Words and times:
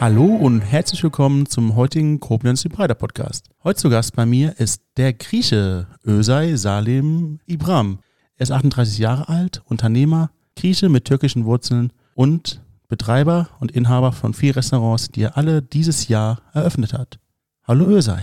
Hallo 0.00 0.24
und 0.24 0.62
herzlich 0.62 1.02
willkommen 1.02 1.44
zum 1.44 1.76
heutigen 1.76 2.20
Koblenz 2.20 2.64
Breiter 2.64 2.94
Podcast. 2.94 3.50
Heute 3.62 3.80
zu 3.80 3.90
Gast 3.90 4.16
bei 4.16 4.24
mir 4.24 4.58
ist 4.58 4.80
der 4.96 5.12
Grieche 5.12 5.88
Özay 6.06 6.56
Salim 6.56 7.38
Ibram. 7.44 7.98
Er 8.38 8.44
ist 8.44 8.50
38 8.50 8.96
Jahre 8.96 9.28
alt, 9.28 9.60
Unternehmer, 9.66 10.30
Grieche 10.56 10.88
mit 10.88 11.04
türkischen 11.04 11.44
Wurzeln 11.44 11.92
und 12.14 12.62
Betreiber 12.88 13.50
und 13.60 13.72
Inhaber 13.72 14.12
von 14.12 14.32
vier 14.32 14.56
Restaurants, 14.56 15.10
die 15.10 15.20
er 15.20 15.36
alle 15.36 15.60
dieses 15.60 16.08
Jahr 16.08 16.40
eröffnet 16.54 16.94
hat. 16.94 17.18
Hallo 17.64 17.84
Özay. 17.84 18.22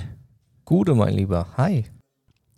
Gute, 0.66 0.96
mein 0.96 1.14
Lieber. 1.14 1.46
Hi. 1.57 1.86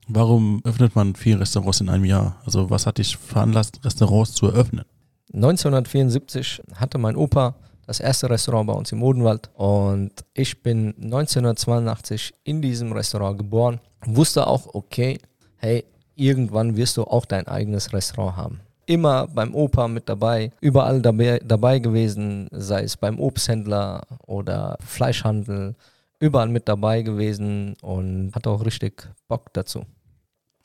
Warum 0.08 0.62
öffnet 0.64 0.96
man 0.96 1.16
vier 1.16 1.42
Restaurants 1.42 1.82
in 1.82 1.90
einem 1.90 2.06
Jahr? 2.06 2.42
Also 2.46 2.70
was 2.70 2.86
hat 2.86 3.00
dich 3.00 3.18
veranlasst, 3.18 3.84
Restaurants 3.84 4.32
zu 4.32 4.46
eröffnen? 4.46 4.86
1974 5.34 6.62
hatte 6.76 6.98
mein 6.98 7.18
Opa 7.18 7.56
das 7.90 8.00
erste 8.00 8.30
Restaurant 8.30 8.68
bei 8.68 8.74
uns 8.74 8.92
im 8.92 9.02
Odenwald 9.02 9.50
und 9.56 10.12
ich 10.36 10.62
bin 10.62 10.94
1982 11.02 12.36
in 12.44 12.62
diesem 12.62 12.92
Restaurant 12.92 13.40
geboren. 13.40 13.80
Wusste 14.06 14.46
auch, 14.46 14.76
okay, 14.76 15.18
hey, 15.58 15.84
irgendwann 16.16 16.78
wirst 16.78 16.98
du 16.98 17.04
auch 17.06 17.26
dein 17.26 17.48
eigenes 17.48 17.92
Restaurant 17.92 18.38
haben. 18.38 18.60
Immer 18.86 19.26
beim 19.26 19.56
Opa 19.56 19.88
mit 19.88 20.08
dabei, 20.08 20.52
überall 20.62 21.02
dabei, 21.02 21.42
dabei 21.44 21.80
gewesen, 21.80 22.48
sei 22.52 22.84
es 22.84 22.96
beim 22.96 23.20
Obsthändler 23.20 24.04
oder 24.28 24.78
Fleischhandel, 24.86 25.76
überall 26.20 26.50
mit 26.50 26.68
dabei 26.70 27.02
gewesen 27.02 27.76
und 27.82 28.36
hatte 28.36 28.52
auch 28.52 28.64
richtig 28.64 29.10
Bock 29.28 29.52
dazu. 29.54 29.84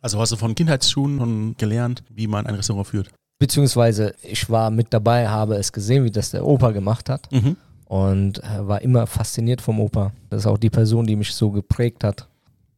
Also 0.03 0.21
hast 0.21 0.33
du 0.33 0.37
von 0.37 0.55
Kindheitsschuhen 0.55 1.57
gelernt, 1.57 2.05
wie 2.11 2.27
man 2.27 2.47
ein 2.47 2.55
Restaurant 2.55 2.87
führt? 2.87 3.11
Beziehungsweise 3.45 4.15
ich 4.23 4.49
war 4.49 4.71
mit 4.71 4.95
dabei, 4.95 5.29
habe 5.29 5.57
es 5.57 5.71
gesehen, 5.71 6.03
wie 6.05 6.11
das 6.11 6.31
der 6.31 6.47
Opa 6.47 6.71
gemacht 6.71 7.11
hat 7.11 7.31
Mhm. 7.31 7.57
und 7.85 8.43
äh, 8.43 8.67
war 8.67 8.81
immer 8.81 9.07
fasziniert 9.07 9.61
vom 9.61 9.81
Opa. 9.81 10.13
Das 10.31 10.41
ist 10.41 10.47
auch 10.47 10.57
die 10.57 10.71
Person, 10.71 11.07
die 11.07 11.15
mich 11.15 11.35
so 11.35 11.51
geprägt 11.51 12.05
hat. 12.05 12.27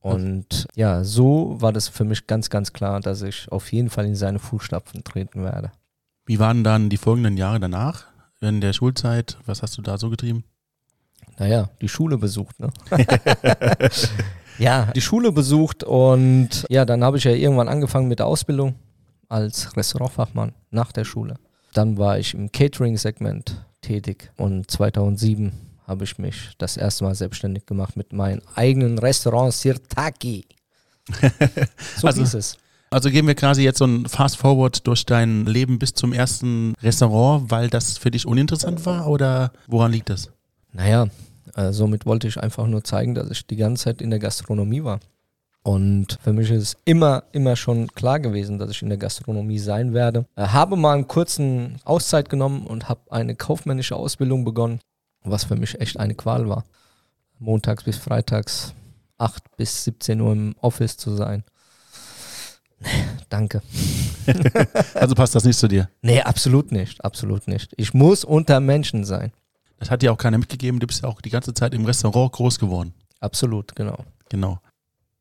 Und 0.00 0.67
ja, 0.75 1.05
so 1.05 1.55
war 1.61 1.72
das 1.72 1.87
für 1.87 2.03
mich 2.03 2.27
ganz, 2.27 2.50
ganz 2.50 2.72
klar, 2.72 2.98
dass 2.98 3.22
ich 3.22 3.47
auf 3.53 3.70
jeden 3.72 3.91
Fall 3.91 4.06
in 4.06 4.17
seine 4.17 4.41
Fußstapfen 4.41 5.05
treten 5.05 5.44
werde. 5.44 5.70
Wie 6.25 6.41
waren 6.41 6.64
dann 6.64 6.89
die 6.89 6.97
folgenden 6.97 7.37
Jahre 7.37 7.61
danach? 7.61 8.06
In 8.41 8.61
der 8.61 8.72
Schulzeit, 8.72 9.39
was 9.47 9.62
hast 9.62 9.78
du 9.78 9.83
da 9.83 9.98
so 9.98 10.11
getrieben? 10.11 10.42
Naja, 11.39 11.69
die 11.81 11.89
Schule 11.89 12.19
besucht, 12.19 12.59
ne? 12.59 12.70
ja, 14.59 14.87
die 14.97 15.00
Schule 15.00 15.31
besucht 15.31 15.84
und 15.84 16.67
ja, 16.69 16.84
dann 16.84 17.05
habe 17.05 17.19
ich 17.19 17.25
ja 17.25 17.31
irgendwann 17.33 17.69
angefangen 17.69 18.09
mit 18.09 18.19
der 18.19 18.27
Ausbildung 18.27 18.75
als 19.28 19.77
Restaurantfachmann 19.77 20.52
nach 20.70 20.92
der 20.92 21.05
Schule. 21.05 21.34
Dann 21.74 21.98
war 21.98 22.19
ich 22.19 22.34
im 22.34 22.50
Catering-Segment 22.52 23.64
tätig 23.82 24.30
und 24.36 24.70
2007 24.70 25.52
habe 25.86 26.05
ich 26.05 26.19
mich 26.19 26.50
das 26.58 26.77
erste 26.77 27.05
Mal 27.05 27.14
selbstständig 27.14 27.66
gemacht 27.66 27.97
mit 27.97 28.12
meinem 28.12 28.42
eigenen 28.54 28.98
Restaurant 28.98 29.52
Sirtaki. 29.52 30.47
So 31.97 32.06
Also- 32.08 32.20
hieß 32.22 32.34
es. 32.34 32.58
Also 32.88 33.10
gehen 33.10 33.27
wir 33.27 33.34
quasi 33.34 33.62
jetzt 33.62 33.78
so 33.78 33.84
ein 33.84 34.06
Fast 34.06 34.36
Forward 34.36 34.86
durch 34.86 35.04
dein 35.04 35.44
Leben 35.44 35.78
bis 35.80 35.92
zum 35.92 36.12
ersten 36.12 36.72
Restaurant, 36.82 37.50
weil 37.50 37.69
das 37.69 37.98
für 37.98 38.12
dich 38.12 38.27
uninteressant 38.27 38.86
war 38.86 39.08
oder 39.08 39.52
woran 39.66 39.91
liegt 39.91 40.08
das? 40.08 40.30
Naja, 40.72 41.08
äh, 41.56 41.72
somit 41.72 42.06
wollte 42.06 42.28
ich 42.28 42.41
einfach 42.41 42.66
nur 42.69 42.84
zeigen, 42.84 43.16
dass 43.16 43.28
ich 43.30 43.44
die 43.47 43.56
ganze 43.56 43.84
Zeit 43.84 44.00
in 44.00 44.10
der 44.10 44.20
Gastronomie 44.20 44.84
war. 44.84 45.00
Und 45.67 46.19
für 46.22 46.33
mich 46.33 46.48
ist 46.53 46.62
es 46.62 46.77
immer, 46.84 47.25
immer 47.33 47.56
schon 47.56 47.89
klar 47.89 48.20
gewesen, 48.20 48.61
dass 48.61 48.70
ich 48.70 48.83
in 48.83 48.89
der 48.89 48.98
Gastronomie 48.98 49.59
sein 49.59 49.95
werde. 49.95 50.25
Äh, 50.36 50.47
habe 50.47 50.77
mal 50.77 50.95
einen 50.95 51.09
kurzen 51.09 51.81
Auszeit 51.84 52.28
genommen 52.28 52.69
und 52.69 52.88
habe 52.88 53.00
eine 53.10 53.34
kaufmännische 53.34 53.97
Ausbildung 53.97 54.44
begonnen, 54.44 54.78
was 55.25 55.43
für 55.43 55.56
mich 55.56 55.81
echt 55.81 55.99
eine 55.99 56.15
Qual 56.15 56.49
war. 56.49 56.65
Montags 57.41 57.82
bis 57.82 57.97
freitags 57.97 58.75
8 59.19 59.56
bis 59.56 59.82
17 59.82 60.21
Uhr 60.21 60.32
im 60.34 60.55
Office 60.60 60.99
zu 60.99 61.16
sein. 61.16 61.43
Nee, 62.78 63.05
danke. 63.28 63.60
Also 64.94 65.16
passt 65.16 65.34
das 65.34 65.44
nicht 65.44 65.59
zu 65.59 65.66
dir. 65.66 65.88
Nee, 66.00 66.21
absolut 66.22 66.71
nicht, 66.71 67.05
absolut 67.05 67.49
nicht. 67.49 67.72
Ich 67.76 67.93
muss 67.93 68.25
unter 68.25 68.60
Menschen 68.60 69.05
sein. 69.05 69.32
Das 69.81 69.91
hat 69.91 70.03
dir 70.03 70.12
auch 70.12 70.19
keiner 70.19 70.38
mitgegeben. 70.38 70.78
Du 70.78 70.87
bist 70.87 71.03
ja 71.03 71.09
auch 71.09 71.21
die 71.21 71.31
ganze 71.31 71.55
Zeit 71.55 71.75
im 71.75 71.84
Restaurant 71.84 72.32
groß 72.32 72.60
geworden. 72.60 72.94
Absolut, 73.19 73.75
genau. 73.75 74.05
Genau. 74.28 74.60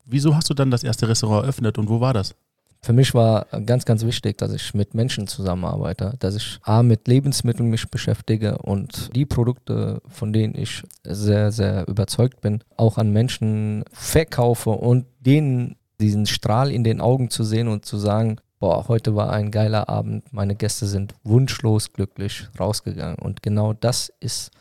Wieso 0.06 0.36
hast 0.36 0.50
du 0.50 0.54
dann 0.54 0.72
das 0.72 0.84
erste 0.84 1.08
Restaurant 1.08 1.44
eröffnet 1.44 1.78
und 1.78 1.90
wo 1.90 2.00
war 2.00 2.14
das? 2.14 2.36
Für 2.82 2.94
mich 2.94 3.16
war 3.16 3.48
ganz, 3.66 3.86
ganz 3.86 4.06
wichtig, 4.06 4.38
dass 4.38 4.54
ich 4.54 4.76
mit 4.76 4.94
Menschen 4.94 5.26
zusammenarbeite, 5.26 6.14
dass 6.20 6.36
ich 6.36 6.60
A, 6.62 6.84
mit 6.84 7.08
Lebensmitteln 7.08 7.68
mich 7.68 7.90
beschäftige 7.90 8.60
und 8.60 9.16
die 9.16 9.26
Produkte, 9.26 10.04
von 10.08 10.32
denen 10.32 10.54
ich 10.54 10.84
sehr, 11.04 11.52
sehr 11.52 11.88
überzeugt 11.88 12.42
bin, 12.42 12.64
auch 12.78 13.00
an 13.00 13.12
Menschen 13.12 13.84
verkaufe 13.92 14.70
und 14.70 15.08
denen 15.20 15.78
diesen 16.00 16.28
Strahl 16.28 16.72
in 16.72 16.84
den 16.84 17.02
Augen 17.02 17.32
zu 17.32 17.44
sehen 17.44 17.70
und 17.70 17.86
zu 17.86 17.98
sagen, 17.98 18.38
boah, 18.60 18.88
heute 18.88 19.16
war 19.16 19.32
ein 19.32 19.50
geiler 19.50 19.90
Abend, 19.90 20.32
meine 20.32 20.56
Gäste 20.56 20.86
sind 20.86 21.16
wunschlos 21.24 21.92
glücklich 21.92 22.48
rausgegangen. 22.60 23.18
Und 23.18 23.42
genau 23.42 23.74
das 23.74 24.14
ist, 24.20 24.52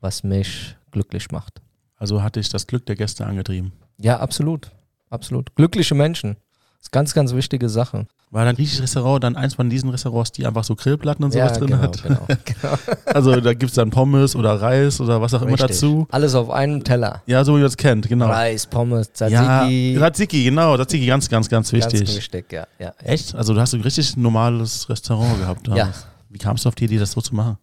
was 0.00 0.22
mich 0.22 0.76
glücklich 0.90 1.30
macht. 1.30 1.62
Also 1.96 2.22
hatte 2.22 2.40
ich 2.40 2.50
das 2.50 2.66
Glück 2.66 2.84
der 2.84 2.96
Gäste 2.96 3.24
angetrieben. 3.24 3.72
Ja, 3.96 4.18
absolut. 4.18 4.70
Absolut. 5.10 5.54
Glückliche 5.56 5.94
Menschen. 5.94 6.36
Das 6.78 6.86
ist 6.86 6.92
ganz, 6.92 7.12
ganz 7.12 7.34
wichtige 7.34 7.68
Sache. 7.68 8.06
War 8.30 8.44
dein 8.44 8.54
griechisches 8.54 8.82
Restaurant 8.82 9.24
dann 9.24 9.36
eins 9.36 9.54
von 9.54 9.68
diesen 9.68 9.90
Restaurants, 9.90 10.32
die 10.32 10.46
einfach 10.46 10.64
so 10.64 10.76
Grillplatten 10.76 11.24
und 11.24 11.32
sowas 11.32 11.58
drin 11.58 11.66
genau, 11.66 11.82
hat? 11.82 12.02
genau, 12.02 12.26
genau. 12.44 12.78
Also 13.04 13.40
da 13.40 13.52
gibt 13.52 13.70
es 13.70 13.74
dann 13.74 13.90
Pommes 13.90 14.36
oder 14.36 14.54
Reis 14.62 15.00
oder 15.00 15.20
was 15.20 15.34
auch 15.34 15.42
immer 15.42 15.50
Richtig. 15.52 15.68
dazu. 15.68 16.06
Alles 16.10 16.34
auf 16.36 16.48
einem 16.48 16.84
Teller. 16.84 17.22
Ja, 17.26 17.44
so 17.44 17.54
wie 17.54 17.58
man 17.58 17.66
es 17.66 17.76
kennt, 17.76 18.08
genau. 18.08 18.26
Reis, 18.28 18.66
Pommes, 18.66 19.10
Ja, 19.18 19.28
Tzatziki. 19.28 19.96
Tzatziki, 19.98 20.44
genau, 20.44 20.76
Tzatziki, 20.76 21.06
ganz, 21.06 21.28
ganz, 21.28 21.48
ganz 21.48 21.72
wichtig. 21.72 22.04
Ganz 22.04 22.16
wichtig, 22.16 22.52
ja. 22.52 22.66
ja, 22.78 22.86
ja. 22.86 22.94
Echt? 23.04 23.34
Also 23.34 23.52
du 23.52 23.60
hast 23.60 23.74
ein 23.74 23.80
richtig 23.80 24.16
normales 24.16 24.88
Restaurant 24.88 25.38
gehabt. 25.38 25.66
Ja. 25.68 25.74
damals. 25.74 26.06
Wie 26.30 26.38
kamst 26.38 26.64
du 26.64 26.68
auf 26.68 26.76
die 26.76 26.84
Idee, 26.84 26.98
das 26.98 27.12
so 27.12 27.20
zu 27.20 27.34
machen? 27.34 27.58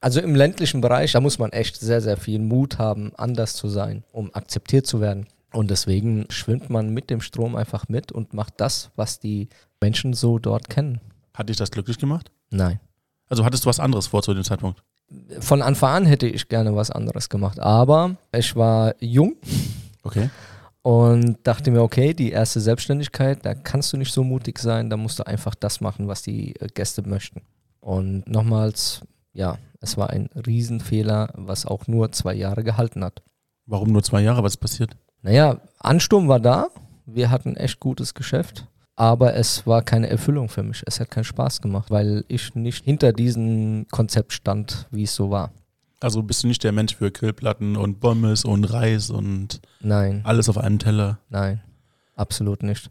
Also 0.00 0.20
im 0.20 0.34
ländlichen 0.34 0.80
Bereich, 0.80 1.12
da 1.12 1.20
muss 1.20 1.38
man 1.38 1.52
echt 1.52 1.78
sehr, 1.78 2.00
sehr 2.00 2.16
viel 2.16 2.40
Mut 2.40 2.78
haben, 2.78 3.12
anders 3.16 3.54
zu 3.54 3.68
sein, 3.68 4.02
um 4.10 4.34
akzeptiert 4.34 4.84
zu 4.84 5.00
werden. 5.00 5.28
Und 5.52 5.70
deswegen 5.70 6.26
schwimmt 6.30 6.70
man 6.70 6.90
mit 6.90 7.10
dem 7.10 7.20
Strom 7.20 7.56
einfach 7.56 7.88
mit 7.88 8.10
und 8.10 8.32
macht 8.32 8.54
das, 8.56 8.90
was 8.96 9.20
die 9.20 9.48
Menschen 9.80 10.14
so 10.14 10.38
dort 10.38 10.68
kennen. 10.70 11.00
Hat 11.34 11.48
dich 11.48 11.56
das 11.56 11.70
glücklich 11.70 11.98
gemacht? 11.98 12.30
Nein. 12.50 12.80
Also 13.28 13.44
hattest 13.44 13.64
du 13.64 13.68
was 13.68 13.80
anderes 13.80 14.06
vor 14.06 14.22
zu 14.22 14.32
dem 14.34 14.44
Zeitpunkt? 14.44 14.82
Von 15.40 15.60
Anfang 15.60 15.94
an 15.94 16.06
hätte 16.06 16.26
ich 16.26 16.48
gerne 16.48 16.74
was 16.74 16.90
anderes 16.90 17.28
gemacht, 17.28 17.60
aber 17.60 18.16
ich 18.34 18.56
war 18.56 18.94
jung 19.00 19.36
Okay. 20.04 20.30
und 20.82 21.38
dachte 21.44 21.70
mir, 21.70 21.82
okay, 21.82 22.14
die 22.14 22.30
erste 22.30 22.60
Selbstständigkeit, 22.60 23.44
da 23.44 23.54
kannst 23.54 23.92
du 23.92 23.98
nicht 23.98 24.12
so 24.12 24.24
mutig 24.24 24.58
sein, 24.58 24.88
da 24.88 24.96
musst 24.96 25.18
du 25.18 25.26
einfach 25.26 25.54
das 25.54 25.80
machen, 25.82 26.08
was 26.08 26.22
die 26.22 26.56
äh, 26.56 26.68
Gäste 26.68 27.06
möchten. 27.06 27.42
Und 27.80 28.26
nochmals, 28.26 29.02
ja, 29.34 29.58
es 29.80 29.96
war 29.98 30.10
ein 30.10 30.30
Riesenfehler, 30.46 31.30
was 31.34 31.66
auch 31.66 31.86
nur 31.88 32.10
zwei 32.12 32.34
Jahre 32.34 32.64
gehalten 32.64 33.04
hat. 33.04 33.22
Warum 33.66 33.92
nur 33.92 34.02
zwei 34.02 34.22
Jahre? 34.22 34.42
Was 34.42 34.54
ist 34.54 34.58
passiert? 34.60 34.96
Naja, 35.22 35.60
Ansturm 35.78 36.28
war 36.28 36.40
da, 36.40 36.68
wir 37.06 37.30
hatten 37.30 37.56
echt 37.56 37.80
gutes 37.80 38.14
Geschäft, 38.14 38.66
aber 38.96 39.34
es 39.34 39.66
war 39.66 39.82
keine 39.82 40.08
Erfüllung 40.08 40.48
für 40.48 40.62
mich. 40.62 40.82
Es 40.86 41.00
hat 41.00 41.10
keinen 41.10 41.24
Spaß 41.24 41.60
gemacht, 41.60 41.90
weil 41.90 42.24
ich 42.28 42.54
nicht 42.54 42.84
hinter 42.84 43.12
diesem 43.12 43.86
Konzept 43.90 44.32
stand, 44.32 44.86
wie 44.90 45.04
es 45.04 45.14
so 45.14 45.30
war. 45.30 45.52
Also 46.00 46.22
bist 46.22 46.42
du 46.42 46.48
nicht 46.48 46.64
der 46.64 46.72
Mensch 46.72 46.96
für 46.96 47.12
Grillplatten 47.12 47.76
und 47.76 48.00
Pommes 48.00 48.44
und 48.44 48.64
Reis 48.64 49.10
und 49.10 49.60
Nein, 49.80 50.20
alles 50.24 50.48
auf 50.48 50.58
einem 50.58 50.80
Teller. 50.80 51.18
nein, 51.28 51.60
absolut 52.16 52.64
nicht. 52.64 52.90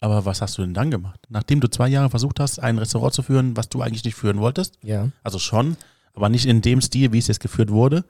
Aber 0.00 0.24
was 0.24 0.42
hast 0.42 0.58
du 0.58 0.62
denn 0.62 0.74
dann 0.74 0.90
gemacht? 0.90 1.20
Nachdem 1.28 1.60
du 1.60 1.68
zwei 1.68 1.88
Jahre 1.88 2.10
versucht 2.10 2.38
hast, 2.40 2.58
ein 2.60 2.78
Restaurant 2.78 3.14
zu 3.14 3.22
führen, 3.22 3.56
was 3.56 3.68
du 3.68 3.80
eigentlich 3.82 4.04
nicht 4.04 4.14
führen 4.16 4.38
wolltest, 4.38 4.78
Ja, 4.82 5.08
also 5.22 5.38
schon, 5.38 5.76
aber 6.14 6.28
nicht 6.28 6.46
in 6.46 6.60
dem 6.62 6.80
Stil, 6.80 7.12
wie 7.12 7.18
es 7.18 7.26
jetzt 7.28 7.40
geführt 7.40 7.70
wurde, 7.70 8.04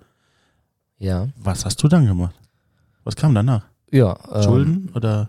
ja, 0.98 1.28
was 1.36 1.64
hast 1.64 1.82
du 1.82 1.88
dann 1.88 2.06
gemacht? 2.06 2.34
Was 3.08 3.16
kam 3.16 3.34
danach? 3.34 3.64
ja. 3.90 4.18
ähm, 4.34 4.42
Schulden 4.42 4.90
oder? 4.94 5.26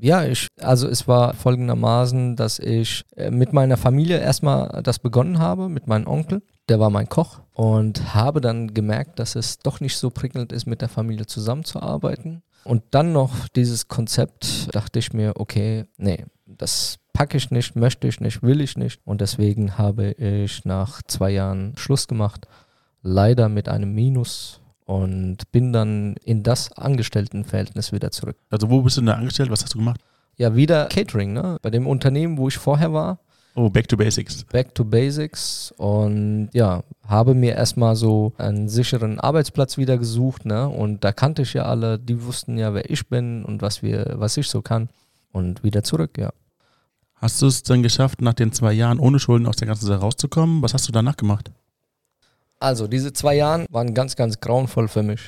Ja, 0.00 0.24
ich, 0.24 0.46
also 0.58 0.88
es 0.88 1.06
war 1.06 1.34
folgendermaßen, 1.34 2.34
dass 2.34 2.58
ich 2.58 3.04
äh, 3.14 3.30
mit 3.30 3.52
meiner 3.52 3.76
Familie 3.76 4.18
erstmal 4.18 4.80
das 4.82 4.98
begonnen 5.00 5.38
habe, 5.38 5.68
mit 5.68 5.86
meinem 5.86 6.06
Onkel. 6.06 6.42
Der 6.70 6.80
war 6.80 6.88
mein 6.88 7.10
Koch 7.10 7.40
und 7.52 8.14
habe 8.14 8.40
dann 8.40 8.72
gemerkt, 8.72 9.18
dass 9.18 9.36
es 9.36 9.58
doch 9.58 9.80
nicht 9.80 9.98
so 9.98 10.08
prickelnd 10.08 10.50
ist, 10.50 10.64
mit 10.64 10.80
der 10.80 10.88
Familie 10.88 11.26
zusammenzuarbeiten. 11.26 12.42
Und 12.64 12.84
dann 12.92 13.12
noch 13.12 13.48
dieses 13.48 13.88
Konzept, 13.88 14.74
dachte 14.74 14.98
ich 14.98 15.12
mir, 15.12 15.34
okay, 15.36 15.84
nee, 15.98 16.24
das 16.46 16.96
packe 17.12 17.36
ich 17.36 17.50
nicht, 17.50 17.76
möchte 17.76 18.08
ich 18.08 18.20
nicht, 18.20 18.42
will 18.42 18.62
ich 18.62 18.78
nicht. 18.78 18.98
Und 19.04 19.20
deswegen 19.20 19.76
habe 19.76 20.12
ich 20.12 20.64
nach 20.64 21.02
zwei 21.02 21.32
Jahren 21.32 21.74
Schluss 21.76 22.08
gemacht, 22.08 22.46
leider 23.02 23.50
mit 23.50 23.68
einem 23.68 23.92
Minus 23.92 24.59
und 24.90 25.38
bin 25.52 25.72
dann 25.72 26.16
in 26.24 26.42
das 26.42 26.72
Angestelltenverhältnis 26.72 27.92
wieder 27.92 28.10
zurück. 28.10 28.36
Also 28.50 28.70
wo 28.70 28.82
bist 28.82 28.96
du 28.96 29.02
denn 29.02 29.06
da 29.06 29.14
angestellt? 29.14 29.48
Was 29.48 29.62
hast 29.62 29.74
du 29.74 29.78
gemacht? 29.78 30.00
Ja, 30.36 30.56
wieder 30.56 30.86
Catering, 30.86 31.32
ne? 31.32 31.58
Bei 31.62 31.70
dem 31.70 31.86
Unternehmen, 31.86 32.38
wo 32.38 32.48
ich 32.48 32.58
vorher 32.58 32.92
war, 32.92 33.20
Oh, 33.56 33.68
back 33.68 33.88
to 33.88 33.96
basics. 33.96 34.44
Back 34.44 34.74
to 34.76 34.84
Basics 34.84 35.74
und 35.76 36.50
ja, 36.52 36.84
habe 37.06 37.34
mir 37.34 37.54
erstmal 37.56 37.96
so 37.96 38.32
einen 38.38 38.68
sicheren 38.68 39.18
Arbeitsplatz 39.18 39.76
wieder 39.76 39.98
gesucht, 39.98 40.44
ne? 40.44 40.68
Und 40.68 41.02
da 41.02 41.12
kannte 41.12 41.42
ich 41.42 41.54
ja 41.54 41.64
alle, 41.64 41.98
die 41.98 42.22
wussten 42.24 42.58
ja, 42.58 42.74
wer 42.74 42.88
ich 42.88 43.08
bin 43.08 43.44
und 43.44 43.60
was 43.60 43.82
wir, 43.82 44.14
was 44.16 44.36
ich 44.36 44.48
so 44.48 44.62
kann. 44.62 44.88
Und 45.32 45.64
wieder 45.64 45.82
zurück, 45.82 46.16
ja. 46.16 46.30
Hast 47.16 47.42
du 47.42 47.46
es 47.46 47.64
dann 47.64 47.82
geschafft, 47.82 48.22
nach 48.22 48.34
den 48.34 48.52
zwei 48.52 48.72
Jahren 48.72 49.00
ohne 49.00 49.18
Schulden 49.18 49.46
aus 49.46 49.56
der 49.56 49.66
ganzen 49.66 49.86
Sache 49.86 50.00
rauszukommen? 50.00 50.62
Was 50.62 50.72
hast 50.72 50.86
du 50.86 50.92
danach 50.92 51.16
gemacht? 51.16 51.50
Also, 52.60 52.86
diese 52.86 53.12
zwei 53.12 53.36
Jahre 53.36 53.66
waren 53.70 53.94
ganz, 53.94 54.16
ganz 54.16 54.38
grauenvoll 54.38 54.88
für 54.88 55.02
mich. 55.02 55.20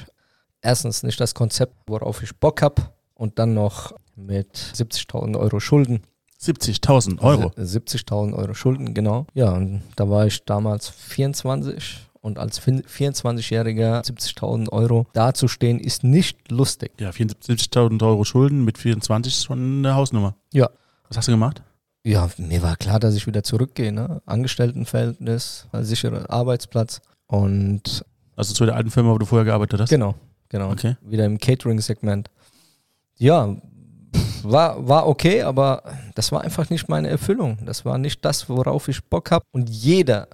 Erstens 0.60 1.02
nicht 1.02 1.18
das 1.18 1.34
Konzept, 1.34 1.74
worauf 1.86 2.22
ich 2.22 2.36
Bock 2.36 2.62
habe 2.62 2.82
und 3.14 3.38
dann 3.38 3.54
noch 3.54 3.94
mit 4.14 4.54
70.000 4.54 5.38
Euro 5.38 5.58
Schulden. 5.58 6.02
70.000 6.40 7.20
Euro. 7.20 7.48
70.000 7.56 8.34
Euro 8.34 8.52
Schulden, 8.54 8.94
genau. 8.94 9.26
Ja, 9.32 9.52
und 9.52 9.82
da 9.96 10.08
war 10.10 10.26
ich 10.26 10.44
damals 10.44 10.88
24 10.90 12.08
und 12.20 12.38
als 12.38 12.60
24-Jähriger 12.60 14.04
70.000 14.04 14.68
Euro 14.70 15.06
dazustehen, 15.12 15.80
ist 15.80 16.04
nicht 16.04 16.50
lustig. 16.50 16.92
Ja, 17.00 17.10
74.000 17.10 18.04
Euro 18.06 18.24
Schulden 18.24 18.64
mit 18.64 18.78
24 18.78 19.32
ist 19.32 19.44
schon 19.44 19.78
eine 19.78 19.94
Hausnummer. 19.94 20.34
Ja. 20.52 20.68
Was 21.08 21.16
hast 21.16 21.28
du 21.28 21.32
gemacht? 21.32 21.62
Ja, 22.04 22.28
mir 22.36 22.62
war 22.62 22.76
klar, 22.76 22.98
dass 23.00 23.14
ich 23.14 23.26
wieder 23.26 23.42
zurückgehe. 23.42 23.92
Ne? 23.92 24.20
Angestelltenverhältnis, 24.26 25.68
sicherer 25.72 26.28
Arbeitsplatz 26.30 27.00
und 27.32 28.04
Also 28.36 28.52
zu 28.54 28.66
der 28.66 28.76
alten 28.76 28.90
Firma, 28.90 29.12
wo 29.12 29.18
du 29.18 29.26
vorher 29.26 29.44
gearbeitet 29.44 29.80
hast? 29.80 29.88
genau, 29.90 30.14
genau. 30.48 30.70
Okay. 30.70 30.96
Wieder 31.02 31.24
im 31.24 31.38
Catering-Segment. 31.38 32.28
Ja, 33.16 33.56
war, 34.42 34.86
war 34.86 35.06
okay, 35.06 35.42
aber 35.42 35.82
das 36.14 36.30
war 36.32 36.42
einfach 36.42 36.68
nicht 36.68 36.88
meine 36.88 37.08
Erfüllung. 37.08 37.58
Das 37.64 37.84
war 37.84 37.96
nicht 37.96 38.24
das, 38.24 38.48
worauf 38.48 38.88
ich 38.88 39.02
Bock 39.04 39.30
habe. 39.30 39.44
Und 39.52 39.70
jeder 39.70 40.28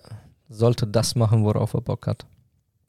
sollte 0.48 0.86
das 0.86 1.14
machen, 1.14 1.44
worauf 1.44 1.74
er 1.74 1.82
Bock 1.82 2.06
hat. 2.06 2.26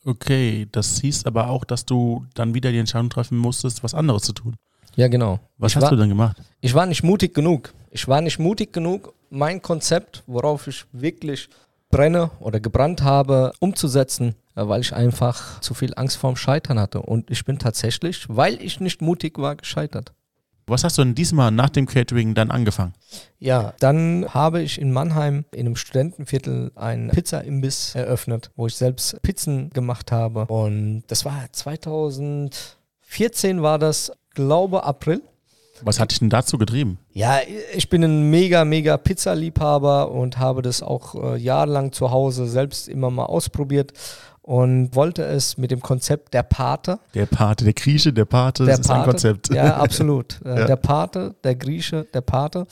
Okay, 0.05 0.67
das 0.71 1.01
hieß 1.01 1.25
aber 1.25 1.49
auch, 1.49 1.65
dass 1.65 1.85
du 1.85 2.25
dann 2.33 2.53
wieder 2.53 2.71
die 2.71 2.79
Entscheidung 2.79 3.09
treffen 3.09 3.37
musstest, 3.37 3.83
was 3.83 3.93
anderes 3.93 4.23
zu 4.23 4.33
tun. 4.33 4.55
Ja, 4.95 5.07
genau. 5.07 5.39
Was 5.57 5.73
ich 5.73 5.75
hast 5.75 5.83
war, 5.83 5.89
du 5.91 5.97
dann 5.97 6.09
gemacht? 6.09 6.41
Ich 6.61 6.73
war 6.73 6.85
nicht 6.85 7.03
mutig 7.03 7.33
genug. 7.35 7.73
Ich 7.91 8.07
war 8.07 8.21
nicht 8.21 8.39
mutig 8.39 8.73
genug, 8.73 9.13
mein 9.29 9.61
Konzept, 9.61 10.23
worauf 10.25 10.67
ich 10.67 10.85
wirklich 10.93 11.49
brenne 11.89 12.31
oder 12.39 12.59
gebrannt 12.59 13.01
habe, 13.01 13.53
umzusetzen, 13.59 14.35
äh, 14.55 14.67
weil 14.67 14.81
ich 14.81 14.93
einfach 14.93 15.59
zu 15.61 15.73
viel 15.73 15.93
Angst 15.95 16.17
vorm 16.17 16.35
Scheitern 16.35 16.79
hatte. 16.79 17.01
Und 17.01 17.31
ich 17.31 17.45
bin 17.45 17.59
tatsächlich, 17.59 18.25
weil 18.29 18.61
ich 18.61 18.79
nicht 18.79 19.01
mutig 19.01 19.37
war, 19.37 19.55
gescheitert. 19.55 20.13
Was 20.69 20.83
hast 20.83 20.99
du 20.99 21.03
denn 21.03 21.15
diesmal 21.15 21.49
nach 21.49 21.71
dem 21.71 21.87
Catering 21.87 22.35
dann 22.35 22.51
angefangen? 22.51 22.93
Ja, 23.39 23.73
dann 23.79 24.27
habe 24.29 24.61
ich 24.61 24.79
in 24.79 24.91
Mannheim 24.91 25.45
in 25.51 25.65
einem 25.65 25.75
Studentenviertel 25.75 26.71
einen 26.75 27.09
Pizza-Imbiss 27.09 27.95
eröffnet, 27.95 28.51
wo 28.55 28.67
ich 28.67 28.75
selbst 28.75 29.19
Pizzen 29.23 29.71
gemacht 29.71 30.11
habe. 30.11 30.45
Und 30.45 31.05
das 31.07 31.25
war 31.25 31.47
2014 31.51 33.63
war 33.63 33.79
das, 33.79 34.11
glaube 34.35 34.83
April. 34.83 35.23
Was 35.83 35.99
hat 35.99 36.11
dich 36.11 36.19
denn 36.19 36.29
dazu 36.29 36.57
getrieben? 36.57 36.97
Ja, 37.13 37.39
ich 37.73 37.89
bin 37.89 38.03
ein 38.03 38.29
mega, 38.29 38.65
mega 38.65 38.97
Pizzaliebhaber 38.97 40.11
und 40.11 40.39
habe 40.39 40.61
das 40.61 40.81
auch 40.81 41.15
äh, 41.15 41.37
jahrelang 41.37 41.91
zu 41.91 42.11
Hause 42.11 42.47
selbst 42.47 42.87
immer 42.87 43.09
mal 43.11 43.25
ausprobiert 43.25 43.93
und 44.41 44.95
wollte 44.95 45.21
es 45.23 45.57
mit 45.59 45.69
dem 45.69 45.79
Konzept 45.79 46.33
der 46.33 46.41
Pate. 46.41 46.97
Der 47.13 47.27
Pate, 47.27 47.65
der 47.65 47.73
Grieche, 47.73 48.11
der 48.11 48.25
Pate, 48.25 48.65
Der 48.65 48.77
das 48.77 48.85
ist 48.85 48.89
ein 48.89 48.97
Pate, 49.01 49.09
Konzept. 49.11 49.53
Ja, 49.53 49.75
absolut. 49.77 50.39
Äh, 50.45 50.61
Ja. 50.61 50.65
Der 50.65 50.75
Pate, 50.75 51.35
der 51.43 51.53
Grieche, 51.55 52.07
der 52.13 52.21
Pate 52.21 52.65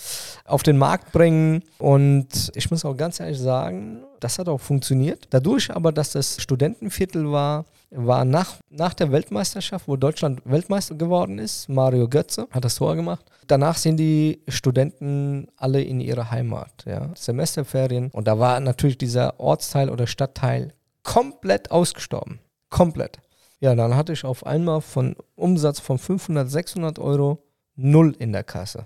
auf 0.46 0.64
den 0.64 0.78
Markt 0.80 1.12
bringen. 1.12 1.62
Und 1.78 2.52
ich 2.56 2.72
muss 2.72 2.84
auch 2.84 2.98
ganz 2.98 3.20
ehrlich 3.20 3.40
sagen, 3.40 4.00
das 4.20 4.40
hat 4.40 4.50
auch 4.50 4.60
funktioniert. 4.60 5.28
Dadurch 5.30 5.72
aber, 5.72 5.92
dass 5.92 6.12
das 6.12 6.42
Studentenviertel 6.42 7.32
war, 7.32 7.66
war 7.92 8.26
nach, 8.26 8.56
nach 8.70 8.94
der 8.94 9.12
Weltmeisterschaft, 9.12 9.88
wo 9.88 9.96
Deutschland 9.96 10.42
Weltmeister 10.46 10.96
geworden 10.96 11.40
ist, 11.40 11.70
Mario 11.70 12.08
Götze 12.08 12.48
hat 12.52 12.66
das 12.66 12.76
Tor 12.76 12.96
gemacht. 12.96 13.26
Danach 13.48 13.78
sind 13.78 13.98
die 13.98 14.42
Studenten 14.48 15.48
alle 15.56 15.82
in 15.82 16.02
ihre 16.02 16.32
Heimat, 16.32 16.84
ja, 16.86 17.12
Semesterferien. 17.16 18.10
Und 18.12 18.28
da 18.28 18.40
war 18.40 18.60
natürlich 18.60 18.98
dieser 18.98 19.40
Ortsteil 19.40 19.90
oder 19.90 20.08
Stadtteil 20.08 20.74
komplett 21.04 21.72
ausgestorben. 21.72 22.40
Komplett. 22.70 23.20
Ja, 23.60 23.74
dann 23.74 23.96
hatte 23.96 24.14
ich 24.14 24.24
auf 24.24 24.46
einmal 24.46 24.82
von 24.82 25.16
Umsatz 25.36 25.80
von 25.80 25.98
500, 25.98 26.50
600 26.50 27.00
Euro 27.00 27.44
null 27.76 28.16
in 28.20 28.34
der 28.34 28.44
Kasse. 28.44 28.86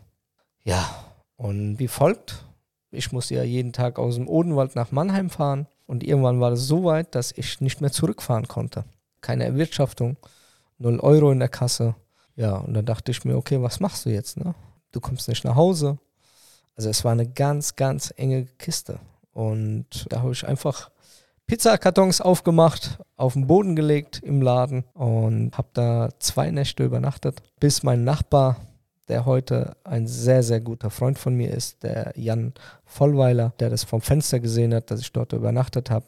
Ja, 0.64 0.88
und 1.36 1.80
wie 1.80 1.88
folgt? 1.88 2.46
Ich 2.92 3.12
musste 3.12 3.36
ja 3.36 3.44
jeden 3.44 3.72
Tag 3.72 3.98
aus 3.98 4.16
dem 4.16 4.28
Odenwald 4.28 4.76
nach 4.76 4.92
Mannheim 4.92 5.30
fahren 5.30 5.68
und 5.88 6.04
irgendwann 6.04 6.42
war 6.42 6.52
es 6.52 6.68
so 6.68 6.84
weit, 6.84 7.16
dass 7.16 7.32
ich 7.32 7.62
nicht 7.62 7.80
mehr 7.80 7.92
zurückfahren 7.92 8.48
konnte. 8.48 8.84
Keine 9.22 9.46
Erwirtschaftung, 9.46 10.18
null 10.78 11.00
Euro 11.00 11.32
in 11.32 11.40
der 11.40 11.50
Kasse. 11.50 11.96
Ja, 12.36 12.58
und 12.58 12.74
dann 12.74 12.86
dachte 12.86 13.12
ich 13.12 13.24
mir, 13.24 13.38
okay, 13.38 13.62
was 13.62 13.80
machst 13.80 14.06
du 14.06 14.10
jetzt? 14.10 14.38
Ne? 14.38 14.56
Du 14.92 15.00
kommst 15.00 15.28
nicht 15.30 15.46
nach 15.46 15.56
Hause. 15.56 16.00
Also 16.76 16.90
es 16.90 17.04
war 17.06 17.12
eine 17.14 17.28
ganz, 17.28 17.76
ganz 17.76 18.14
enge 18.18 18.46
Kiste. 18.58 19.00
Und 19.34 20.08
da 20.10 20.22
habe 20.22 20.34
ich 20.34 20.46
einfach 20.46 20.90
Pizzakartons 21.48 22.22
aufgemacht, 22.22 23.00
auf 23.18 23.34
den 23.34 23.48
Boden 23.48 23.76
gelegt 23.76 24.22
im 24.24 24.42
Laden 24.42 24.84
und 24.94 25.58
habe 25.58 25.68
da 25.74 26.10
zwei 26.20 26.52
Nächte 26.52 26.84
übernachtet, 26.84 27.42
bis 27.60 27.84
mein 27.84 28.04
Nachbar, 28.04 28.58
der 29.12 29.26
heute 29.26 29.76
ein 29.84 30.08
sehr, 30.08 30.42
sehr 30.42 30.62
guter 30.62 30.90
Freund 30.90 31.20
von 31.20 31.36
mir 31.36 31.52
ist, 31.52 31.84
der 31.84 32.14
Jan 32.16 32.54
Vollweiler, 32.86 33.54
der 33.60 33.70
das 33.70 33.84
vom 33.84 34.00
Fenster 34.00 34.40
gesehen 34.40 34.74
hat, 34.74 34.90
dass 34.90 35.02
ich 35.02 35.12
dort 35.12 35.34
übernachtet 35.34 35.92
habe, 35.92 36.06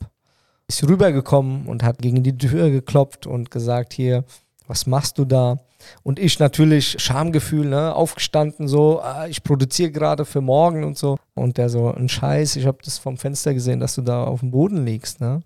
ist 0.67 0.87
rübergekommen 0.87 1.67
und 1.67 1.83
hat 1.83 1.99
gegen 1.99 2.23
die 2.23 2.37
Tür 2.37 2.69
geklopft 2.69 3.27
und 3.27 3.51
gesagt, 3.51 3.91
hier, 3.91 4.23
was 4.67 4.87
machst 4.87 5.17
du 5.17 5.25
da? 5.25 5.57
Und 6.01 6.17
ich 6.17 6.39
natürlich, 6.39 6.95
Schamgefühl, 7.01 7.65
ne, 7.65 7.93
aufgestanden 7.93 8.69
so, 8.69 9.01
ah, 9.01 9.27
ich 9.27 9.43
produziere 9.43 9.91
gerade 9.91 10.23
für 10.23 10.39
morgen 10.39 10.85
und 10.85 10.97
so. 10.97 11.17
Und 11.35 11.57
der 11.57 11.67
so, 11.67 11.93
ein 11.93 12.07
Scheiß, 12.07 12.55
ich 12.55 12.65
habe 12.65 12.77
das 12.85 12.99
vom 12.99 13.17
Fenster 13.17 13.53
gesehen, 13.53 13.81
dass 13.81 13.95
du 13.95 14.01
da 14.01 14.23
auf 14.23 14.39
dem 14.39 14.51
Boden 14.51 14.85
liegst, 14.85 15.19
ne? 15.19 15.41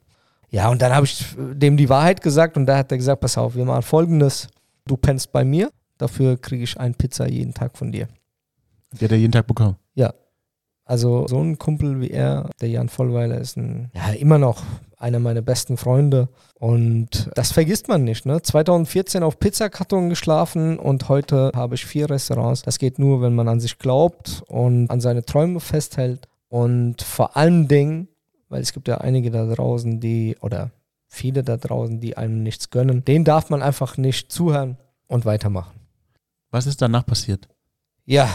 Ja, 0.52 0.70
und 0.70 0.80
dann 0.84 0.94
habe 0.94 1.08
ich 1.08 1.26
dem 1.36 1.76
die 1.76 1.90
Wahrheit 1.90 2.22
gesagt 2.22 2.56
und 2.56 2.68
da 2.68 2.78
hat 2.78 2.92
er 2.92 2.98
gesagt, 2.98 3.20
pass 3.20 3.38
auf, 3.38 3.56
wir 3.56 3.66
machen 3.66 3.82
folgendes, 3.82 4.48
du 4.86 4.96
pennst 4.96 5.32
bei 5.32 5.44
mir, 5.44 5.72
dafür 5.98 6.38
kriege 6.38 6.64
ich 6.64 6.80
ein 6.80 6.96
Pizza 6.96 7.28
jeden 7.28 7.54
Tag 7.54 7.78
von 7.78 7.92
dir. 7.92 8.08
Die 8.94 9.06
hat 9.06 9.12
er 9.12 9.18
jeden 9.18 9.32
Tag 9.32 9.48
bekommen. 9.48 9.78
Also 10.88 11.28
so 11.28 11.38
ein 11.40 11.58
Kumpel 11.58 12.00
wie 12.00 12.12
er, 12.12 12.50
der 12.62 12.70
Jan 12.70 12.88
Vollweiler, 12.88 13.38
ist 13.40 13.58
ein, 13.58 13.92
ja, 13.94 14.14
immer 14.14 14.38
noch 14.38 14.64
einer 14.98 15.20
meiner 15.20 15.42
besten 15.42 15.76
Freunde. 15.76 16.30
Und 16.56 17.30
das 17.36 17.52
vergisst 17.52 17.90
man 17.90 18.06
nicht. 18.06 18.26
Ne? 18.26 18.42
2014 18.42 19.22
auf 19.22 19.38
Pizzakarton 19.38 20.08
geschlafen 20.08 20.80
und 20.80 21.10
heute 21.10 21.52
habe 21.54 21.76
ich 21.76 21.86
vier 21.86 22.10
Restaurants. 22.10 22.62
Das 22.62 22.80
geht 22.80 23.00
nur, 23.00 23.22
wenn 23.22 23.36
man 23.36 23.50
an 23.50 23.60
sich 23.60 23.80
glaubt 23.80 24.44
und 24.48 24.90
an 24.90 25.02
seine 25.02 25.26
Träume 25.26 25.60
festhält. 25.60 26.30
Und 26.48 27.02
vor 27.02 27.36
allen 27.36 27.68
Dingen, 27.68 28.08
weil 28.48 28.62
es 28.62 28.72
gibt 28.72 28.88
ja 28.88 29.00
einige 29.00 29.30
da 29.30 29.46
draußen, 29.46 30.00
die, 30.00 30.38
oder 30.40 30.72
viele 31.06 31.44
da 31.44 31.58
draußen, 31.58 32.00
die 32.00 32.16
einem 32.16 32.44
nichts 32.44 32.70
gönnen, 32.70 33.04
denen 33.04 33.26
darf 33.26 33.50
man 33.50 33.62
einfach 33.62 33.98
nicht 33.98 34.32
zuhören 34.32 34.78
und 35.08 35.26
weitermachen. 35.26 35.77
Was 36.52 36.66
ist 36.66 36.82
danach 36.82 37.06
passiert? 37.06 37.48
Ja, 38.06 38.30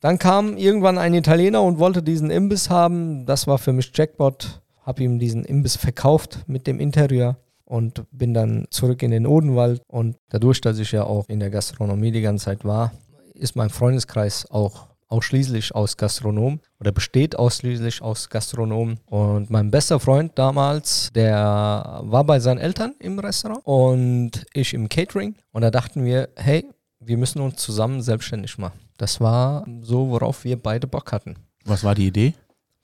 dann 0.00 0.18
kam 0.18 0.56
irgendwann 0.56 0.98
ein 0.98 1.14
Italiener 1.14 1.62
und 1.62 1.78
wollte 1.78 2.02
diesen 2.02 2.30
Imbiss 2.30 2.70
haben. 2.70 3.26
Das 3.26 3.46
war 3.46 3.58
für 3.58 3.72
mich 3.72 3.90
Jackpot. 3.94 4.60
Hab 4.84 4.98
ihm 4.98 5.18
diesen 5.18 5.44
Imbiss 5.44 5.76
verkauft 5.76 6.40
mit 6.46 6.66
dem 6.66 6.80
Interieur 6.80 7.36
und 7.64 8.04
bin 8.10 8.34
dann 8.34 8.66
zurück 8.70 9.02
in 9.02 9.12
den 9.12 9.26
Odenwald. 9.26 9.80
Und 9.86 10.16
dadurch, 10.28 10.60
dass 10.60 10.78
ich 10.78 10.92
ja 10.92 11.04
auch 11.04 11.28
in 11.28 11.40
der 11.40 11.50
Gastronomie 11.50 12.10
die 12.10 12.20
ganze 12.20 12.46
Zeit 12.46 12.64
war, 12.64 12.92
ist 13.34 13.56
mein 13.56 13.70
Freundeskreis 13.70 14.50
auch 14.50 14.88
ausschließlich 15.08 15.74
aus 15.74 15.96
Gastronomen 15.96 16.60
oder 16.80 16.90
besteht 16.90 17.36
ausschließlich 17.36 18.02
aus 18.02 18.28
Gastronomen. 18.30 18.98
Und 19.06 19.50
mein 19.50 19.70
bester 19.70 20.00
Freund 20.00 20.32
damals, 20.36 21.10
der 21.14 22.00
war 22.02 22.24
bei 22.24 22.40
seinen 22.40 22.58
Eltern 22.58 22.94
im 22.98 23.18
Restaurant 23.18 23.60
und 23.64 24.46
ich 24.54 24.74
im 24.74 24.88
Catering. 24.88 25.34
Und 25.52 25.62
da 25.62 25.70
dachten 25.70 26.04
wir, 26.04 26.30
hey, 26.36 26.64
wir 27.04 27.16
müssen 27.16 27.40
uns 27.40 27.56
zusammen 27.56 28.02
selbstständig 28.02 28.58
machen. 28.58 28.78
Das 28.96 29.20
war 29.20 29.66
so, 29.82 30.10
worauf 30.10 30.44
wir 30.44 30.56
beide 30.56 30.86
Bock 30.86 31.12
hatten. 31.12 31.36
Was 31.64 31.84
war 31.84 31.94
die 31.94 32.06
Idee? 32.06 32.34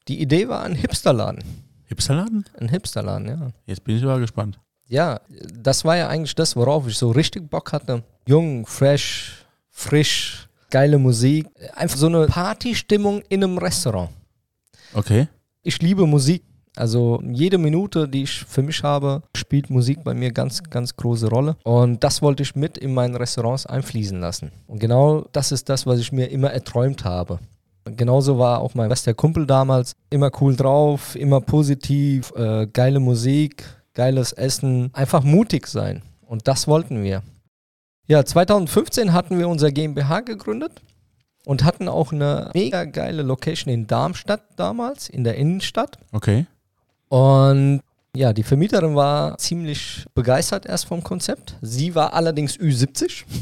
Die 0.08 0.20
Idee 0.20 0.48
war 0.48 0.62
ein 0.62 0.74
Hipsterladen. 0.74 1.42
Hipsterladen? 1.86 2.44
Ein 2.58 2.68
Hipsterladen, 2.68 3.28
ja. 3.28 3.50
Jetzt 3.66 3.84
bin 3.84 3.96
ich 3.96 4.02
aber 4.02 4.20
gespannt. 4.20 4.58
Ja, 4.86 5.20
das 5.52 5.84
war 5.84 5.96
ja 5.96 6.08
eigentlich 6.08 6.34
das, 6.34 6.56
worauf 6.56 6.86
ich 6.86 6.96
so 6.96 7.10
richtig 7.10 7.50
Bock 7.50 7.72
hatte. 7.72 8.02
Jung, 8.26 8.66
fresh, 8.66 9.44
frisch, 9.70 10.48
geile 10.70 10.98
Musik. 10.98 11.46
Einfach 11.74 11.98
so 11.98 12.06
eine 12.06 12.26
Partystimmung 12.26 13.22
in 13.28 13.44
einem 13.44 13.58
Restaurant. 13.58 14.10
Okay. 14.94 15.28
Ich 15.62 15.80
liebe 15.82 16.06
Musik. 16.06 16.42
Also 16.78 17.20
jede 17.24 17.58
Minute, 17.58 18.08
die 18.08 18.22
ich 18.22 18.44
für 18.44 18.62
mich 18.62 18.82
habe, 18.82 19.22
spielt 19.36 19.68
Musik 19.68 20.04
bei 20.04 20.14
mir 20.14 20.30
ganz, 20.30 20.62
ganz 20.62 20.94
große 20.94 21.28
Rolle. 21.28 21.56
Und 21.64 22.04
das 22.04 22.22
wollte 22.22 22.44
ich 22.44 22.54
mit 22.54 22.78
in 22.78 22.94
meinen 22.94 23.16
Restaurants 23.16 23.66
einfließen 23.66 24.20
lassen. 24.20 24.52
Und 24.68 24.78
genau 24.78 25.26
das 25.32 25.50
ist 25.50 25.68
das, 25.68 25.86
was 25.86 25.98
ich 25.98 26.12
mir 26.12 26.30
immer 26.30 26.52
erträumt 26.52 27.04
habe. 27.04 27.40
Genauso 27.84 28.38
war 28.38 28.60
auch 28.60 28.74
mein 28.74 28.88
bester 28.88 29.14
Kumpel 29.14 29.46
damals. 29.46 29.94
Immer 30.10 30.30
cool 30.40 30.54
drauf, 30.54 31.16
immer 31.16 31.40
positiv, 31.40 32.32
äh, 32.36 32.66
geile 32.66 33.00
Musik, 33.00 33.64
geiles 33.94 34.32
Essen, 34.32 34.90
einfach 34.92 35.24
mutig 35.24 35.66
sein. 35.66 36.02
Und 36.26 36.46
das 36.46 36.68
wollten 36.68 37.02
wir. 37.02 37.22
Ja, 38.06 38.24
2015 38.24 39.12
hatten 39.12 39.38
wir 39.38 39.48
unser 39.48 39.72
GmbH 39.72 40.20
gegründet 40.20 40.80
und 41.44 41.64
hatten 41.64 41.88
auch 41.88 42.12
eine 42.12 42.50
mega 42.54 42.84
geile 42.84 43.22
Location 43.22 43.72
in 43.72 43.86
Darmstadt 43.86 44.42
damals, 44.56 45.08
in 45.08 45.24
der 45.24 45.34
Innenstadt. 45.34 45.98
Okay. 46.12 46.46
Und 47.08 47.82
ja, 48.16 48.32
die 48.32 48.42
Vermieterin 48.42 48.94
war 48.94 49.36
ziemlich 49.38 50.06
begeistert 50.14 50.66
erst 50.66 50.86
vom 50.86 51.02
Konzept. 51.02 51.56
Sie 51.60 51.94
war 51.94 52.14
allerdings 52.14 52.58
Ü70. 52.58 53.24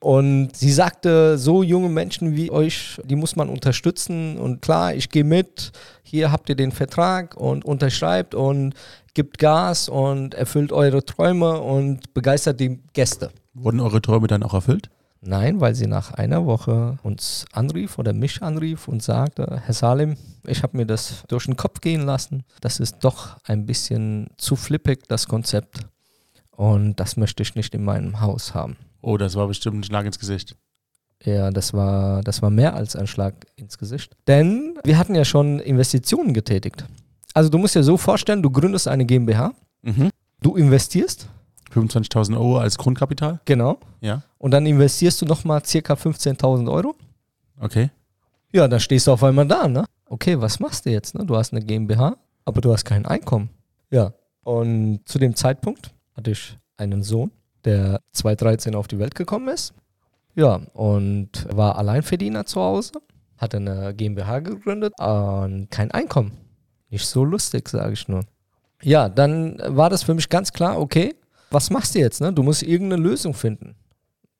Und 0.00 0.54
sie 0.54 0.72
sagte, 0.72 1.38
so 1.38 1.64
junge 1.64 1.88
Menschen 1.88 2.36
wie 2.36 2.52
euch, 2.52 3.00
die 3.04 3.16
muss 3.16 3.34
man 3.34 3.48
unterstützen. 3.48 4.38
Und 4.38 4.62
klar, 4.62 4.94
ich 4.94 5.08
gehe 5.08 5.24
mit, 5.24 5.72
hier 6.02 6.30
habt 6.30 6.48
ihr 6.48 6.54
den 6.54 6.70
Vertrag 6.70 7.36
und 7.36 7.64
unterschreibt 7.64 8.34
und 8.34 8.74
gibt 9.14 9.38
Gas 9.38 9.88
und 9.88 10.34
erfüllt 10.34 10.70
eure 10.70 11.04
Träume 11.04 11.60
und 11.60 12.14
begeistert 12.14 12.60
die 12.60 12.78
Gäste. 12.92 13.30
Wurden 13.54 13.80
eure 13.80 14.00
Träume 14.00 14.28
dann 14.28 14.44
auch 14.44 14.54
erfüllt? 14.54 14.88
Nein, 15.20 15.60
weil 15.60 15.74
sie 15.74 15.86
nach 15.88 16.12
einer 16.14 16.46
Woche 16.46 16.96
uns 17.02 17.44
anrief 17.52 17.98
oder 17.98 18.12
mich 18.12 18.40
anrief 18.42 18.86
und 18.86 19.02
sagte, 19.02 19.60
Herr 19.64 19.74
Salim, 19.74 20.16
ich 20.46 20.62
habe 20.62 20.76
mir 20.76 20.86
das 20.86 21.24
durch 21.28 21.46
den 21.46 21.56
Kopf 21.56 21.80
gehen 21.80 22.02
lassen. 22.06 22.44
Das 22.60 22.78
ist 22.78 22.98
doch 23.00 23.36
ein 23.44 23.66
bisschen 23.66 24.28
zu 24.36 24.54
flippig, 24.54 25.08
das 25.08 25.26
Konzept. 25.26 25.80
Und 26.52 27.00
das 27.00 27.16
möchte 27.16 27.42
ich 27.42 27.54
nicht 27.56 27.74
in 27.74 27.84
meinem 27.84 28.20
Haus 28.20 28.54
haben. 28.54 28.76
Oh, 29.00 29.16
das 29.16 29.34
war 29.34 29.48
bestimmt 29.48 29.78
ein 29.80 29.84
Schlag 29.84 30.06
ins 30.06 30.18
Gesicht. 30.18 30.56
Ja, 31.24 31.50
das 31.50 31.72
war, 31.74 32.22
das 32.22 32.42
war 32.42 32.50
mehr 32.50 32.74
als 32.74 32.94
ein 32.94 33.08
Schlag 33.08 33.34
ins 33.56 33.76
Gesicht. 33.76 34.16
Denn 34.28 34.78
wir 34.84 34.98
hatten 34.98 35.16
ja 35.16 35.24
schon 35.24 35.58
Investitionen 35.58 36.32
getätigt. 36.32 36.84
Also 37.34 37.48
du 37.50 37.58
musst 37.58 37.74
dir 37.74 37.82
so 37.82 37.96
vorstellen, 37.96 38.42
du 38.42 38.50
gründest 38.50 38.86
eine 38.88 39.04
GmbH, 39.04 39.52
Mhm. 39.82 40.10
du 40.42 40.56
investierst, 40.56 41.28
25.000 41.78 42.34
Euro 42.36 42.58
als 42.58 42.76
Grundkapital? 42.78 43.40
genau, 43.44 43.78
Ja. 44.00 44.22
und 44.38 44.50
dann 44.52 44.66
investierst 44.66 45.20
du 45.22 45.26
nochmal 45.26 45.64
circa 45.64 45.94
15.000 45.94 46.70
Euro. 46.70 46.94
Okay. 47.60 47.90
Ja, 48.52 48.66
dann 48.68 48.80
stehst 48.80 49.06
du 49.06 49.12
auf 49.12 49.22
einmal 49.24 49.46
da, 49.46 49.68
ne? 49.68 49.84
Okay, 50.06 50.40
was 50.40 50.58
machst 50.60 50.86
du 50.86 50.90
jetzt? 50.90 51.14
Ne? 51.14 51.26
Du 51.26 51.36
hast 51.36 51.52
eine 51.52 51.62
GmbH, 51.64 52.16
aber 52.44 52.60
du 52.60 52.72
hast 52.72 52.84
kein 52.84 53.04
Einkommen. 53.04 53.50
Ja. 53.90 54.12
Und 54.42 55.00
zu 55.04 55.18
dem 55.18 55.34
Zeitpunkt 55.34 55.92
hatte 56.16 56.30
ich 56.30 56.56
einen 56.78 57.02
Sohn, 57.02 57.30
der 57.64 58.00
2013 58.12 58.74
auf 58.74 58.88
die 58.88 58.98
Welt 58.98 59.14
gekommen 59.14 59.48
ist. 59.48 59.74
Ja, 60.34 60.60
und 60.72 61.46
war 61.54 61.76
Alleinverdiener 61.76 62.46
zu 62.46 62.60
Hause, 62.60 62.92
hatte 63.36 63.58
eine 63.58 63.92
GmbH 63.94 64.38
gegründet 64.38 64.94
und 64.98 65.68
kein 65.70 65.90
Einkommen. 65.90 66.32
Nicht 66.90 67.04
so 67.06 67.24
lustig, 67.24 67.68
sage 67.68 67.92
ich 67.92 68.08
nur. 68.08 68.22
Ja, 68.82 69.08
dann 69.10 69.60
war 69.66 69.90
das 69.90 70.04
für 70.04 70.14
mich 70.14 70.28
ganz 70.30 70.52
klar, 70.52 70.78
okay, 70.80 71.14
was 71.50 71.70
machst 71.70 71.94
du 71.94 71.98
jetzt? 72.00 72.20
Ne? 72.20 72.32
Du 72.32 72.42
musst 72.42 72.62
irgendeine 72.62 73.02
Lösung 73.02 73.34
finden 73.34 73.74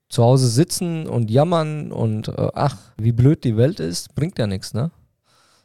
zu 0.09 0.23
Hause 0.25 0.49
sitzen 0.49 1.07
und 1.07 1.31
jammern 1.31 1.93
und 1.93 2.29
äh, 2.29 2.49
ach, 2.55 2.77
wie 2.97 3.13
blöd 3.13 3.45
die 3.45 3.57
Welt 3.57 3.79
ist, 3.81 4.15
bringt 4.15 4.39
ja 4.39 4.47
nichts, 4.47 4.75
ne? 4.75 4.91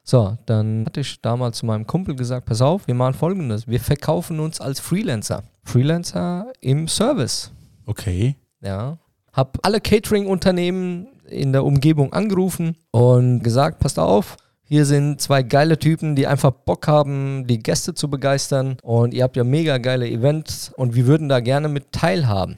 So, 0.05 0.37
dann 0.45 0.85
hatte 0.85 0.99
ich 0.99 1.21
damals 1.21 1.59
zu 1.59 1.65
meinem 1.65 1.87
Kumpel 1.87 2.15
gesagt, 2.17 2.45
pass 2.45 2.61
auf, 2.61 2.87
wir 2.87 2.93
machen 2.93 3.13
folgendes, 3.13 3.67
wir 3.67 3.79
verkaufen 3.79 4.41
uns 4.41 4.59
als 4.59 4.81
Freelancer. 4.81 5.43
Freelancer 5.63 6.51
im 6.59 6.89
Service, 6.89 7.51
Okay. 7.85 8.35
ja. 8.61 8.97
Hab 9.31 9.57
alle 9.65 9.79
Catering-Unternehmen 9.79 11.07
in 11.27 11.53
der 11.53 11.63
Umgebung 11.63 12.11
angerufen 12.13 12.75
und 12.91 13.41
gesagt, 13.43 13.79
passt 13.79 13.97
auf, 13.97 14.35
hier 14.65 14.85
sind 14.85 15.21
zwei 15.21 15.43
geile 15.43 15.77
Typen, 15.77 16.15
die 16.15 16.25
einfach 16.25 16.51
Bock 16.51 16.87
haben, 16.87 17.45
die 17.47 17.59
Gäste 17.59 17.93
zu 17.93 18.09
begeistern 18.09 18.77
und 18.81 19.13
ihr 19.13 19.23
habt 19.23 19.35
ja 19.35 19.43
mega 19.43 19.77
geile 19.77 20.09
Events 20.09 20.71
und 20.75 20.95
wir 20.95 21.05
würden 21.05 21.29
da 21.29 21.39
gerne 21.39 21.67
mit 21.67 21.91
teilhaben. 21.91 22.57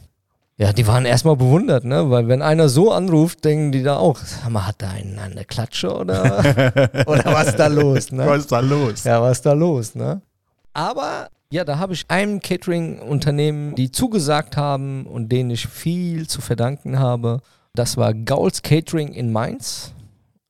Ja, 0.57 0.71
die 0.71 0.87
waren 0.87 1.05
erstmal 1.05 1.35
bewundert, 1.35 1.83
ne? 1.83 2.09
Weil 2.09 2.29
wenn 2.29 2.41
einer 2.41 2.69
so 2.69 2.91
anruft, 2.93 3.43
denken 3.43 3.73
die 3.73 3.83
da 3.83 3.97
auch, 3.97 4.17
sag 4.19 4.49
mal, 4.49 4.65
hat 4.65 4.81
da 4.81 4.89
einen 4.89 5.19
eine 5.19 5.43
Klatsche 5.43 5.93
oder, 5.93 6.39
oder 7.07 7.25
was 7.25 7.47
ist 7.47 7.59
da 7.59 7.67
los, 7.67 8.11
ne? 8.13 8.25
Was 8.25 8.39
ist 8.39 8.51
da 8.53 8.59
los? 8.61 9.03
Ja, 9.03 9.21
was 9.21 9.39
ist 9.39 9.45
da 9.45 9.51
los, 9.51 9.95
ne? 9.95 10.21
Aber 10.73 11.27
ja, 11.51 11.65
da 11.65 11.77
habe 11.77 11.93
ich 11.93 12.05
einem 12.07 12.39
Catering-Unternehmen, 12.39 13.75
die 13.75 13.91
zugesagt 13.91 14.55
haben 14.55 15.05
und 15.05 15.29
denen 15.29 15.51
ich 15.51 15.67
viel 15.67 16.27
zu 16.27 16.39
verdanken 16.39 16.99
habe. 16.99 17.41
Das 17.73 17.97
war 17.97 18.13
Gauls 18.13 18.61
Catering 18.61 19.11
in 19.11 19.33
Mainz. 19.33 19.93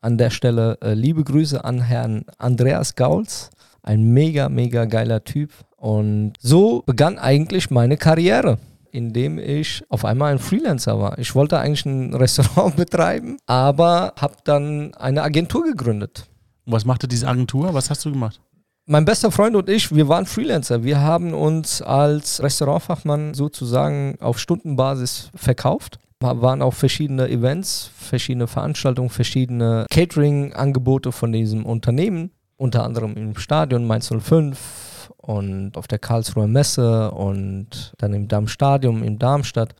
An 0.06 0.20
der 0.20 0.30
Stelle 0.30 0.78
äh, 0.84 0.94
liebe 0.94 1.24
Grüße 1.24 1.66
an 1.66 1.82
Herrn 1.82 2.26
Andreas 2.38 2.94
Gauls. 2.94 3.50
Ein 3.82 4.04
mega, 4.14 4.50
mega 4.50 4.86
geiler 4.86 5.24
Typ. 5.24 5.50
Und 5.78 6.34
so 6.40 6.84
begann 6.86 7.18
eigentlich 7.18 7.72
meine 7.72 7.98
Karriere, 7.98 8.60
indem 8.92 9.40
ich 9.40 9.84
auf 9.90 10.06
einmal 10.06 10.32
ein 10.32 10.38
Freelancer 10.38 11.00
war. 11.00 11.18
Ich 11.18 11.34
wollte 11.34 11.58
eigentlich 11.58 11.88
ein 11.88 12.14
Restaurant 12.14 12.76
betreiben, 12.76 13.40
aber 13.48 14.14
habe 14.16 14.36
dann 14.44 14.94
eine 14.94 15.24
Agentur 15.24 15.64
gegründet. 15.64 16.28
Und 16.68 16.74
was 16.74 16.86
machte 16.86 17.08
diese 17.08 17.28
Agentur? 17.28 17.74
Was 17.74 17.90
hast 17.90 18.06
du 18.06 18.12
gemacht? 18.12 18.40
Mein 18.86 19.06
bester 19.06 19.32
Freund 19.32 19.56
und 19.56 19.68
ich, 19.70 19.92
wir 19.96 20.08
waren 20.08 20.28
Freelancer. 20.28 20.84
Wir 20.84 21.02
haben 21.02 21.34
uns 21.34 21.82
als 21.82 22.44
Restaurantfachmann 22.44 23.34
sozusagen 23.34 24.20
auf 24.22 24.38
Stundenbasis 24.38 25.32
verkauft. 25.34 25.98
Waren 26.22 26.62
auf 26.62 26.76
verschiedene 26.76 27.30
Events, 27.30 27.92
verschiedene 27.96 28.48
Veranstaltungen, 28.48 29.10
verschiedene 29.10 29.86
Catering-Angebote 29.92 31.12
von 31.12 31.32
diesem 31.32 31.66
Unternehmen. 31.66 32.32
Unter 32.58 32.84
anderem 32.84 33.16
im 33.16 33.38
Stadion 33.38 33.86
Mainz 33.86 34.10
05 34.10 35.12
und 35.18 35.78
auf 35.78 35.88
der 35.88 36.00
Karlsruher 36.00 36.48
Messe 36.48 37.12
und 37.12 37.94
dann 37.98 38.14
im 38.14 38.28
Darmstadion 38.28 39.04
in 39.04 39.20
Darmstadt. 39.20 39.76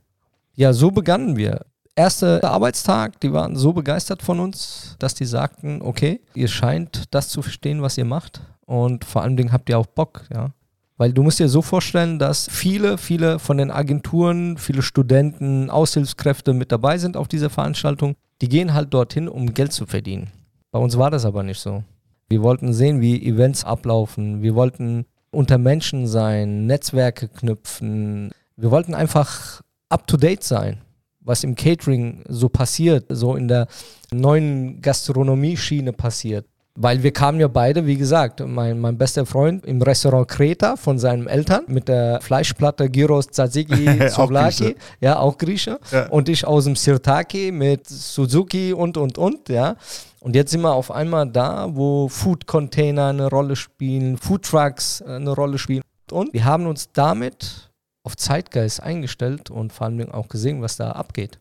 Ja, 0.56 0.74
so 0.74 0.92
begannen 0.92 1.38
wir. 1.38 1.66
Erster 1.96 2.44
Arbeitstag, 2.44 3.22
die 3.22 3.32
waren 3.32 3.56
so 3.56 3.72
begeistert 3.72 4.22
von 4.22 4.42
uns, 4.42 4.98
dass 5.00 5.14
die 5.14 5.26
sagten, 5.26 5.82
okay, 5.82 6.20
ihr 6.34 6.50
scheint 6.50 7.04
das 7.12 7.30
zu 7.30 7.42
verstehen, 7.42 7.82
was 7.82 7.98
ihr 7.98 8.04
macht 8.04 8.42
und 8.66 9.06
vor 9.06 9.22
allen 9.22 9.38
Dingen 9.38 9.54
habt 9.54 9.70
ihr 9.70 9.80
auch 9.80 9.86
Bock, 9.86 10.26
ja. 10.34 10.50
Weil 10.98 11.12
du 11.12 11.24
musst 11.24 11.40
dir 11.40 11.50
so 11.50 11.62
vorstellen, 11.62 12.20
dass 12.20 12.48
viele, 12.50 12.98
viele 12.98 13.40
von 13.40 13.58
den 13.58 13.70
Agenturen, 13.70 14.58
viele 14.58 14.82
Studenten, 14.82 15.70
Aushilfskräfte 15.70 16.54
mit 16.54 16.72
dabei 16.72 16.98
sind 16.98 17.18
auf 17.18 17.28
dieser 17.28 17.50
Veranstaltung. 17.50 18.16
Die 18.42 18.48
gehen 18.48 18.74
halt 18.74 18.94
dorthin, 18.94 19.28
um 19.28 19.54
Geld 19.54 19.74
zu 19.74 19.86
verdienen. 19.86 20.32
Bei 20.72 20.80
uns 20.80 20.98
war 20.98 21.12
das 21.12 21.26
aber 21.26 21.44
nicht 21.44 21.60
so. 21.60 21.84
Wir 22.30 22.42
wollten 22.42 22.74
sehen, 22.74 23.02
wie 23.02 23.26
Events 23.26 23.66
ablaufen. 23.66 24.42
Wir 24.42 24.56
wollten 24.56 25.06
unter 25.32 25.58
Menschen 25.58 26.08
sein, 26.08 26.66
Netzwerke 26.66 27.28
knüpfen. 27.28 28.32
Wir 28.56 28.72
wollten 28.72 28.94
einfach 28.94 29.62
up-to-date 29.90 30.44
sein, 30.44 30.82
was 31.20 31.44
im 31.44 31.56
Catering 31.56 32.24
so 32.28 32.48
passiert, 32.50 33.06
so 33.10 33.36
in 33.36 33.48
der 33.48 33.68
neuen 34.12 34.82
Gastronomie-Schiene 34.82 35.92
passiert. 35.94 36.48
Weil 36.78 37.04
wir 37.04 37.14
kamen 37.14 37.40
ja 37.40 37.48
beide, 37.48 37.86
wie 37.86 37.96
gesagt, 37.96 38.42
mein, 38.46 38.80
mein 38.80 38.98
bester 38.98 39.26
Freund 39.26 39.66
im 39.66 39.82
Restaurant 39.82 40.28
Kreta 40.28 40.76
von 40.76 41.00
seinen 41.00 41.28
Eltern 41.28 41.64
mit 41.68 41.88
der 41.88 42.20
Fleischplatte 42.22 42.90
Gyros 42.90 43.28
Tzatziki 43.28 44.10
Souvlaki, 44.10 44.76
ja, 45.00 45.18
auch 45.18 45.38
Grieche. 45.38 45.80
Ja. 45.92 46.10
Und 46.10 46.28
ich 46.28 46.46
aus 46.46 46.66
dem 46.66 46.76
Sirtaki 46.76 47.54
mit 47.54 47.88
Suzuki 47.88 48.74
und, 48.74 48.98
und, 48.98 49.18
und, 49.18 49.48
ja. 49.48 49.78
Und 50.20 50.36
jetzt 50.36 50.52
sind 50.52 50.62
wir 50.62 50.74
auf 50.74 50.92
einmal 50.92 51.30
da, 51.30 51.70
wo 51.72 52.10
Food-Container 52.10 53.08
eine 53.08 53.30
Rolle 53.30 53.56
spielen, 53.56 54.18
Foodtrucks 54.18 55.02
eine 55.02 55.32
Rolle 55.32 55.58
spielen. 55.58 55.84
Und 56.12 56.34
wir 56.34 56.44
haben 56.44 56.68
uns 56.68 56.90
damit 56.92 57.72
auf 58.04 58.18
Zeitgeist 58.18 58.84
eingestellt 58.84 59.50
und 59.50 59.72
vor 59.72 59.88
allem 59.88 60.12
auch 60.12 60.28
gesehen, 60.28 60.62
was 60.62 60.76
da 60.76 60.92
abgeht. 60.92 61.40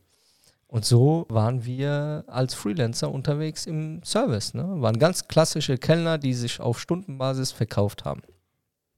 Und 0.75 0.85
so 0.85 1.25
waren 1.29 1.65
wir 1.65 2.25
als 2.27 2.53
Freelancer 2.53 3.13
unterwegs 3.13 3.67
im 3.67 4.03
Service. 4.03 4.55
Ne? 4.55 4.65
Waren 4.83 4.99
ganz 4.99 5.29
klassische 5.29 5.79
Kellner, 5.79 6.19
die 6.19 6.35
sich 6.35 6.59
auf 6.59 6.81
Stundenbasis 6.81 7.53
verkauft 7.53 8.05
haben. 8.05 8.23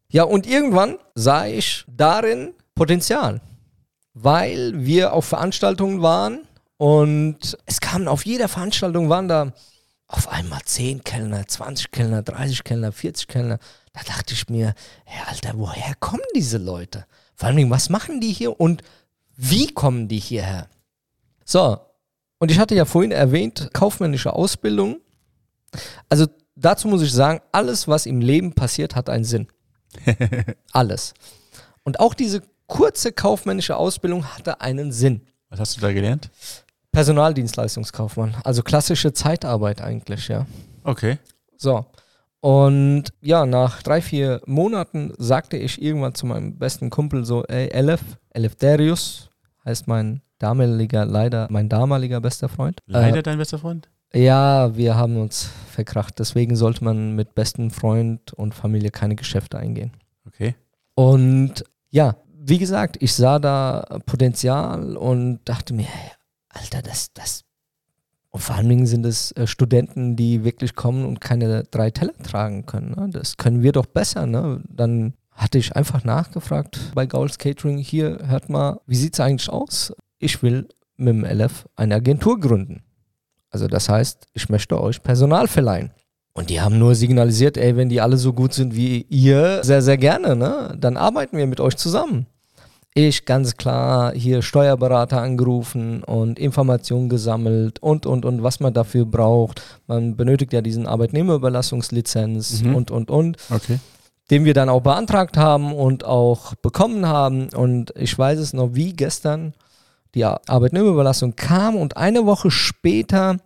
Ja, 0.09 0.23
und 0.23 0.47
irgendwann 0.47 0.97
sah 1.14 1.45
ich 1.45 1.85
darin 1.87 2.54
Potenzial, 2.75 3.42
weil 4.14 4.87
wir 4.87 5.12
auf 5.12 5.26
Veranstaltungen 5.26 6.00
waren 6.00 6.49
und 6.78 7.59
es 7.66 7.83
kamen 7.83 8.09
auf 8.09 8.25
jeder 8.25 8.49
Veranstaltung 8.49 9.11
waren 9.11 9.28
da 9.28 9.52
auf 10.06 10.30
einmal 10.30 10.62
10 10.64 11.04
Kellner, 11.04 11.47
20 11.47 11.90
Kellner, 11.90 12.23
30 12.23 12.64
Kellner, 12.64 12.90
40 12.90 13.28
Kellner. 13.28 13.59
Da 13.92 14.00
dachte 14.02 14.33
ich 14.33 14.49
mir, 14.49 14.73
hey 15.04 15.21
Alter, 15.26 15.52
woher 15.56 15.95
kommen 16.00 16.25
diese 16.35 16.56
Leute? 16.56 17.04
Vor 17.35 17.49
allem, 17.50 17.68
was 17.68 17.90
machen 17.90 18.23
die 18.23 18.33
hier 18.33 18.59
und 18.59 18.83
wie 19.37 19.66
kommen 19.66 20.09
die 20.09 20.21
hierher? 20.21 20.71
So, 21.47 21.79
und 22.38 22.50
ich 22.50 22.59
hatte 22.59 22.75
ja 22.75 22.85
vorhin 22.85 23.12
erwähnt, 23.12 23.71
kaufmännische 23.73 24.33
Ausbildung. 24.33 24.99
Also 26.09 26.26
dazu 26.57 26.88
muss 26.88 27.03
ich 27.03 27.12
sagen, 27.12 27.41
alles, 27.53 27.87
was 27.87 28.05
im 28.05 28.21
Leben 28.21 28.53
passiert, 28.53 28.97
hat 28.97 29.09
einen 29.09 29.25
Sinn. 29.25 29.47
alles. 30.73 31.15
Und 31.85 32.00
auch 32.00 32.15
diese 32.15 32.43
kurze 32.67 33.12
kaufmännische 33.12 33.76
Ausbildung 33.76 34.25
hatte 34.25 34.61
einen 34.61 34.91
Sinn. 34.91 35.23
Was 35.49 35.61
hast 35.61 35.76
du 35.76 35.81
da 35.81 35.93
gelernt? 35.93 36.31
Personaldienstleistungskaufmann. 36.91 38.35
Also 38.43 38.65
klassische 38.65 39.12
Zeitarbeit 39.12 39.81
eigentlich, 39.81 40.26
ja. 40.26 40.47
Okay. 40.83 41.19
So. 41.57 41.87
Und 42.41 43.05
ja, 43.21 43.47
nach 43.47 43.83
drei, 43.85 44.03
vier 44.03 44.43
Monaten 44.47 45.15
sagte 45.17 45.57
ich 45.57 45.81
irgendwann 45.81 46.15
zu 46.15 46.26
meinem 46.26 46.59
besten 46.59 46.91
Kumpel 46.91 47.25
so, 47.25 47.45
ey, 47.45 47.69
Elef, 47.69 48.00
Eleftherius, 48.31 49.31
heißt 49.65 49.87
mein 49.87 50.23
damaliger, 50.38 51.05
leider 51.05 51.47
mein 51.50 51.69
damaliger 51.69 52.21
bester 52.21 52.49
Freund. 52.49 52.81
Leider 52.87 53.19
äh, 53.19 53.23
dein 53.23 53.38
bester 53.38 53.59
Freund? 53.59 53.88
Ja, 54.12 54.76
wir 54.76 54.97
haben 54.97 55.16
uns 55.16 55.50
verkracht. 55.71 56.19
Deswegen 56.19 56.57
sollte 56.57 56.85
man 56.85 57.14
mit 57.14 57.35
besten 57.35 57.71
Freund 57.71 58.33
und 58.33 58.55
Familie 58.55 58.90
keine 58.90 59.16
Geschäfte 59.16 59.59
eingehen. 59.59 59.93
Okay. 60.26 60.55
Und 60.95 61.64
ja, 61.90 62.16
wie 62.38 62.59
gesagt, 62.59 62.97
ich 63.00 63.12
sah 63.12 63.38
da 63.38 63.99
Potenzial 64.07 64.97
und 64.97 65.40
dachte 65.45 65.75
mir, 65.75 65.88
Alter, 66.49 66.83
das, 66.83 67.12
das. 67.12 67.43
Und 68.31 68.40
vor 68.40 68.57
allen 68.57 68.69
Dingen 68.69 68.87
sind 68.87 69.05
es 69.05 69.33
äh, 69.33 69.47
Studenten, 69.47 70.16
die 70.16 70.45
wirklich 70.45 70.75
kommen 70.75 71.05
und 71.07 71.21
keine 71.21 71.64
drei 71.64 71.90
Teller 71.90 72.16
tragen 72.23 72.66
können. 72.66 72.95
Ne? 72.97 73.09
Das 73.11 73.37
können 73.37 73.62
wir 73.62 73.73
doch 73.73 73.87
besser. 73.87 74.26
Ne? 74.26 74.62
Dann 74.69 75.14
hatte 75.33 75.59
ich 75.59 75.76
einfach 75.76 76.05
nachgefragt 76.05 76.93
bei 76.95 77.07
Gauls 77.07 77.38
Catering, 77.38 77.78
hier, 77.78 78.19
hört 78.26 78.49
mal, 78.49 78.81
wie 78.87 78.97
sieht 78.97 79.14
es 79.14 79.21
eigentlich 79.21 79.50
aus? 79.50 79.93
Ich 80.18 80.42
will 80.42 80.68
mit 80.96 81.08
dem 81.08 81.25
LF 81.25 81.66
eine 81.76 81.96
Agentur 81.96 82.40
gründen. 82.40 82.82
Also 83.50 83.68
das 83.68 83.88
heißt, 83.88 84.26
ich 84.35 84.49
möchte 84.49 84.80
euch 84.80 85.02
Personal 85.02 85.49
verleihen. 85.49 85.92
Und 86.32 86.50
die 86.50 86.61
haben 86.61 86.78
nur 86.78 86.94
signalisiert, 86.94 87.56
ey, 87.56 87.76
wenn 87.76 87.88
die 87.88 88.02
alle 88.02 88.18
so 88.18 88.35
gut 88.35 88.52
sind 88.52 88.76
wie 88.76 89.06
ihr, 89.08 89.64
sehr, 89.64 89.80
sehr 89.80 89.96
gerne, 89.96 90.37
ne? 90.37 90.76
Dann 90.78 90.99
arbeiten 90.99 91.38
wir 91.38 91.46
mit 91.46 91.61
euch 91.61 91.76
zusammen. 91.76 92.26
Ich 92.92 93.25
ganz 93.25 93.56
klar 93.56 94.12
hier 94.14 94.42
Steuerberater 94.42 95.20
angerufen 95.20 96.02
und 96.02 96.38
Informationen 96.38 97.08
gesammelt 97.08 97.78
und, 97.82 98.04
und, 98.04 98.25
und, 98.25 98.42
was 98.42 98.61
man 98.61 98.75
dafür 98.75 99.06
braucht. 99.06 99.62
Man 99.87 100.16
benötigt 100.16 100.52
ja 100.52 100.61
diesen 100.61 100.87
Arbeitnehmerüberlassungslizenz 100.87 102.62
mhm. 102.62 102.75
und, 102.75 102.90
und, 102.90 103.11
und. 103.11 103.37
Okay. 103.50 103.78
Den 104.30 104.44
wir 104.44 104.54
dann 104.54 104.68
auch 104.68 104.82
beantragt 104.82 105.37
haben 105.38 105.73
und 105.75 106.04
auch 106.04 106.54
bekommen 106.56 107.06
haben. 107.06 107.49
Und 107.54 107.94
ich 107.96 108.18
weiß 108.18 108.38
es 108.38 108.52
noch 108.52 108.75
wie 108.75 108.92
gestern 108.92 109.54
die 110.16 110.25
Arbeitnehmerüberlassung 110.25 111.37
kam 111.37 111.76
und 111.76 111.96
eine 111.99 112.25
Woche 112.25 112.50
später 112.50 113.37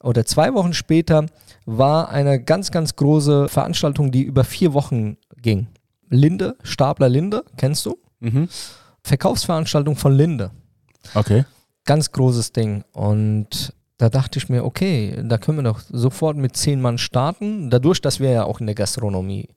oder 0.00 0.24
zwei 0.24 0.54
Wochen 0.54 0.72
später 0.72 1.26
war 1.66 2.08
eine 2.10 2.40
ganz, 2.40 2.70
ganz 2.70 2.94
große 2.94 3.48
Veranstaltung, 3.48 4.12
die 4.12 4.22
über 4.22 4.44
vier 4.44 4.74
Wochen 4.74 5.16
ging. 5.42 5.66
Linde, 6.08 6.56
Stapler 6.62 7.08
Linde, 7.08 7.44
kennst 7.56 7.84
du? 7.86 7.98
Mhm. 8.20 8.48
Verkaufsveranstaltung 9.02 9.96
von 9.96 10.12
Linde. 10.14 10.52
Okay. 11.14 11.44
Ganz 11.84 12.12
großes 12.12 12.52
Ding. 12.52 12.84
Und 12.92 13.74
da 13.98 14.08
dachte 14.08 14.38
ich 14.38 14.48
mir, 14.48 14.64
okay, 14.64 15.20
da 15.24 15.36
können 15.36 15.58
wir 15.58 15.64
doch 15.64 15.80
sofort 15.80 16.36
mit 16.36 16.56
zehn 16.56 16.80
Mann 16.80 16.98
starten. 16.98 17.70
Dadurch, 17.70 18.00
dass 18.00 18.20
wir 18.20 18.30
ja 18.30 18.44
auch 18.44 18.60
in 18.60 18.66
der 18.66 18.74
Gastronomie 18.76 19.48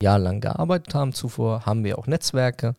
jahrelang 0.00 0.40
gearbeitet 0.40 0.94
haben 0.94 1.12
zuvor, 1.12 1.66
haben 1.66 1.82
wir 1.82 1.98
auch 1.98 2.06
Netzwerke 2.06 2.76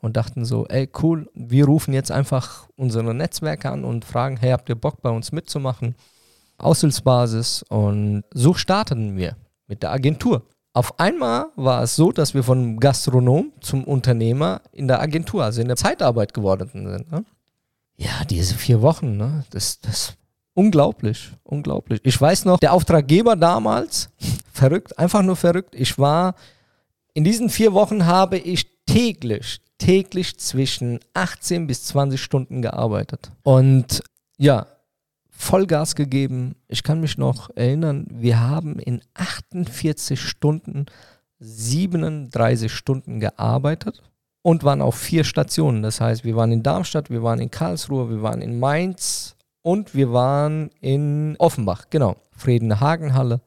und 0.00 0.16
dachten 0.16 0.44
so, 0.44 0.66
ey 0.66 0.88
cool, 1.02 1.28
wir 1.34 1.66
rufen 1.66 1.94
jetzt 1.94 2.10
einfach 2.10 2.68
unsere 2.76 3.14
Netzwerke 3.14 3.70
an 3.70 3.84
und 3.84 4.04
fragen, 4.04 4.36
hey, 4.36 4.50
habt 4.50 4.68
ihr 4.68 4.74
Bock 4.74 5.02
bei 5.02 5.10
uns 5.10 5.32
mitzumachen? 5.32 5.94
Aushilfsbasis 6.58 7.64
und 7.68 8.24
so 8.32 8.54
starteten 8.54 9.16
wir 9.16 9.36
mit 9.66 9.82
der 9.82 9.90
Agentur. 9.90 10.42
Auf 10.74 10.98
einmal 10.98 11.46
war 11.56 11.82
es 11.82 11.96
so, 11.96 12.12
dass 12.12 12.32
wir 12.32 12.42
von 12.42 12.80
Gastronom 12.80 13.52
zum 13.60 13.84
Unternehmer 13.84 14.62
in 14.72 14.88
der 14.88 15.00
Agentur, 15.00 15.44
also 15.44 15.60
in 15.60 15.68
der 15.68 15.76
Zeitarbeit 15.76 16.32
geworden 16.32 16.70
sind. 16.72 17.10
Ne? 17.10 17.24
Ja, 17.96 18.24
diese 18.28 18.54
vier 18.54 18.80
Wochen, 18.80 19.18
ne? 19.18 19.44
das, 19.50 19.80
das 19.80 20.14
unglaublich, 20.54 21.30
unglaublich. 21.42 22.00
Ich 22.04 22.18
weiß 22.18 22.46
noch, 22.46 22.58
der 22.58 22.72
Auftraggeber 22.72 23.36
damals, 23.36 24.08
verrückt, 24.52 24.98
einfach 24.98 25.22
nur 25.22 25.36
verrückt. 25.36 25.74
Ich 25.74 25.98
war, 25.98 26.34
in 27.12 27.24
diesen 27.24 27.50
vier 27.50 27.74
Wochen 27.74 28.06
habe 28.06 28.38
ich 28.38 28.66
täglich, 28.86 29.60
täglich 29.82 30.38
zwischen 30.38 31.00
18 31.12 31.66
bis 31.66 31.86
20 31.86 32.22
Stunden 32.22 32.62
gearbeitet. 32.62 33.32
Und 33.42 34.04
ja, 34.38 34.66
Vollgas 35.28 35.96
gegeben. 35.96 36.54
Ich 36.68 36.84
kann 36.84 37.00
mich 37.00 37.18
noch 37.18 37.50
erinnern, 37.56 38.06
wir 38.08 38.38
haben 38.38 38.78
in 38.78 39.02
48 39.14 40.20
Stunden 40.20 40.86
37 41.40 42.72
Stunden 42.72 43.18
gearbeitet 43.18 44.04
und 44.42 44.62
waren 44.62 44.82
auf 44.82 44.94
vier 44.94 45.24
Stationen. 45.24 45.82
Das 45.82 46.00
heißt, 46.00 46.24
wir 46.24 46.36
waren 46.36 46.52
in 46.52 46.62
Darmstadt, 46.62 47.10
wir 47.10 47.24
waren 47.24 47.40
in 47.40 47.50
Karlsruhe, 47.50 48.08
wir 48.08 48.22
waren 48.22 48.40
in 48.40 48.60
Mainz 48.60 49.34
und 49.62 49.96
wir 49.96 50.12
waren 50.12 50.70
in 50.80 51.34
Offenbach, 51.38 51.86
genau, 51.90 52.14
Friedenhagenhalle. 52.36 53.40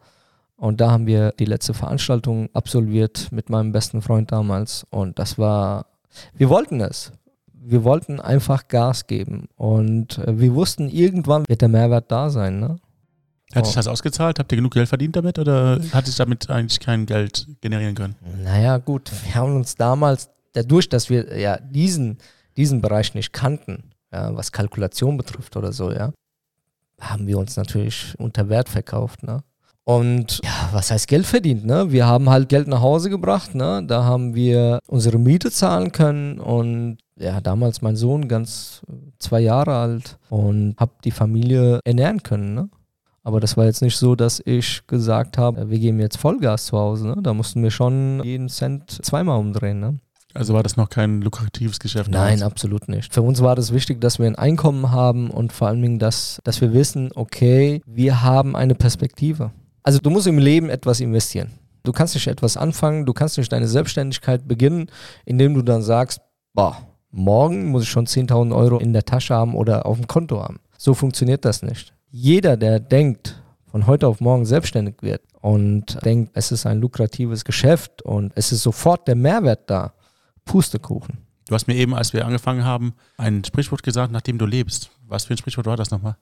Und 0.58 0.82
da 0.82 0.92
haben 0.92 1.08
wir 1.08 1.32
die 1.32 1.46
letzte 1.46 1.74
Veranstaltung 1.74 2.50
absolviert 2.52 3.30
mit 3.32 3.50
meinem 3.50 3.72
besten 3.72 4.02
Freund 4.02 4.34
damals. 4.34 4.86
Und 4.90 5.18
das 5.18 5.38
war 5.38 5.86
wir 6.34 6.50
wollten 6.50 6.82
es. 6.82 7.12
Wir 7.54 7.84
wollten 7.84 8.20
einfach 8.20 8.68
Gas 8.68 9.08
geben. 9.08 9.48
Und 9.56 10.20
äh, 10.20 10.40
wir 10.40 10.54
wussten, 10.54 10.90
irgendwann 10.90 11.46
wird 11.48 11.62
der 11.62 11.70
Mehrwert 11.70 12.12
da 12.12 12.30
sein. 12.30 12.60
Ne? 12.60 12.78
Hat 13.54 13.66
sich 13.66 13.76
das 13.76 13.88
ausgezahlt? 13.88 14.40
Habt 14.40 14.52
ihr 14.52 14.58
genug 14.58 14.74
Geld 14.74 14.90
verdient 14.90 15.16
damit 15.16 15.40
oder 15.40 15.80
hat 15.92 16.06
sich 16.06 16.16
damit 16.16 16.50
eigentlich 16.50 16.80
kein 16.80 17.06
Geld 17.06 17.48
generieren 17.62 17.96
können? 17.96 18.16
Naja, 18.44 18.78
gut, 18.78 19.12
wir 19.24 19.36
haben 19.36 19.56
uns 19.56 19.76
damals, 19.76 20.30
dadurch, 20.54 20.90
dass 20.90 21.10
wir 21.10 21.38
ja 21.38 21.58
diesen, 21.58 22.18
diesen 22.58 22.82
Bereich 22.82 23.14
nicht 23.14 23.34
kannten, 23.34 23.92
ja, 24.12 24.36
was 24.36 24.52
Kalkulation 24.52 25.18
betrifft 25.18 25.56
oder 25.56 25.72
so, 25.72 25.92
ja, 25.92 26.12
haben 27.00 27.28
wir 27.28 27.38
uns 27.38 27.56
natürlich 27.56 28.14
unter 28.18 28.50
Wert 28.50 28.70
verkauft. 28.70 29.24
Ne? 29.24 29.44
Und 29.86 30.40
ja, 30.44 30.70
was 30.72 30.90
heißt 30.90 31.08
Geld 31.08 31.28
verdient? 31.28 31.64
Ne? 31.64 31.92
Wir 31.92 32.08
haben 32.08 32.30
halt 32.30 32.50
Geld 32.50 32.68
nach 32.68 32.82
Hause 32.82 33.12
gebracht. 33.12 33.54
Ne? 33.54 33.84
Da 33.88 34.04
haben 34.04 34.34
wir 34.34 34.80
unsere 34.88 35.20
Miete 35.20 35.52
zahlen 35.52 35.92
können 35.92 36.40
und 36.40 36.98
ja, 37.18 37.40
damals 37.40 37.82
mein 37.84 37.96
Sohn 37.96 38.28
ganz 38.28 38.82
zwei 39.20 39.40
Jahre 39.40 39.76
alt 39.76 40.18
und 40.30 40.76
habe 40.78 40.92
die 41.04 41.12
Familie 41.12 41.80
ernähren 41.86 42.24
können. 42.24 42.56
Ne? 42.56 42.70
Aber 43.24 43.40
das 43.40 43.58
war 43.58 43.66
jetzt 43.66 43.84
nicht 43.84 43.96
so, 43.96 44.16
dass 44.16 44.42
ich 44.44 44.86
gesagt 44.88 45.38
habe, 45.38 45.70
wir 45.70 45.80
geben 45.80 46.00
jetzt 46.00 46.18
Vollgas 46.18 46.66
zu 46.66 46.78
Hause. 46.78 47.08
Ne? 47.10 47.18
Da 47.22 47.36
mussten 47.36 47.62
wir 47.62 47.72
schon 47.72 48.22
jeden 48.24 48.50
Cent 48.50 48.90
zweimal 49.06 49.40
umdrehen. 49.40 49.80
Ne? 49.80 50.00
Also 50.34 50.56
war 50.56 50.64
das 50.64 50.78
noch 50.78 50.90
kein 50.90 51.22
lukratives 51.22 51.80
Geschäft? 51.80 52.10
Nein, 52.10 52.40
damals? 52.40 52.42
absolut 52.42 52.90
nicht. 52.90 53.14
Für 53.14 53.22
uns 53.22 53.42
war 53.42 53.56
das 53.56 53.72
wichtig, 53.72 54.02
dass 54.02 54.18
wir 54.18 54.26
ein 54.26 54.36
Einkommen 54.36 54.92
haben 54.92 55.30
und 55.30 55.54
vor 55.54 55.68
allen 55.68 55.82
Dingen, 55.82 56.00
dass, 56.00 56.42
dass 56.44 56.60
wir 56.60 56.74
wissen, 56.74 57.12
okay, 57.16 57.82
wir 57.86 58.24
haben 58.24 58.56
eine 58.56 58.76
Perspektive. 58.76 59.52
Also 59.86 60.00
du 60.00 60.10
musst 60.10 60.26
im 60.26 60.40
Leben 60.40 60.70
etwas 60.70 61.00
investieren. 61.00 61.52
Du 61.84 61.92
kannst 61.92 62.16
nicht 62.16 62.26
etwas 62.26 62.58
anfangen, 62.58 63.06
du 63.06 63.14
kannst 63.14 63.38
nicht 63.38 63.52
deine 63.52 63.68
Selbstständigkeit 63.68 64.48
beginnen, 64.48 64.90
indem 65.26 65.54
du 65.54 65.62
dann 65.62 65.84
sagst, 65.84 66.22
boah, 66.56 66.88
morgen 67.12 67.68
muss 67.68 67.84
ich 67.84 67.90
schon 67.90 68.08
10.000 68.08 68.56
Euro 68.56 68.80
in 68.80 68.94
der 68.94 69.06
Tasche 69.06 69.36
haben 69.36 69.54
oder 69.54 69.86
auf 69.86 69.98
dem 69.98 70.08
Konto 70.08 70.42
haben. 70.42 70.60
So 70.76 70.96
funktioniert 70.96 71.46
das 71.46 71.62
nicht. 71.62 71.94
Jeder, 72.10 72.58
der 72.58 72.80
denkt, 72.80 73.40
von 73.68 73.86
heute 73.86 74.08
auf 74.08 74.22
morgen 74.22 74.46
selbstständig 74.46 74.96
wird 75.02 75.22
und 75.40 76.04
denkt, 76.04 76.32
es 76.34 76.52
ist 76.52 76.66
ein 76.66 76.80
lukratives 76.80 77.46
Geschäft 77.46 78.02
und 78.02 78.32
es 78.34 78.52
ist 78.52 78.64
sofort 78.64 79.08
der 79.08 79.16
Mehrwert 79.16 79.70
da, 79.70 79.94
Pustekuchen. 80.46 81.20
Du 81.48 81.54
hast 81.54 81.68
mir 81.68 81.76
eben, 81.76 81.94
als 81.94 82.12
wir 82.12 82.26
angefangen 82.26 82.66
haben, 82.66 82.96
ein 83.18 83.44
Sprichwort 83.44 83.84
gesagt, 83.84 84.12
nachdem 84.12 84.40
du 84.40 84.48
lebst. 84.48 84.90
Was 85.08 85.26
für 85.26 85.36
ein 85.36 85.38
Sprichwort 85.38 85.68
war 85.68 85.78
das 85.78 85.92
nochmal? 85.92 86.18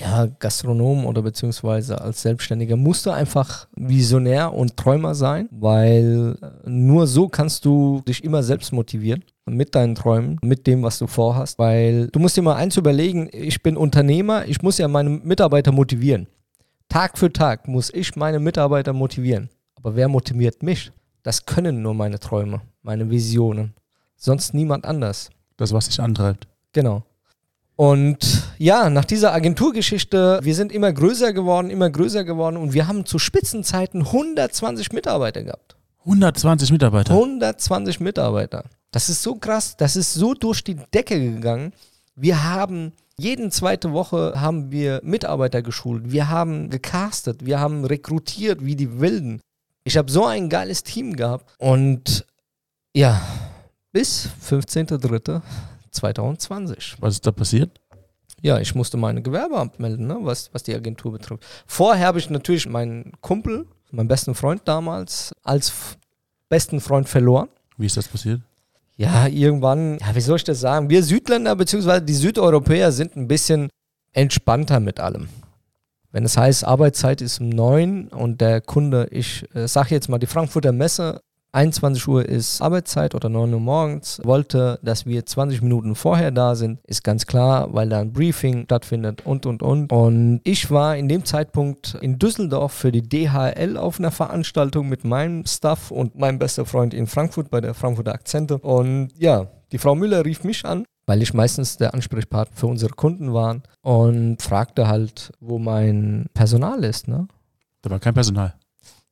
Ja, 0.00 0.26
Gastronom 0.26 1.06
oder 1.06 1.22
beziehungsweise 1.22 2.00
als 2.00 2.22
Selbstständiger 2.22 2.76
musst 2.76 3.06
du 3.06 3.10
einfach 3.10 3.66
Visionär 3.76 4.52
und 4.54 4.76
Träumer 4.76 5.14
sein, 5.14 5.48
weil 5.50 6.36
nur 6.64 7.06
so 7.06 7.28
kannst 7.28 7.64
du 7.64 8.02
dich 8.06 8.22
immer 8.22 8.42
selbst 8.42 8.72
motivieren 8.72 9.24
mit 9.46 9.74
deinen 9.74 9.94
Träumen, 9.94 10.38
mit 10.42 10.66
dem, 10.66 10.82
was 10.82 10.98
du 10.98 11.06
vorhast, 11.06 11.58
weil 11.58 12.08
du 12.08 12.20
musst 12.20 12.36
dir 12.36 12.42
mal 12.42 12.56
eins 12.56 12.76
überlegen, 12.76 13.28
ich 13.32 13.62
bin 13.62 13.76
Unternehmer, 13.76 14.46
ich 14.46 14.62
muss 14.62 14.78
ja 14.78 14.88
meine 14.88 15.10
Mitarbeiter 15.10 15.72
motivieren. 15.72 16.26
Tag 16.88 17.18
für 17.18 17.32
Tag 17.32 17.66
muss 17.68 17.92
ich 17.92 18.14
meine 18.16 18.38
Mitarbeiter 18.38 18.92
motivieren. 18.92 19.50
Aber 19.76 19.96
wer 19.96 20.08
motiviert 20.08 20.62
mich? 20.62 20.90
Das 21.22 21.44
können 21.44 21.82
nur 21.82 21.94
meine 21.94 22.18
Träume, 22.18 22.62
meine 22.82 23.10
Visionen. 23.10 23.74
Sonst 24.16 24.54
niemand 24.54 24.84
anders. 24.84 25.30
Das, 25.56 25.72
was 25.72 25.88
dich 25.88 26.00
antreibt. 26.00 26.46
Genau. 26.72 27.02
Und 27.80 28.42
ja, 28.58 28.90
nach 28.90 29.04
dieser 29.04 29.32
Agenturgeschichte, 29.32 30.40
wir 30.42 30.54
sind 30.56 30.72
immer 30.72 30.92
größer 30.92 31.32
geworden, 31.32 31.70
immer 31.70 31.88
größer 31.88 32.24
geworden 32.24 32.56
und 32.56 32.72
wir 32.72 32.88
haben 32.88 33.06
zu 33.06 33.20
Spitzenzeiten 33.20 34.00
120 34.00 34.92
Mitarbeiter 34.92 35.44
gehabt. 35.44 35.76
120 36.00 36.72
Mitarbeiter? 36.72 37.14
120 37.14 38.00
Mitarbeiter. 38.00 38.64
Das 38.90 39.08
ist 39.08 39.22
so 39.22 39.36
krass, 39.36 39.76
das 39.76 39.94
ist 39.94 40.12
so 40.12 40.34
durch 40.34 40.64
die 40.64 40.74
Decke 40.92 41.20
gegangen. 41.20 41.72
Wir 42.16 42.42
haben 42.42 42.94
jeden 43.16 43.52
zweite 43.52 43.92
Woche 43.92 44.32
haben 44.34 44.72
wir 44.72 45.00
Mitarbeiter 45.04 45.62
geschult, 45.62 46.10
wir 46.10 46.28
haben 46.28 46.70
gecastet, 46.70 47.46
wir 47.46 47.60
haben 47.60 47.84
rekrutiert 47.84 48.64
wie 48.64 48.74
die 48.74 48.98
Wilden. 48.98 49.40
Ich 49.84 49.96
habe 49.96 50.10
so 50.10 50.24
ein 50.24 50.48
geiles 50.48 50.82
Team 50.82 51.14
gehabt 51.14 51.54
und 51.58 52.26
ja, 52.92 53.22
bis 53.92 54.28
15.03. 54.50 55.42
2020. 55.90 56.96
Was 57.00 57.14
ist 57.14 57.26
da 57.26 57.32
passiert? 57.32 57.80
ja, 58.42 58.58
ich 58.58 58.74
musste 58.74 58.96
meine 58.96 59.22
Gewerbe 59.22 59.58
abmelden, 59.58 60.06
ne, 60.06 60.18
was, 60.20 60.50
was 60.52 60.62
die 60.62 60.74
Agentur 60.74 61.12
betrifft. 61.12 61.44
Vorher 61.66 62.06
habe 62.06 62.18
ich 62.18 62.30
natürlich 62.30 62.68
meinen 62.68 63.12
Kumpel, 63.20 63.66
meinen 63.90 64.08
besten 64.08 64.34
Freund 64.34 64.62
damals, 64.64 65.34
als 65.42 65.72
besten 66.48 66.80
Freund 66.80 67.08
verloren. 67.08 67.48
Wie 67.76 67.86
ist 67.86 67.96
das 67.96 68.08
passiert? 68.08 68.40
Ja, 68.96 69.26
irgendwann, 69.26 69.98
ja, 69.98 70.14
wie 70.14 70.20
soll 70.20 70.36
ich 70.36 70.44
das 70.44 70.60
sagen? 70.60 70.90
Wir 70.90 71.02
Südländer 71.02 71.54
bzw. 71.54 72.00
die 72.00 72.14
Südeuropäer 72.14 72.90
sind 72.90 73.16
ein 73.16 73.28
bisschen 73.28 73.68
entspannter 74.12 74.80
mit 74.80 74.98
allem. 74.98 75.28
Wenn 76.10 76.24
es 76.24 76.36
heißt, 76.36 76.64
Arbeitszeit 76.64 77.20
ist 77.20 77.40
um 77.40 77.50
9 77.50 78.08
und 78.08 78.40
der 78.40 78.60
Kunde, 78.60 79.08
ich 79.10 79.44
äh, 79.54 79.68
sage 79.68 79.94
jetzt 79.94 80.08
mal, 80.08 80.18
die 80.18 80.26
Frankfurter 80.26 80.72
Messe, 80.72 81.20
21 81.52 82.06
Uhr 82.08 82.26
ist 82.26 82.60
Arbeitszeit 82.60 83.14
oder 83.14 83.28
9 83.28 83.54
Uhr 83.54 83.60
morgens, 83.60 84.20
wollte, 84.22 84.78
dass 84.82 85.06
wir 85.06 85.24
20 85.24 85.62
Minuten 85.62 85.94
vorher 85.94 86.30
da 86.30 86.54
sind, 86.54 86.78
ist 86.86 87.02
ganz 87.02 87.26
klar, 87.26 87.72
weil 87.72 87.88
da 87.88 88.00
ein 88.00 88.12
Briefing 88.12 88.64
stattfindet 88.64 89.24
und, 89.24 89.46
und, 89.46 89.62
und. 89.62 89.90
Und 89.90 90.40
ich 90.44 90.70
war 90.70 90.96
in 90.96 91.08
dem 91.08 91.24
Zeitpunkt 91.24 91.96
in 92.02 92.18
Düsseldorf 92.18 92.72
für 92.72 92.92
die 92.92 93.02
DHL 93.02 93.76
auf 93.78 93.98
einer 93.98 94.10
Veranstaltung 94.10 94.88
mit 94.88 95.04
meinem 95.04 95.46
Staff 95.46 95.90
und 95.90 96.18
meinem 96.18 96.38
bester 96.38 96.66
Freund 96.66 96.92
in 96.92 97.06
Frankfurt 97.06 97.50
bei 97.50 97.60
der 97.60 97.74
Frankfurter 97.74 98.12
Akzente. 98.12 98.58
Und 98.58 99.10
ja, 99.16 99.46
die 99.72 99.78
Frau 99.78 99.94
Müller 99.94 100.24
rief 100.24 100.44
mich 100.44 100.64
an, 100.66 100.84
weil 101.06 101.22
ich 101.22 101.32
meistens 101.32 101.78
der 101.78 101.94
Ansprechpartner 101.94 102.56
für 102.56 102.66
unsere 102.66 102.92
Kunden 102.92 103.32
war 103.32 103.62
und 103.80 104.42
fragte 104.42 104.86
halt, 104.86 105.32
wo 105.40 105.58
mein 105.58 106.26
Personal 106.34 106.84
ist, 106.84 107.08
ne? 107.08 107.26
Da 107.80 107.90
war 107.90 108.00
kein 108.00 108.14
Personal. 108.14 108.54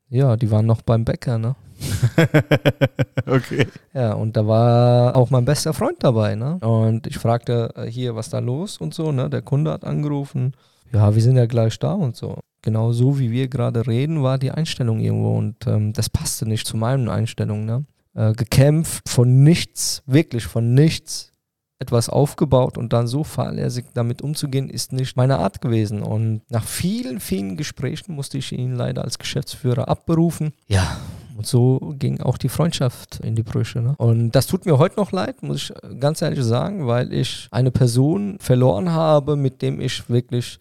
Ja, 0.09 0.37
die 0.37 0.51
waren 0.51 0.67
noch 0.67 0.83
beim 0.83 1.05
Bäcker, 1.05 1.39
ne? 1.39 1.57
okay. 3.27 3.67
Ja, 3.93 4.15
und 4.15 4.37
da 4.37 4.47
war 4.47 5.17
auch 5.17 5.31
mein 5.31 5.45
bester 5.45 5.73
Freund 5.73 5.99
dabei, 6.01 6.35
ne? 6.35 6.59
Und 6.59 7.07
ich 7.07 7.19
fragte 7.19 7.73
äh, 7.77 7.87
hier, 7.87 8.15
was 8.17 8.31
da 8.31 8.39
los 8.39 8.79
und 8.79 8.95
so, 8.95 9.13
ne? 9.13 9.29
Der 9.31 9.43
Kunde 9.43 9.73
hat 9.73 9.85
angerufen. 9.85 10.55
Ja, 10.93 11.15
wir 11.15 11.23
sind 11.23 11.37
ja 11.37 11.47
gleich 11.47 11.79
da 11.79 11.93
und 11.93 12.17
so. 12.17 12.39
Genau 12.63 12.93
so, 12.93 13.19
wie 13.19 13.31
wir 13.31 13.49
gerade 13.49 13.87
reden, 13.87 14.23
war 14.23 14.39
die 14.39 14.51
Einstellung 14.51 15.01
irgendwo 15.01 15.37
und 15.37 15.67
ähm, 15.67 15.93
das 15.93 16.11
passte 16.11 16.47
nicht 16.47 16.67
zu 16.67 16.77
meinen 16.77 17.09
Einstellungen, 17.09 17.67
ne? 17.67 17.85
Äh, 18.15 18.33
gekämpft, 18.33 19.09
von 19.09 19.43
nichts, 19.43 20.03
wirklich 20.07 20.47
von 20.47 20.75
nichts 20.75 21.33
etwas 21.79 22.09
aufgebaut 22.09 22.79
und 22.79 22.93
dann 22.93 23.07
so 23.07 23.23
fahrlässig 23.23 23.85
damit 23.93 24.23
umzugehen, 24.23 24.71
ist 24.71 24.93
nicht 24.93 25.17
meine 25.17 25.39
Art 25.39 25.61
gewesen. 25.61 26.03
Und 26.03 26.41
nach 26.49 26.65
vielen, 26.65 27.21
vielen 27.21 27.57
Gesprächen 27.57 28.15
musste 28.15 28.39
ich 28.39 28.53
ihn 28.53 28.75
leider 28.75 29.05
als 29.05 29.19
Geschäftsführer 29.19 29.89
abberufen. 29.89 30.55
Ja, 30.69 30.97
und 31.37 31.47
so 31.47 31.95
ging 31.99 32.21
auch 32.21 32.39
die 32.39 32.49
Freundschaft 32.49 33.21
in 33.21 33.35
die 33.35 33.43
Brüche. 33.43 33.81
Ne? 33.81 33.95
Und 33.99 34.33
das 34.33 34.47
tut 34.47 34.65
mir 34.65 34.79
heute 34.79 34.97
noch 34.97 35.13
leid, 35.13 35.43
muss 35.43 35.71
ich 35.71 36.01
ganz 36.01 36.23
ehrlich 36.23 36.43
sagen, 36.43 36.87
weil 36.87 37.13
ich 37.13 37.49
eine 37.51 37.71
Person 37.71 38.39
verloren 38.41 38.91
habe, 38.91 39.37
mit 39.37 39.61
dem 39.63 39.81
ich 39.81 40.09
wirklich 40.09 40.59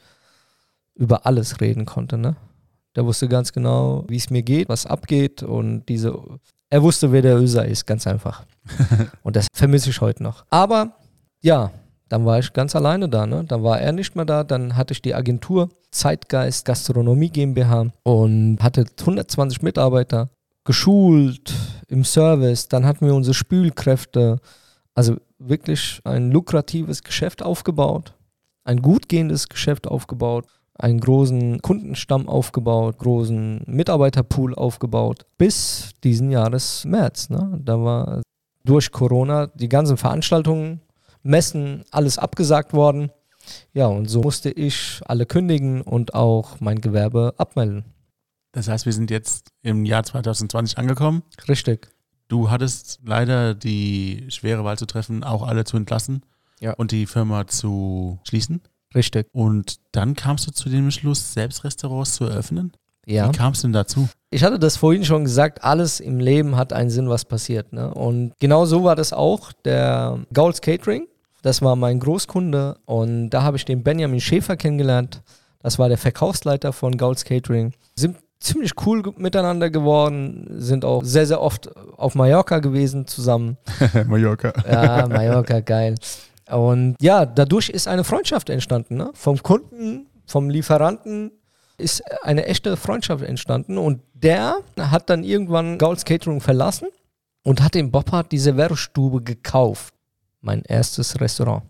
über 0.95 1.25
alles 1.25 1.61
reden 1.61 1.85
konnte. 1.85 2.17
Ne? 2.17 2.35
Der 2.95 3.05
wusste 3.05 3.27
ganz 3.27 3.53
genau, 3.53 4.03
wie 4.07 4.17
es 4.17 4.29
mir 4.29 4.43
geht, 4.43 4.69
was 4.69 4.85
abgeht 4.85 5.43
und 5.43 5.85
diese. 5.87 6.17
Er 6.69 6.81
wusste, 6.81 7.11
wer 7.11 7.21
der 7.21 7.37
Öser 7.37 7.65
ist, 7.65 7.85
ganz 7.85 8.07
einfach. 8.07 8.43
und 9.23 9.35
das 9.35 9.47
vermisse 9.53 9.89
ich 9.89 10.01
heute 10.01 10.23
noch. 10.23 10.45
Aber 10.49 10.95
ja, 11.41 11.71
dann 12.09 12.25
war 12.25 12.39
ich 12.39 12.53
ganz 12.53 12.75
alleine 12.75 13.09
da. 13.09 13.25
Ne? 13.25 13.43
Dann 13.45 13.63
war 13.63 13.79
er 13.79 13.91
nicht 13.91 14.15
mehr 14.15 14.25
da. 14.25 14.43
Dann 14.43 14.75
hatte 14.75 14.93
ich 14.93 15.01
die 15.01 15.15
Agentur 15.15 15.69
Zeitgeist 15.91 16.65
Gastronomie 16.65 17.29
GmbH 17.29 17.87
und 18.03 18.57
hatte 18.61 18.85
120 18.99 19.61
Mitarbeiter 19.61 20.29
geschult 20.65 21.53
im 21.87 22.03
Service. 22.03 22.67
Dann 22.67 22.85
hatten 22.85 23.05
wir 23.05 23.15
unsere 23.15 23.33
Spülkräfte. 23.33 24.39
Also 24.93 25.17
wirklich 25.39 25.99
ein 26.03 26.31
lukratives 26.31 27.03
Geschäft 27.03 27.43
aufgebaut, 27.43 28.13
ein 28.63 28.81
gut 28.81 29.09
gehendes 29.09 29.49
Geschäft 29.49 29.87
aufgebaut, 29.87 30.45
einen 30.77 30.99
großen 30.99 31.61
Kundenstamm 31.61 32.27
aufgebaut, 32.27 32.97
großen 32.97 33.63
Mitarbeiterpool 33.65 34.55
aufgebaut, 34.55 35.25
bis 35.37 35.91
diesen 36.03 36.31
Jahres 36.31 36.85
März. 36.85 37.29
Ne? 37.29 37.59
Da 37.63 37.81
war 37.81 38.21
durch 38.63 38.91
Corona 38.91 39.47
die 39.47 39.69
ganzen 39.69 39.97
Veranstaltungen, 39.97 40.81
Messen, 41.23 41.83
alles 41.91 42.17
abgesagt 42.17 42.73
worden. 42.73 43.11
Ja, 43.73 43.87
und 43.87 44.09
so 44.09 44.21
musste 44.21 44.49
ich 44.49 45.01
alle 45.05 45.25
kündigen 45.25 45.81
und 45.81 46.13
auch 46.13 46.59
mein 46.59 46.81
Gewerbe 46.81 47.33
abmelden. 47.37 47.85
Das 48.55 48.69
heißt, 48.69 48.85
wir 48.85 48.93
sind 48.93 49.11
jetzt 49.11 49.49
im 49.63 49.83
Jahr 49.83 50.03
2020 50.03 50.77
angekommen. 50.77 51.23
Richtig. 51.49 51.89
Du 52.29 52.49
hattest 52.49 52.99
leider 53.03 53.53
die 53.53 54.25
schwere 54.29 54.63
Wahl 54.63 54.77
zu 54.77 54.85
treffen, 54.85 55.25
auch 55.25 55.43
alle 55.45 55.65
zu 55.65 55.75
entlassen 55.75 56.21
Ja. 56.61 56.71
und 56.73 56.91
die 56.91 57.05
Firma 57.05 57.47
zu 57.47 58.17
schließen. 58.23 58.61
Richtig. 58.95 59.27
Und 59.33 59.75
dann 59.91 60.15
kamst 60.15 60.47
du 60.47 60.51
zu 60.51 60.69
dem 60.69 60.85
Entschluss, 60.85 61.33
selbst 61.33 61.65
Restaurants 61.65 62.13
zu 62.13 62.23
eröffnen? 62.23 62.71
Ja. 63.05 63.27
Wie 63.27 63.37
kamst 63.37 63.61
du 63.61 63.67
denn 63.67 63.73
dazu? 63.73 64.07
Ich 64.31 64.45
hatte 64.45 64.57
das 64.57 64.77
vorhin 64.77 65.03
schon 65.03 65.25
gesagt, 65.25 65.61
alles 65.65 65.99
im 65.99 66.19
Leben 66.19 66.55
hat 66.55 66.71
einen 66.71 66.89
Sinn, 66.89 67.09
was 67.09 67.25
passiert. 67.25 67.73
Ne? 67.73 67.93
Und 67.93 68.31
genau 68.39 68.65
so 68.65 68.85
war 68.85 68.95
das 68.95 69.11
auch. 69.11 69.51
Der 69.65 70.19
Gauls 70.33 70.61
Catering, 70.61 71.07
das 71.41 71.61
war 71.61 71.75
mein 71.75 71.99
Großkunde 71.99 72.79
und 72.85 73.31
da 73.31 73.43
habe 73.43 73.57
ich 73.57 73.65
den 73.65 73.83
Benjamin 73.83 74.21
Schäfer 74.21 74.55
kennengelernt. 74.55 75.21
Das 75.59 75.77
war 75.77 75.89
der 75.89 75.97
Verkaufsleiter 75.97 76.71
von 76.71 76.95
Gauls 76.95 77.25
Catering. 77.25 77.73
Sind 77.97 78.17
ziemlich 78.39 78.73
cool 78.85 79.03
miteinander 79.17 79.69
geworden, 79.69 80.47
sind 80.49 80.85
auch 80.85 81.03
sehr, 81.03 81.25
sehr 81.25 81.41
oft 81.41 81.75
auf 81.97 82.15
Mallorca 82.15 82.59
gewesen 82.59 83.07
zusammen. 83.07 83.57
Mallorca. 84.07 84.53
Ja, 84.69 85.07
Mallorca, 85.07 85.59
geil. 85.61 85.95
Und 86.51 86.95
ja, 87.01 87.25
dadurch 87.25 87.69
ist 87.69 87.87
eine 87.87 88.03
Freundschaft 88.03 88.49
entstanden. 88.49 88.97
Ne? 88.97 89.11
Vom 89.13 89.41
Kunden, 89.41 90.07
vom 90.25 90.49
Lieferanten 90.49 91.31
ist 91.77 92.03
eine 92.23 92.45
echte 92.45 92.77
Freundschaft 92.77 93.23
entstanden. 93.23 93.77
Und 93.77 94.01
der 94.13 94.57
hat 94.79 95.09
dann 95.09 95.23
irgendwann 95.23 95.77
Gauls 95.77 96.05
Catering 96.05 96.41
verlassen 96.41 96.87
und 97.43 97.61
hat 97.61 97.75
in 97.75 97.91
Boppard 97.91 98.31
diese 98.31 98.57
Werkstube 98.57 99.21
gekauft. 99.21 99.93
Mein 100.41 100.61
erstes 100.61 101.19
Restaurant. 101.19 101.63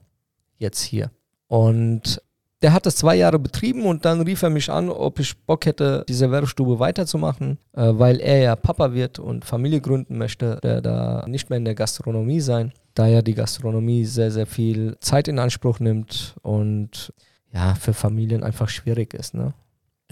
Jetzt 0.58 0.82
hier. 0.82 1.12
Und 1.48 2.22
der 2.66 2.74
hat 2.74 2.88
das 2.88 2.96
zwei 2.96 3.16
Jahre 3.16 3.38
betrieben 3.38 3.86
und 3.86 4.06
dann 4.06 4.22
rief 4.22 4.42
er 4.42 4.50
mich 4.50 4.72
an, 4.72 4.90
ob 4.90 5.20
ich 5.20 5.38
Bock 5.38 5.68
hätte, 5.68 6.04
diese 6.10 6.32
Werkstube 6.32 6.80
weiterzumachen, 6.80 7.60
äh, 7.74 7.92
weil 7.94 8.20
er 8.20 8.40
ja 8.40 8.56
Papa 8.56 8.92
wird 8.92 9.20
und 9.20 9.46
Familie 9.46 9.82
gründen 9.82 10.18
möchte, 10.18 10.58
der 10.64 10.82
da 10.82 11.24
nicht 11.28 11.52
mehr 11.52 11.58
in 11.58 11.66
der 11.66 11.76
Gastronomie 11.76 12.40
sein, 12.40 12.74
da 12.96 13.06
ja 13.06 13.22
die 13.22 13.36
Gastronomie 13.36 14.04
sehr, 14.06 14.32
sehr 14.32 14.48
viel 14.48 14.98
Zeit 15.00 15.28
in 15.28 15.38
Anspruch 15.38 15.80
nimmt 15.80 16.34
und 16.42 17.14
ja, 17.54 17.76
für 17.76 17.94
Familien 17.94 18.44
einfach 18.44 18.68
schwierig 18.68 19.14
ist. 19.14 19.36
Ne? 19.36 19.54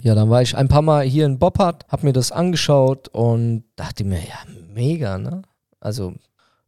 Ja, 0.00 0.14
dann 0.14 0.30
war 0.30 0.40
ich 0.40 0.56
ein 0.56 0.68
paar 0.68 0.82
Mal 0.82 1.04
hier 1.04 1.26
in 1.26 1.40
Boppard, 1.40 1.86
hab 1.88 2.04
mir 2.04 2.12
das 2.12 2.30
angeschaut 2.30 3.08
und 3.08 3.64
dachte 3.74 4.04
mir, 4.04 4.20
ja, 4.20 4.38
mega, 4.72 5.18
ne? 5.18 5.42
Also 5.80 6.14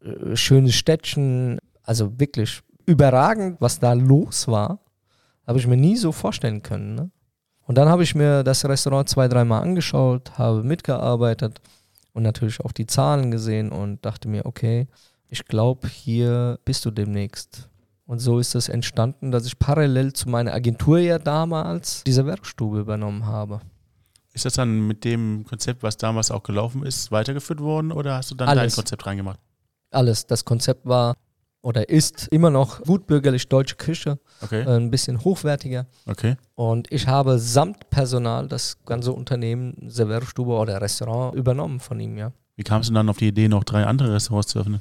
äh, 0.03 0.35
schönes 0.35 0.75
Städtchen, 0.75 1.61
also 1.85 2.19
wirklich 2.19 2.61
überragend, 2.87 3.61
was 3.61 3.79
da 3.79 3.93
los 3.93 4.49
war. 4.49 4.81
Habe 5.47 5.59
ich 5.59 5.67
mir 5.67 5.77
nie 5.77 5.97
so 5.97 6.13
vorstellen 6.13 6.63
können. 6.63 6.95
Ne? 6.95 7.11
Und 7.67 7.77
dann 7.79 7.89
habe 7.89 8.03
ich 8.03 8.15
mir 8.15 8.43
das 8.43 8.65
Restaurant 8.65 9.09
zwei, 9.09 9.29
dreimal 9.29 9.63
angeschaut, 9.63 10.39
habe 10.39 10.63
mitgearbeitet 10.63 11.61
und 12.13 12.23
natürlich 12.23 12.61
auch 12.61 12.73
die 12.73 12.87
Zahlen 12.87 13.31
gesehen 13.31 13.71
und 13.71 14.05
dachte 14.05 14.29
mir, 14.29 14.47
okay, 14.47 14.87
ich 15.29 15.45
glaube, 15.45 15.89
hier 15.89 16.59
bist 16.65 16.85
du 16.85 16.91
demnächst. 16.91 17.69
Und 18.07 18.21
so 18.21 18.39
ist 18.39 18.55
es 18.55 18.69
entstanden, 18.69 19.33
dass 19.33 19.47
ich 19.47 19.59
parallel 19.59 20.13
zu 20.13 20.29
meiner 20.29 20.55
Agentur 20.55 20.99
ja 20.99 21.19
damals 21.19 22.05
diese 22.05 22.25
Werkstube 22.25 22.79
übernommen 22.79 23.27
habe. 23.27 23.61
Ist 24.33 24.45
das 24.45 24.55
dann 24.55 24.87
mit 24.87 25.05
dem 25.05 25.45
Konzept, 25.49 25.83
was 25.83 25.97
damals 25.97 26.31
auch 26.31 26.43
gelaufen 26.43 26.85
ist, 26.85 27.11
weitergeführt 27.11 27.61
worden 27.61 27.91
oder 27.91 28.17
hast 28.17 28.31
du 28.31 28.35
dann 28.35 28.49
Alles. 28.49 28.75
dein 28.75 28.77
Konzept 28.77 29.07
reingemacht? 29.07 29.41
Alles. 29.91 30.27
Das 30.27 30.45
Konzept 30.45 30.87
war 30.87 31.17
oder 31.63 31.89
ist 31.89 32.29
immer 32.29 32.51
noch 32.51 32.83
gutbürgerlich 32.83 33.49
deutsche 33.49 33.75
Küche, 33.75 34.21
Okay, 34.43 34.63
äh, 34.63 34.77
ein 34.77 34.91
bisschen 34.91 35.23
hochwertiger. 35.25 35.87
okay. 36.07 36.37
Und 36.55 36.93
ich 36.93 37.07
habe 37.07 37.39
samt 37.39 37.91
Personal 37.91 38.49
das 38.49 38.79
ganze 38.85 39.13
Unternehmen, 39.13 39.75
Serverstube 39.89 40.53
oder 40.53 40.81
Restaurant 40.81 41.35
übernommen 41.35 41.81
von 41.81 41.99
ihm, 42.01 42.17
ja. 42.17 42.33
Wie 42.57 42.65
kamst 42.65 42.89
du 42.89 42.95
dann 42.95 43.09
auf 43.09 43.19
die 43.19 43.29
Idee, 43.29 43.49
noch 43.49 43.65
drei 43.65 43.85
andere 43.85 44.15
Restaurants 44.15 44.49
zu 44.49 44.59
öffnen? 44.59 44.81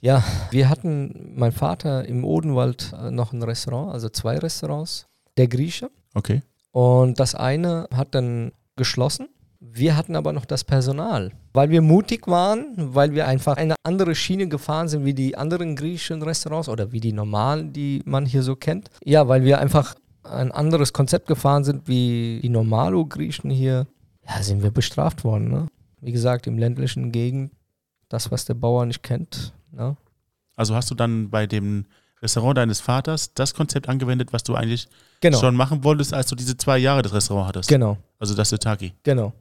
Ja, 0.00 0.24
wir 0.50 0.68
hatten, 0.68 1.34
mein 1.36 1.52
Vater 1.52 2.06
im 2.06 2.24
Odenwald 2.24 2.92
äh, 2.98 3.10
noch 3.10 3.32
ein 3.32 3.42
Restaurant, 3.42 3.92
also 3.92 4.08
zwei 4.08 4.38
Restaurants, 4.38 5.06
der 5.36 5.48
Grieche. 5.48 5.90
Okay. 6.14 6.42
Und 6.72 7.20
das 7.20 7.34
eine 7.34 7.88
hat 7.94 8.14
dann 8.14 8.52
geschlossen. 8.76 9.28
Wir 9.62 9.94
hatten 9.94 10.16
aber 10.16 10.32
noch 10.32 10.46
das 10.46 10.64
Personal, 10.64 11.32
weil 11.52 11.68
wir 11.68 11.82
mutig 11.82 12.26
waren, 12.26 12.72
weil 12.76 13.12
wir 13.12 13.26
einfach 13.28 13.58
eine 13.58 13.74
andere 13.82 14.14
Schiene 14.14 14.48
gefahren 14.48 14.88
sind 14.88 15.04
wie 15.04 15.12
die 15.12 15.36
anderen 15.36 15.76
griechischen 15.76 16.22
Restaurants 16.22 16.68
oder 16.68 16.92
wie 16.92 17.00
die 17.00 17.12
normalen, 17.12 17.72
die 17.74 18.00
man 18.06 18.24
hier 18.24 18.42
so 18.42 18.56
kennt. 18.56 18.88
Ja, 19.04 19.28
weil 19.28 19.44
wir 19.44 19.58
einfach 19.60 19.94
ein 20.22 20.50
anderes 20.50 20.94
Konzept 20.94 21.26
gefahren 21.26 21.64
sind 21.64 21.88
wie 21.88 22.40
die 22.42 22.48
Normalo-Griechen 22.48 23.50
hier. 23.50 23.86
Ja, 24.26 24.42
sind 24.42 24.62
wir 24.62 24.70
bestraft 24.70 25.24
worden. 25.24 25.50
Ne? 25.50 25.66
Wie 26.00 26.12
gesagt, 26.12 26.46
im 26.46 26.56
ländlichen 26.56 27.12
Gegend, 27.12 27.52
das, 28.08 28.30
was 28.30 28.46
der 28.46 28.54
Bauer 28.54 28.86
nicht 28.86 29.02
kennt. 29.02 29.52
Ne? 29.72 29.94
Also 30.56 30.74
hast 30.74 30.90
du 30.90 30.94
dann 30.94 31.28
bei 31.28 31.46
dem 31.46 31.84
Restaurant 32.22 32.56
deines 32.56 32.80
Vaters 32.80 33.34
das 33.34 33.52
Konzept 33.54 33.88
angewendet, 33.90 34.32
was 34.32 34.42
du 34.42 34.54
eigentlich 34.54 34.88
Genau. 35.20 35.38
schon 35.38 35.54
machen 35.54 35.84
wolltest, 35.84 36.14
als 36.14 36.28
du 36.28 36.34
diese 36.34 36.56
zwei 36.56 36.78
Jahre 36.78 37.02
das 37.02 37.12
Restaurant 37.12 37.48
hattest. 37.48 37.68
Genau, 37.68 37.98
Also 38.18 38.34
das 38.34 38.48
Setaki. 38.48 38.94
genau. 39.02 39.34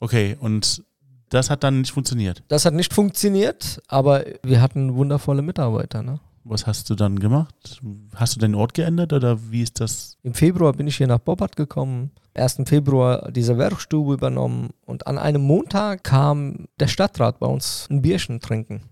Okay, 0.00 0.36
und 0.40 0.82
das 1.28 1.48
hat 1.48 1.62
dann 1.62 1.80
nicht 1.80 1.92
funktioniert. 1.92 2.42
Das 2.48 2.64
hat 2.64 2.74
nicht 2.74 2.92
funktioniert, 2.92 3.80
aber 3.86 4.24
wir 4.42 4.60
hatten 4.60 4.96
wundervolle 4.96 5.42
Mitarbeiter. 5.42 6.02
Ne? 6.02 6.18
Was 6.42 6.66
hast 6.66 6.90
du 6.90 6.94
dann 6.94 7.18
gemacht? 7.18 7.80
Hast 8.14 8.34
du 8.34 8.40
den 8.40 8.54
Ort 8.54 8.74
geändert 8.74 9.12
oder 9.12 9.38
wie 9.50 9.62
ist 9.62 9.78
das? 9.78 10.16
Im 10.22 10.34
Februar 10.34 10.72
bin 10.72 10.86
ich 10.86 10.96
hier 10.96 11.06
nach 11.06 11.18
Bobbart 11.18 11.54
gekommen, 11.54 12.10
1. 12.34 12.62
Februar 12.66 13.30
diese 13.30 13.58
Werkstube 13.58 14.14
übernommen 14.14 14.70
und 14.86 15.06
an 15.06 15.18
einem 15.18 15.42
Montag 15.42 16.02
kam 16.02 16.66
der 16.78 16.88
Stadtrat 16.88 17.38
bei 17.38 17.46
uns 17.46 17.86
ein 17.90 18.02
Bierchen 18.02 18.40
trinken 18.40 18.82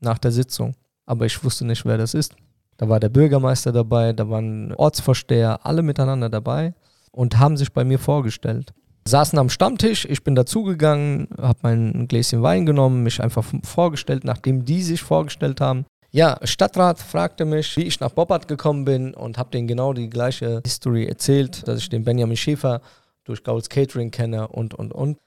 nach 0.00 0.18
der 0.18 0.32
Sitzung. 0.32 0.74
Aber 1.06 1.24
ich 1.26 1.42
wusste 1.44 1.64
nicht, 1.64 1.84
wer 1.84 1.98
das 1.98 2.14
ist. 2.14 2.34
Da 2.76 2.88
war 2.88 3.00
der 3.00 3.08
Bürgermeister 3.08 3.72
dabei, 3.72 4.12
da 4.12 4.28
waren 4.28 4.74
Ortsvorsteher, 4.74 5.64
alle 5.64 5.82
miteinander 5.82 6.28
dabei 6.28 6.74
und 7.12 7.38
haben 7.38 7.56
sich 7.56 7.72
bei 7.72 7.84
mir 7.84 7.98
vorgestellt. 7.98 8.74
Saßen 9.06 9.38
am 9.38 9.50
Stammtisch, 9.50 10.04
ich 10.04 10.24
bin 10.24 10.34
dazugegangen, 10.34 11.28
habe 11.40 11.58
mein 11.62 12.08
Gläschen 12.08 12.42
Wein 12.42 12.66
genommen, 12.66 13.04
mich 13.04 13.22
einfach 13.22 13.44
vorgestellt, 13.62 14.24
nachdem 14.24 14.64
die 14.64 14.82
sich 14.82 15.00
vorgestellt 15.00 15.60
haben. 15.60 15.86
Ja, 16.10 16.38
Stadtrat 16.42 16.98
fragte 16.98 17.44
mich, 17.44 17.76
wie 17.76 17.84
ich 17.84 18.00
nach 18.00 18.10
Bobbart 18.10 18.48
gekommen 18.48 18.84
bin 18.84 19.14
und 19.14 19.38
habe 19.38 19.50
denen 19.50 19.68
genau 19.68 19.92
die 19.92 20.10
gleiche 20.10 20.60
History 20.64 21.06
erzählt, 21.06 21.68
dass 21.68 21.78
ich 21.78 21.88
den 21.88 22.02
Benjamin 22.02 22.36
Schäfer 22.36 22.80
durch 23.22 23.44
Gauls 23.44 23.68
Catering 23.68 24.10
kenne 24.10 24.48
und, 24.48 24.74
und, 24.74 24.92
und. 24.92 25.18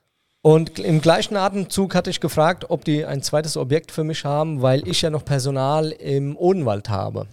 Und 0.41 0.79
im 0.79 0.99
gleichen 0.99 1.37
Atemzug 1.37 1.95
hatte 1.95 2.09
ich 2.09 2.19
gefragt, 2.19 2.69
ob 2.69 2.83
die 2.83 3.05
ein 3.05 3.21
zweites 3.21 3.55
Objekt 3.55 3.91
für 3.91 4.03
mich 4.03 4.25
haben, 4.25 4.61
weil 4.61 4.85
ich 4.87 5.01
ja 5.01 5.09
noch 5.09 5.23
Personal 5.23 5.91
im 5.91 6.35
Odenwald 6.35 6.89
habe. 6.89 7.27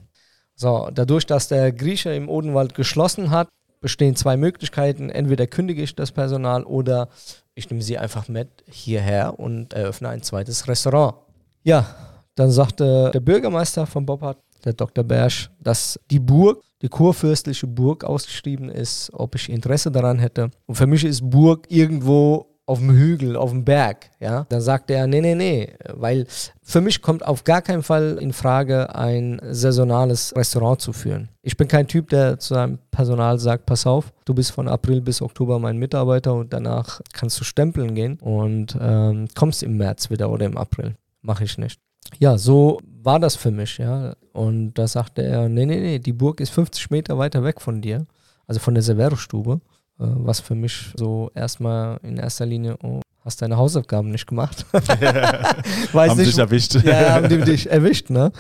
So, 0.55 0.91
dadurch, 0.93 1.27
dass 1.27 1.49
der 1.49 1.73
Grieche 1.73 2.15
im 2.15 2.29
Odenwald 2.29 2.75
geschlossen 2.75 3.31
hat, 3.31 3.49
bestehen 3.87 4.17
zwei 4.17 4.37
Möglichkeiten. 4.37 5.11
Entweder 5.11 5.47
kündige 5.47 5.81
ich 5.81 5.95
das 5.95 6.11
Personal 6.11 6.65
oder 6.65 7.09
ich 7.55 7.71
nehme 7.71 7.83
sie 7.83 7.99
einfach 7.99 8.27
mit 8.27 8.49
hierher 8.69 9.39
und 9.39 9.75
eröffne 9.75 10.09
ein 10.09 10.23
zweites 10.23 10.67
Restaurant. 10.67 11.15
Ja, 11.63 11.87
dann 12.35 12.51
sagte 12.51 13.13
der 13.15 13.21
Bürgermeister 13.21 13.87
von 13.87 14.05
Boppard, 14.05 14.39
der 14.65 14.73
Dr. 14.73 15.05
Bersch, 15.05 15.51
dass 15.61 16.01
die 16.11 16.19
Burg, 16.19 16.65
die 16.83 16.89
kurfürstliche 16.89 17.69
Burg 17.69 18.03
ausgeschrieben 18.03 18.71
ist, 18.71 19.09
ob 19.13 19.37
ich 19.37 19.49
Interesse 19.49 19.93
daran 19.93 20.19
hätte. 20.19 20.51
Und 20.67 20.75
für 20.75 20.89
mich 20.89 21.05
ist 21.05 21.31
Burg 21.31 21.67
irgendwo 21.69 22.56
auf 22.67 22.81
dem 22.81 22.91
Hügel, 22.91 23.37
auf 23.37 23.51
dem 23.51 23.65
Berg, 23.65 24.11
ja. 24.19 24.45
Dann 24.49 24.61
sagte 24.61 24.95
er, 24.95 25.07
nee, 25.07 25.21
nee, 25.21 25.37
nee, 25.37 25.73
weil 25.95 26.27
für 26.63 26.81
mich 26.81 27.01
kommt 27.01 27.25
auf 27.25 27.45
gar 27.45 27.63
keinen 27.63 27.85
Fall 27.85 28.19
in 28.21 28.33
Frage, 28.33 28.95
ein 28.95 29.41
saisonales 29.51 30.35
Restaurant 30.37 30.81
zu 30.81 30.93
führen. 30.93 31.29
Ich 31.43 31.57
bin 31.57 31.69
kein 31.69 31.87
Typ, 31.87 32.09
der 32.11 32.41
zu 32.41 32.55
seinem 32.55 32.79
Personal 32.91 33.39
sagt, 33.39 33.67
pass 33.67 33.87
auf, 33.87 34.13
du 34.25 34.35
bist 34.35 34.51
von 34.51 34.67
April 34.67 35.01
bis 35.01 35.23
Oktober 35.23 35.61
mein 35.61 35.79
Mitarbeiter 35.79 36.35
und 36.35 36.53
danach 36.53 37.01
kannst 37.13 37.39
du 37.39 37.45
stempeln 37.45 37.95
gehen 37.95 38.19
und 38.21 38.77
ähm, 38.81 39.29
kommst 39.37 39.63
im 39.63 39.77
März 39.77 40.11
wieder 40.11 40.29
oder 40.29 40.47
im 40.47 40.57
April. 40.57 40.97
Mache 41.23 41.45
ich 41.45 41.59
nicht. 41.59 41.81
Ja, 42.19 42.37
so 42.37 42.81
war 43.03 43.21
das 43.21 43.37
für 43.37 43.53
mich, 43.53 43.79
ja. 43.79 44.17
Und 44.33 44.75
da 44.75 44.89
sagte 44.89 45.23
er, 45.23 45.49
nee, 45.49 45.67
nee, 45.67 45.79
nee, 45.79 45.99
die 46.01 46.13
Burg 46.13 46.41
ist 46.41 46.51
50 46.51 46.91
Meter 46.91 47.17
weiter 47.17 47.45
weg 47.45 47.61
von 47.61 47.81
dir, 47.81 48.07
also 48.49 48.59
von 48.59 48.75
der 48.75 48.83
Severo-Stube, 48.83 49.61
was 49.99 50.41
für 50.41 50.55
mich 50.55 50.93
so 50.97 51.31
erstmal 51.35 51.99
in 52.03 52.17
erster 52.19 52.47
Linie, 52.47 52.77
oh, 52.83 53.01
hast 53.25 53.41
deine 53.43 53.57
Hausaufgaben 53.57 54.11
nicht 54.11 54.27
gemacht. 54.27 54.65
Weiß 54.73 56.11
haben 56.11 56.19
nicht, 56.19 56.31
dich 56.33 56.39
erwischt. 56.39 56.75
ja, 56.85 57.15
haben 57.15 57.29
die 57.29 57.39
dich 57.43 57.71
erwischt, 57.71 58.11
ne? 58.11 58.31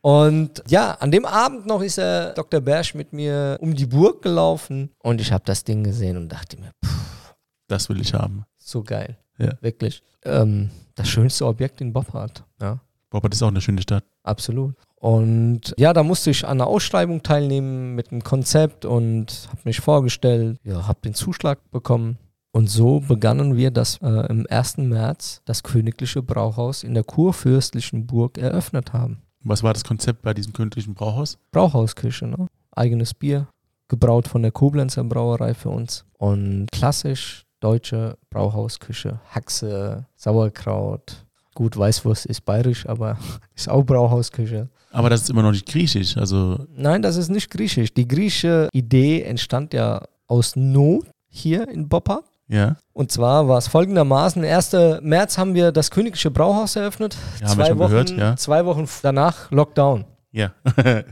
Und 0.00 0.62
ja, 0.68 0.92
an 0.92 1.10
dem 1.10 1.24
Abend 1.24 1.66
noch 1.66 1.82
ist 1.82 1.98
der 1.98 2.32
Dr. 2.34 2.60
Bersch 2.60 2.94
mit 2.94 3.12
mir 3.12 3.58
um 3.60 3.74
die 3.74 3.86
Burg 3.86 4.22
gelaufen 4.22 4.90
und 5.02 5.20
ich 5.20 5.32
habe 5.32 5.42
das 5.46 5.64
Ding 5.64 5.82
gesehen 5.82 6.16
und 6.16 6.28
dachte 6.28 6.58
mir, 6.60 6.70
pff, 6.84 7.34
Das 7.68 7.88
will 7.88 8.00
ich 8.00 8.14
haben. 8.14 8.44
so 8.56 8.82
geil. 8.84 9.16
Ja. 9.38 9.52
Wirklich. 9.60 10.02
Ähm, 10.24 10.70
das 10.94 11.08
schönste 11.08 11.44
Objekt 11.46 11.80
in 11.80 11.92
Boppard. 11.92 12.44
Ja, 12.60 12.78
Bobbert 13.10 13.34
ist 13.34 13.42
auch 13.42 13.48
eine 13.48 13.60
schöne 13.60 13.82
Stadt. 13.82 14.04
absolut. 14.22 14.74
Und 15.00 15.74
ja, 15.76 15.92
da 15.92 16.02
musste 16.02 16.30
ich 16.30 16.44
an 16.44 16.60
einer 16.60 16.66
Ausschreibung 16.66 17.22
teilnehmen 17.22 17.94
mit 17.94 18.10
einem 18.10 18.24
Konzept 18.24 18.84
und 18.84 19.48
habe 19.50 19.60
mich 19.64 19.80
vorgestellt, 19.80 20.58
ja, 20.64 20.86
habe 20.86 21.00
den 21.04 21.14
Zuschlag 21.14 21.58
bekommen. 21.70 22.18
Und 22.52 22.70
so 22.70 23.00
begannen 23.00 23.56
wir 23.56 23.70
das 23.70 23.98
äh, 24.02 24.26
im 24.30 24.46
1. 24.48 24.78
März 24.78 25.42
das 25.44 25.62
königliche 25.62 26.22
Brauhaus 26.22 26.82
in 26.82 26.94
der 26.94 27.04
kurfürstlichen 27.04 28.06
Burg 28.06 28.38
eröffnet 28.38 28.94
haben. 28.94 29.18
Was 29.44 29.62
war 29.62 29.74
das 29.74 29.84
Konzept 29.84 30.22
bei 30.22 30.32
diesem 30.32 30.54
königlichen 30.54 30.94
Brauhaus? 30.94 31.38
Brauhausküche, 31.52 32.26
ne? 32.26 32.46
Eigenes 32.72 33.12
Bier, 33.12 33.48
gebraut 33.88 34.26
von 34.26 34.42
der 34.42 34.52
Koblenzer 34.52 35.04
Brauerei 35.04 35.52
für 35.52 35.68
uns. 35.68 36.06
Und 36.18 36.68
klassisch 36.72 37.44
deutsche 37.60 38.16
Brauhausküche. 38.30 39.20
Haxe, 39.30 40.06
Sauerkraut. 40.16 41.25
Gut, 41.56 41.74
Weißwurst 41.74 42.26
ist 42.26 42.44
bayerisch, 42.44 42.86
aber 42.86 43.16
ist 43.54 43.70
auch 43.70 43.82
Brauhausküche. 43.82 44.68
Aber 44.92 45.08
das 45.08 45.22
ist 45.22 45.30
immer 45.30 45.40
noch 45.40 45.52
nicht 45.52 45.66
griechisch. 45.66 46.14
Also, 46.18 46.66
Nein, 46.76 47.00
das 47.00 47.16
ist 47.16 47.30
nicht 47.30 47.50
griechisch. 47.50 47.94
Die 47.94 48.06
griechische 48.06 48.68
Idee 48.72 49.22
entstand 49.22 49.72
ja 49.72 50.02
aus 50.26 50.54
Not 50.54 51.06
hier 51.28 51.66
in 51.68 51.88
Boppard. 51.88 52.24
ja. 52.48 52.76
Und 52.92 53.10
zwar 53.10 53.48
war 53.48 53.56
es 53.56 53.68
folgendermaßen: 53.68 54.44
1. 54.44 55.00
März 55.00 55.38
haben 55.38 55.54
wir 55.54 55.72
das 55.72 55.90
königliche 55.90 56.30
Brauhaus 56.30 56.76
eröffnet. 56.76 57.16
Ja, 57.40 57.48
haben 57.48 57.56
wir 57.58 57.64
zwei, 57.64 57.68
schon 57.70 57.78
Wochen, 57.78 57.90
gehört, 57.90 58.10
ja. 58.10 58.36
zwei 58.36 58.66
Wochen 58.66 58.86
danach 59.00 59.50
Lockdown. 59.50 60.04
Ja. 60.32 60.52
das 60.76 61.06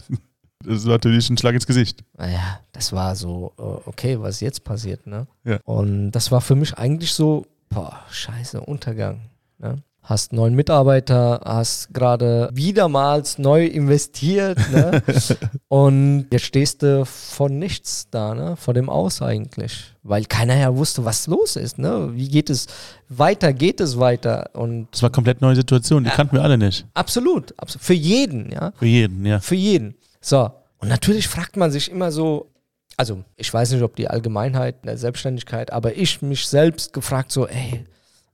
ist 0.60 0.84
natürlich 0.84 1.30
ein 1.30 1.38
Schlag 1.38 1.54
ins 1.54 1.66
Gesicht. 1.66 2.04
naja, 2.18 2.60
das 2.72 2.92
war 2.92 3.16
so, 3.16 3.54
äh, 3.58 3.88
okay, 3.88 4.20
was 4.20 4.40
jetzt 4.40 4.62
passiert, 4.62 5.06
ne? 5.06 5.26
Ja. 5.44 5.58
Und 5.64 6.10
das 6.10 6.30
war 6.30 6.42
für 6.42 6.54
mich 6.54 6.74
eigentlich 6.76 7.14
so, 7.14 7.46
boah, 7.70 8.00
scheiße, 8.10 8.60
Untergang. 8.60 9.22
Ne? 9.58 9.76
Hast 10.06 10.34
neun 10.34 10.54
Mitarbeiter, 10.54 11.40
hast 11.46 11.94
gerade 11.94 12.50
wiedermals 12.52 13.38
neu 13.38 13.64
investiert, 13.64 14.58
ne? 14.70 15.02
Und 15.68 16.26
jetzt 16.30 16.44
stehst 16.44 16.82
du 16.82 17.06
von 17.06 17.58
nichts 17.58 18.08
da, 18.10 18.34
ne? 18.34 18.54
Vor 18.56 18.74
dem 18.74 18.90
Aus 18.90 19.22
eigentlich. 19.22 19.94
Weil 20.02 20.26
keiner 20.26 20.56
ja 20.56 20.76
wusste, 20.76 21.06
was 21.06 21.26
los 21.26 21.56
ist, 21.56 21.78
ne? 21.78 22.10
Wie 22.12 22.28
geht 22.28 22.50
es 22.50 22.66
weiter, 23.08 23.54
geht 23.54 23.80
es 23.80 23.98
weiter? 23.98 24.50
Und 24.52 24.88
Das 24.92 25.00
war 25.00 25.08
eine 25.08 25.14
komplett 25.14 25.40
neue 25.40 25.56
Situation. 25.56 26.04
Die 26.04 26.10
kannten 26.10 26.36
wir 26.36 26.42
alle 26.42 26.58
nicht. 26.58 26.84
absolut, 26.92 27.58
absolut 27.58 27.82
für 27.82 27.94
jeden, 27.94 28.52
ja. 28.52 28.72
Für 28.76 28.86
jeden, 28.86 29.24
ja. 29.24 29.40
Für 29.40 29.54
jeden. 29.54 29.94
So, 30.20 30.50
und 30.78 30.88
natürlich 30.88 31.28
fragt 31.28 31.56
man 31.56 31.70
sich 31.70 31.90
immer 31.90 32.12
so, 32.12 32.50
also 32.98 33.24
ich 33.36 33.52
weiß 33.52 33.72
nicht, 33.72 33.82
ob 33.82 33.96
die 33.96 34.08
Allgemeinheit 34.08 34.76
in 34.82 34.88
der 34.88 34.98
Selbstständigkeit, 34.98 35.72
aber 35.72 35.96
ich 35.96 36.20
mich 36.20 36.46
selbst 36.46 36.92
gefragt 36.92 37.32
so, 37.32 37.48
ey, 37.48 37.86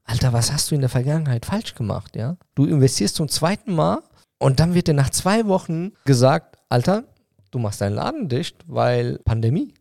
Alter, 0.04 0.32
was 0.32 0.52
hast 0.52 0.70
du 0.70 0.74
in 0.74 0.80
der 0.80 0.90
Vergangenheit 0.90 1.46
falsch 1.46 1.74
gemacht, 1.74 2.16
ja? 2.16 2.36
Du 2.54 2.64
investierst 2.64 3.16
zum 3.16 3.28
zweiten 3.28 3.74
Mal 3.74 4.02
und 4.38 4.58
dann 4.58 4.74
wird 4.74 4.88
dir 4.88 4.94
nach 4.94 5.10
zwei 5.10 5.46
Wochen 5.46 5.92
gesagt, 6.04 6.56
Alter, 6.68 7.04
du 7.50 7.58
machst 7.58 7.80
deinen 7.80 7.94
Laden 7.94 8.28
dicht, 8.28 8.56
weil 8.66 9.18
Pandemie. 9.24 9.74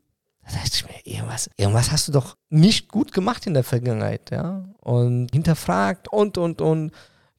Da 0.43 0.53
dachte 0.53 0.71
ich 0.73 0.85
mir, 0.85 1.13
irgendwas, 1.13 1.49
irgendwas 1.57 1.91
hast 1.91 2.07
du 2.07 2.11
doch 2.11 2.35
nicht 2.49 2.89
gut 2.89 3.11
gemacht 3.11 3.45
in 3.47 3.53
der 3.53 3.63
Vergangenheit, 3.63 4.31
ja? 4.31 4.65
Und 4.81 5.29
hinterfragt 5.31 6.07
und, 6.07 6.37
und, 6.37 6.61
und. 6.61 6.91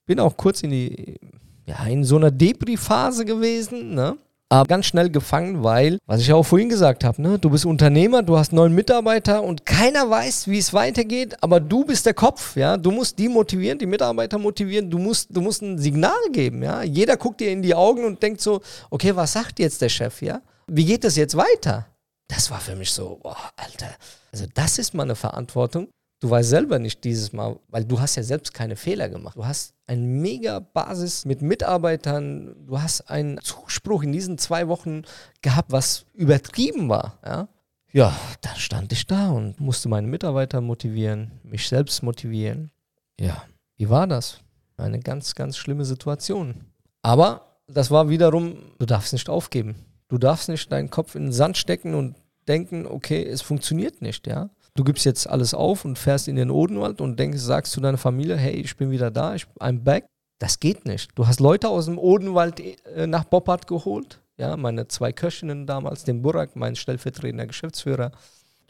Bin 0.07 0.19
auch 0.19 0.37
kurz 0.37 0.63
in 0.63 0.71
die, 0.71 1.21
ja, 1.67 1.85
in 1.85 2.05
so 2.05 2.17
einer 2.17 2.31
Depri-Phase 2.31 3.25
gewesen, 3.25 3.95
ne? 3.95 4.17
Aber 4.53 4.67
ganz 4.67 4.87
schnell 4.87 5.11
gefangen, 5.11 5.63
weil, 5.63 5.99
was 6.07 6.21
ich 6.21 6.33
auch 6.33 6.43
vorhin 6.43 6.69
gesagt 6.69 7.05
habe, 7.05 7.23
ne, 7.23 7.39
du 7.39 7.51
bist 7.51 7.65
Unternehmer, 7.65 8.25
du 8.25 8.37
hast 8.37 8.53
neun 8.53 8.75
Mitarbeiter 8.75 9.45
und 9.45 9.65
keiner 9.65 10.11
weiß, 10.11 10.49
wie 10.49 10.59
es 10.59 10.75
weitergeht, 10.75 11.37
aber 11.41 11.61
du 11.61 11.85
bist 11.85 12.05
der 12.05 12.15
Kopf, 12.15 12.57
ja. 12.57 12.77
Du 12.77 12.91
musst 12.91 13.17
die 13.21 13.29
motivieren, 13.29 13.79
die 13.79 13.87
Mitarbeiter 13.87 14.39
motivieren, 14.39 14.91
du 14.91 14.99
musst, 14.99 15.29
du 15.31 15.41
musst 15.41 15.63
ein 15.63 15.79
Signal 15.79 16.19
geben, 16.33 16.65
ja. 16.65 16.83
Jeder 16.83 17.17
guckt 17.17 17.41
dir 17.41 17.53
in 17.53 17.63
die 17.63 17.77
Augen 17.77 18.05
und 18.05 18.21
denkt 18.21 18.41
so, 18.41 18.61
okay, 18.91 19.15
was 19.15 19.35
sagt 19.35 19.61
jetzt 19.61 19.81
der 19.83 19.89
Chef, 19.89 20.21
ja? 20.21 20.43
Wie 20.67 20.85
geht 20.85 21.05
das 21.05 21.15
jetzt 21.15 21.37
weiter? 21.37 21.87
Das 22.27 22.51
war 22.51 22.59
für 22.59 22.75
mich 22.75 22.91
so, 22.91 23.21
boah, 23.23 23.37
Alter. 23.57 23.95
Also 24.33 24.47
das 24.53 24.79
ist 24.79 24.95
mal 24.95 25.05
eine 25.05 25.17
Verantwortung. 25.17 25.89
Du 26.21 26.29
weißt 26.29 26.51
selber 26.51 26.79
nicht 26.79 27.03
dieses 27.05 27.33
Mal, 27.33 27.59
weil 27.69 27.87
du 27.87 27.99
hast 27.99 28.17
ja 28.17 28.23
selbst 28.23 28.53
keine 28.53 28.77
Fehler 28.77 29.09
gemacht. 29.09 29.37
Du 29.37 29.47
hast 29.47 29.75
eine 29.87 30.03
mega 30.03 30.61
Basis 30.61 31.25
mit 31.25 31.41
Mitarbeitern. 31.41 32.55
Du 32.67 32.81
hast 32.81 33.09
einen 33.09 33.39
Zuspruch 33.41 34.03
in 34.03 34.13
diesen 34.13 34.37
zwei 34.37 34.69
Wochen 34.69 35.03
gehabt, 35.41 35.73
was 35.73 36.05
übertrieben 36.13 36.91
war. 36.91 37.19
Ja, 37.25 37.49
ja 37.93 38.15
dann 38.43 38.57
stand 38.57 38.93
ich 38.93 39.07
da 39.07 39.31
und 39.31 39.59
musste 39.61 39.89
meine 39.89 40.07
Mitarbeiter 40.07 40.61
motivieren, 40.61 41.41
mich 41.43 41.67
selbst 41.67 42.03
motivieren. 42.03 42.71
Ja, 43.19 43.43
wie 43.79 43.89
war 43.89 44.07
das? 44.07 44.41
Eine 44.77 45.01
ganz, 45.01 45.35
ganz 45.35 45.57
schlimme 45.57 45.87
Situation. 45.87 46.67
Aber 47.01 47.57
das 47.67 47.91
war 47.91 48.11
wiederum, 48.11 48.59
du 48.79 48.85
darfst 48.85 49.15
nicht 49.15 49.31
aufgeben. 49.31 49.75
Du 50.09 50.19
darfst 50.19 50.51
nicht 50.51 50.71
deinen 50.71 50.91
Kopf 50.91 51.15
in 51.15 51.27
den 51.27 51.33
Sand 51.33 51.57
stecken 51.57 51.95
und 51.95 52.17
denken, 52.47 52.87
okay, 52.87 53.25
es 53.25 53.41
funktioniert 53.41 54.03
nicht, 54.03 54.27
ja. 54.27 54.51
Du 54.81 54.85
gibst 54.85 55.05
jetzt 55.05 55.29
alles 55.29 55.53
auf 55.53 55.85
und 55.85 55.99
fährst 55.99 56.27
in 56.27 56.37
den 56.37 56.51
Odenwald 56.51 57.03
und 57.03 57.21
denkst, 57.21 57.39
sagst 57.39 57.73
zu 57.73 57.83
deiner 57.83 57.99
Familie, 57.99 58.39
hey, 58.39 58.55
ich 58.55 58.79
bin 58.79 58.91
wieder 58.91 59.11
da, 59.11 59.35
ich, 59.35 59.45
I'm 59.59 59.81
back. 59.81 60.07
Das 60.39 60.59
geht 60.59 60.87
nicht. 60.87 61.11
Du 61.17 61.27
hast 61.27 61.39
Leute 61.39 61.69
aus 61.69 61.85
dem 61.85 61.99
Odenwald 61.99 62.61
äh, 62.61 63.07
nach 63.07 63.25
Boppard 63.25 63.67
geholt, 63.67 64.23
ja, 64.39 64.57
meine 64.57 64.89
zwei 64.89 65.13
Köchinnen 65.13 65.67
damals, 65.67 66.05
den 66.05 66.23
Burak, 66.23 66.57
mein 66.57 66.77
stellvertretender 66.77 67.47
Geschäftsführer, 67.47 68.11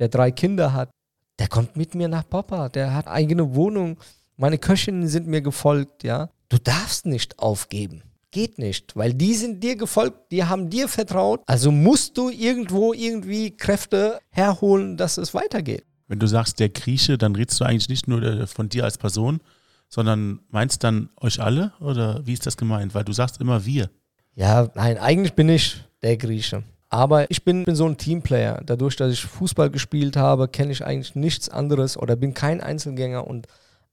der 0.01 0.09
drei 0.09 0.33
Kinder 0.33 0.73
hat, 0.73 0.91
der 1.39 1.47
kommt 1.47 1.77
mit 1.77 1.95
mir 1.95 2.09
nach 2.09 2.29
Papa, 2.29 2.69
der 2.71 2.93
hat 2.93 3.07
eigene 3.07 3.55
Wohnung, 3.55 3.97
meine 4.37 4.59
Köchinnen 4.59 5.07
sind 5.07 5.29
mir 5.29 5.43
gefolgt, 5.43 6.03
ja. 6.03 6.29
Du 6.49 6.59
darfst 6.59 7.07
nicht 7.07 7.39
aufgeben. 7.39 8.03
Geht 8.33 8.59
nicht, 8.59 8.97
weil 8.97 9.15
die 9.15 9.35
sind 9.35 9.63
dir 9.63 9.77
gefolgt, 9.77 10.33
die 10.33 10.43
haben 10.43 10.71
dir 10.71 10.89
vertraut. 10.89 11.43
Also 11.47 11.71
musst 11.71 12.19
du 12.19 12.31
irgendwo 12.31 12.93
irgendwie 12.93 13.57
Kräfte 13.57 14.19
herholen, 14.31 14.97
dass 14.97 15.17
es 15.17 15.35
weitergeht. 15.35 15.85
Wenn 16.11 16.19
du 16.19 16.27
sagst, 16.27 16.59
der 16.59 16.71
Grieche, 16.71 17.19
dann 17.19 17.37
redest 17.37 17.61
du 17.61 17.65
eigentlich 17.65 17.89
nicht 17.89 18.09
nur 18.09 18.21
äh, 18.21 18.47
von 18.49 18.69
dir 18.69 18.83
als 18.83 18.99
Person, 18.99 19.41
sondern 19.89 20.41
meinst 20.49 20.83
dann 20.83 21.09
euch 21.21 21.41
alle 21.41 21.73
oder 21.79 22.27
wie 22.27 22.33
ist 22.33 22.47
das 22.47 22.57
gemeint? 22.57 22.97
Weil 22.97 23.05
du 23.05 23.13
sagst 23.13 23.41
immer 23.41 23.65
wir. 23.65 23.91
Ja, 24.35 24.69
nein, 24.75 24.99
eigentlich 24.99 25.35
bin 25.35 25.49
ich 25.49 25.77
der 26.03 26.17
Grieche. 26.17 26.65
Aber 26.89 27.31
ich 27.31 27.45
bin, 27.45 27.63
bin 27.63 27.77
so 27.77 27.87
ein 27.87 27.97
Teamplayer. 27.97 28.61
Dadurch, 28.67 28.97
dass 28.97 29.13
ich 29.13 29.21
Fußball 29.21 29.71
gespielt 29.71 30.17
habe, 30.17 30.49
kenne 30.49 30.73
ich 30.73 30.85
eigentlich 30.85 31.15
nichts 31.15 31.49
anderes 31.49 31.97
oder 31.97 32.17
bin 32.17 32.35
kein 32.35 32.61
Einzelgänger. 32.61 33.25
Und 33.29 33.47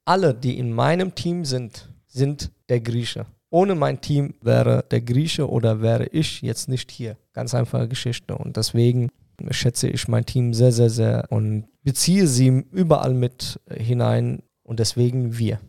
alle, 0.04 0.34
die 0.34 0.58
in 0.58 0.74
meinem 0.74 1.14
Team 1.14 1.46
sind, 1.46 1.88
sind 2.08 2.50
der 2.68 2.80
Grieche. 2.82 3.28
Ohne 3.52 3.76
mein 3.76 4.02
Team 4.02 4.34
wäre 4.42 4.84
der 4.90 5.02
Grieche 5.02 5.48
oder 5.48 5.84
wäre 5.84 6.08
ich 6.08 6.42
jetzt 6.42 6.68
nicht 6.68 6.90
hier. 6.90 7.16
Ganz 7.34 7.54
einfache 7.54 7.88
Geschichte. 7.88 8.36
Und 8.36 8.58
deswegen 8.58 9.12
schätze 9.52 9.88
ich 9.88 10.08
mein 10.08 10.26
Team 10.26 10.54
sehr, 10.54 10.72
sehr, 10.72 10.90
sehr 10.90 11.26
und 11.30 11.68
beziehe 11.84 12.28
sie 12.28 12.66
überall 12.72 13.14
mit 13.14 13.60
hinein. 13.70 14.44
Und 14.64 14.80
deswegen 14.80 15.38
wir. 15.38 15.60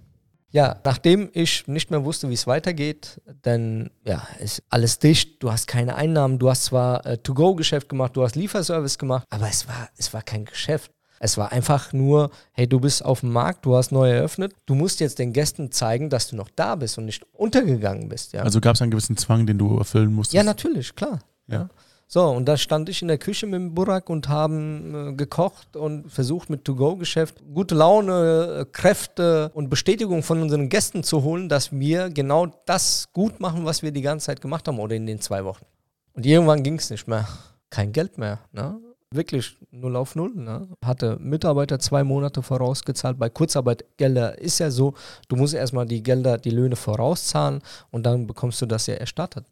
Ja, 0.50 0.80
nachdem 0.82 1.28
ich 1.34 1.68
nicht 1.68 1.90
mehr 1.90 2.04
wusste, 2.04 2.30
wie 2.30 2.34
es 2.34 2.46
weitergeht, 2.46 3.20
denn 3.44 3.90
ja, 4.04 4.26
ist 4.40 4.62
alles 4.70 4.98
dicht, 4.98 5.42
du 5.42 5.52
hast 5.52 5.68
keine 5.68 5.94
Einnahmen, 5.94 6.38
du 6.38 6.48
hast 6.48 6.64
zwar 6.64 7.04
äh, 7.04 7.18
To-Go-Geschäft 7.18 7.88
gemacht, 7.88 8.16
du 8.16 8.22
hast 8.22 8.34
Lieferservice 8.34 8.98
gemacht, 8.98 9.26
aber 9.30 9.48
es 9.48 9.68
war, 9.68 9.90
es 9.98 10.12
war 10.14 10.22
kein 10.22 10.46
Geschäft. 10.46 10.90
Es 11.20 11.36
war 11.36 11.52
einfach 11.52 11.92
nur, 11.92 12.30
hey, 12.52 12.68
du 12.68 12.80
bist 12.80 13.04
auf 13.04 13.20
dem 13.20 13.32
Markt, 13.32 13.66
du 13.66 13.74
hast 13.74 13.90
neu 13.90 14.08
eröffnet, 14.08 14.54
du 14.66 14.74
musst 14.74 15.00
jetzt 15.00 15.18
den 15.18 15.32
Gästen 15.32 15.72
zeigen, 15.72 16.10
dass 16.10 16.28
du 16.28 16.36
noch 16.36 16.48
da 16.54 16.76
bist 16.76 16.96
und 16.96 17.04
nicht 17.04 17.24
untergegangen 17.32 18.08
bist. 18.08 18.32
Ja? 18.32 18.42
Also 18.42 18.60
gab 18.60 18.76
es 18.76 18.82
einen 18.82 18.92
gewissen 18.92 19.16
Zwang, 19.16 19.46
den 19.46 19.58
du 19.58 19.76
erfüllen 19.76 20.12
musstest? 20.14 20.34
Ja, 20.34 20.44
natürlich, 20.44 20.94
klar. 20.94 21.18
Ja. 21.48 21.58
ja. 21.58 21.68
So, 22.10 22.24
und 22.24 22.46
da 22.46 22.56
stand 22.56 22.88
ich 22.88 23.02
in 23.02 23.08
der 23.08 23.18
Küche 23.18 23.44
mit 23.44 23.56
dem 23.56 23.74
Burak 23.74 24.08
und 24.08 24.30
haben 24.30 25.10
äh, 25.10 25.12
gekocht 25.12 25.76
und 25.76 26.10
versucht 26.10 26.48
mit 26.48 26.64
To-Go-Geschäft 26.64 27.42
gute 27.52 27.74
Laune, 27.74 28.60
äh, 28.60 28.64
Kräfte 28.72 29.50
und 29.52 29.68
Bestätigung 29.68 30.22
von 30.22 30.40
unseren 30.40 30.70
Gästen 30.70 31.02
zu 31.02 31.22
holen, 31.22 31.50
dass 31.50 31.70
wir 31.70 32.08
genau 32.08 32.46
das 32.64 33.12
gut 33.12 33.40
machen, 33.40 33.66
was 33.66 33.82
wir 33.82 33.92
die 33.92 34.00
ganze 34.00 34.24
Zeit 34.24 34.40
gemacht 34.40 34.66
haben 34.66 34.78
oder 34.78 34.96
in 34.96 35.04
den 35.04 35.20
zwei 35.20 35.44
Wochen. 35.44 35.66
Und 36.14 36.24
irgendwann 36.24 36.62
ging 36.62 36.78
es 36.78 36.88
nicht 36.88 37.06
mehr. 37.08 37.28
Kein 37.68 37.92
Geld 37.92 38.16
mehr. 38.16 38.38
Ne? 38.52 38.80
Wirklich 39.10 39.58
null 39.70 39.94
auf 39.94 40.14
null. 40.14 40.32
Ne? 40.34 40.66
Hatte 40.82 41.18
Mitarbeiter 41.20 41.78
zwei 41.78 42.04
Monate 42.04 42.42
vorausgezahlt. 42.42 43.18
Bei 43.18 43.28
Kurzarbeitgelder 43.28 44.38
ist 44.38 44.60
ja 44.60 44.70
so, 44.70 44.94
du 45.28 45.36
musst 45.36 45.52
erstmal 45.52 45.84
die 45.84 46.02
Gelder, 46.02 46.38
die 46.38 46.50
Löhne 46.50 46.76
vorauszahlen 46.76 47.60
und 47.90 48.06
dann 48.06 48.26
bekommst 48.26 48.62
du 48.62 48.66
das 48.66 48.86
ja 48.86 48.94
erstattet. 48.94 49.44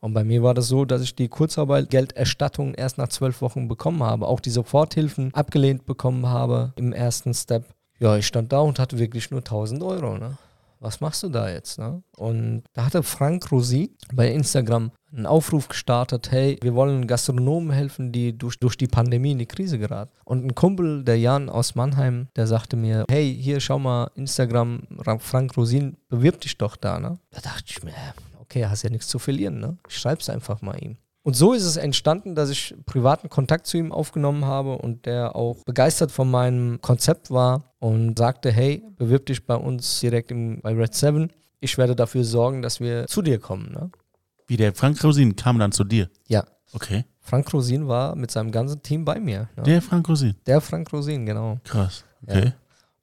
Und 0.00 0.12
bei 0.14 0.24
mir 0.24 0.42
war 0.42 0.54
das 0.54 0.68
so, 0.68 0.84
dass 0.84 1.02
ich 1.02 1.14
die 1.14 1.28
Kurzarbeitgelderstattung 1.28 2.74
erst 2.74 2.98
nach 2.98 3.08
zwölf 3.08 3.40
Wochen 3.42 3.68
bekommen 3.68 4.02
habe, 4.02 4.26
auch 4.26 4.40
die 4.40 4.50
Soforthilfen 4.50 5.34
abgelehnt 5.34 5.86
bekommen 5.86 6.26
habe 6.26 6.72
im 6.76 6.92
ersten 6.92 7.34
Step. 7.34 7.64
Ja, 7.98 8.16
ich 8.16 8.26
stand 8.26 8.52
da 8.52 8.60
und 8.60 8.78
hatte 8.78 8.98
wirklich 8.98 9.30
nur 9.30 9.40
1000 9.40 9.82
Euro. 9.82 10.16
Ne? 10.16 10.38
Was 10.80 11.02
machst 11.02 11.22
du 11.22 11.28
da 11.28 11.50
jetzt? 11.50 11.78
Ne? 11.78 12.02
Und 12.16 12.62
da 12.72 12.86
hatte 12.86 13.02
Frank 13.02 13.52
Rosi 13.52 13.94
bei 14.14 14.32
Instagram 14.32 14.90
einen 15.12 15.26
Aufruf 15.26 15.68
gestartet, 15.68 16.30
hey, 16.30 16.58
wir 16.62 16.74
wollen 16.74 17.06
Gastronomen 17.06 17.70
helfen, 17.70 18.12
die 18.12 18.36
durch, 18.36 18.58
durch 18.58 18.78
die 18.78 18.86
Pandemie 18.86 19.32
in 19.32 19.38
die 19.38 19.46
Krise 19.46 19.78
geraten. 19.78 20.12
Und 20.24 20.44
ein 20.44 20.54
Kumpel, 20.54 21.04
der 21.04 21.18
Jan 21.18 21.50
aus 21.50 21.74
Mannheim, 21.74 22.28
der 22.36 22.46
sagte 22.46 22.76
mir, 22.76 23.04
hey, 23.10 23.36
hier 23.38 23.60
schau 23.60 23.78
mal, 23.78 24.10
Instagram, 24.14 24.82
Frank 25.18 25.56
Rosin, 25.56 25.98
bewirb 26.08 26.40
dich 26.40 26.56
doch 26.56 26.76
da. 26.76 26.98
Ne? 26.98 27.18
Da 27.30 27.40
dachte 27.40 27.64
ich 27.66 27.82
mir, 27.82 27.92
okay, 28.50 28.66
hast 28.66 28.82
ja 28.82 28.90
nichts 28.90 29.06
zu 29.06 29.18
verlieren, 29.18 29.60
ne? 29.60 29.78
Ich 29.88 29.96
schreib's 29.96 30.28
einfach 30.28 30.60
mal 30.60 30.76
ihm. 30.82 30.96
Und 31.22 31.36
so 31.36 31.52
ist 31.52 31.64
es 31.64 31.76
entstanden, 31.76 32.34
dass 32.34 32.50
ich 32.50 32.74
privaten 32.86 33.28
Kontakt 33.28 33.66
zu 33.66 33.76
ihm 33.76 33.92
aufgenommen 33.92 34.46
habe 34.46 34.78
und 34.78 35.06
der 35.06 35.36
auch 35.36 35.62
begeistert 35.64 36.10
von 36.10 36.30
meinem 36.30 36.80
Konzept 36.80 37.30
war 37.30 37.74
und 37.78 38.18
sagte, 38.18 38.50
hey, 38.50 38.82
bewirb 38.96 39.26
dich 39.26 39.44
bei 39.46 39.54
uns 39.54 40.00
direkt 40.00 40.30
im, 40.30 40.60
bei 40.62 40.74
Red 40.74 40.94
7. 40.94 41.30
Ich 41.60 41.76
werde 41.76 41.94
dafür 41.94 42.24
sorgen, 42.24 42.62
dass 42.62 42.80
wir 42.80 43.06
zu 43.06 43.20
dir 43.20 43.38
kommen. 43.38 43.70
Ne? 43.70 43.90
Wie 44.46 44.56
der 44.56 44.74
Frank 44.74 45.04
Rosin 45.04 45.36
kam 45.36 45.58
dann 45.58 45.72
zu 45.72 45.84
dir? 45.84 46.08
Ja. 46.26 46.44
Okay. 46.72 47.04
Frank 47.20 47.52
Rosin 47.52 47.86
war 47.86 48.16
mit 48.16 48.30
seinem 48.30 48.50
ganzen 48.50 48.82
Team 48.82 49.04
bei 49.04 49.20
mir. 49.20 49.50
Ne? 49.56 49.62
Der 49.64 49.82
Frank 49.82 50.08
Rosin? 50.08 50.36
Der 50.46 50.60
Frank 50.60 50.90
Rosin, 50.92 51.26
genau. 51.26 51.58
Krass. 51.64 52.04
Okay. 52.26 52.46
Ja. 52.46 52.52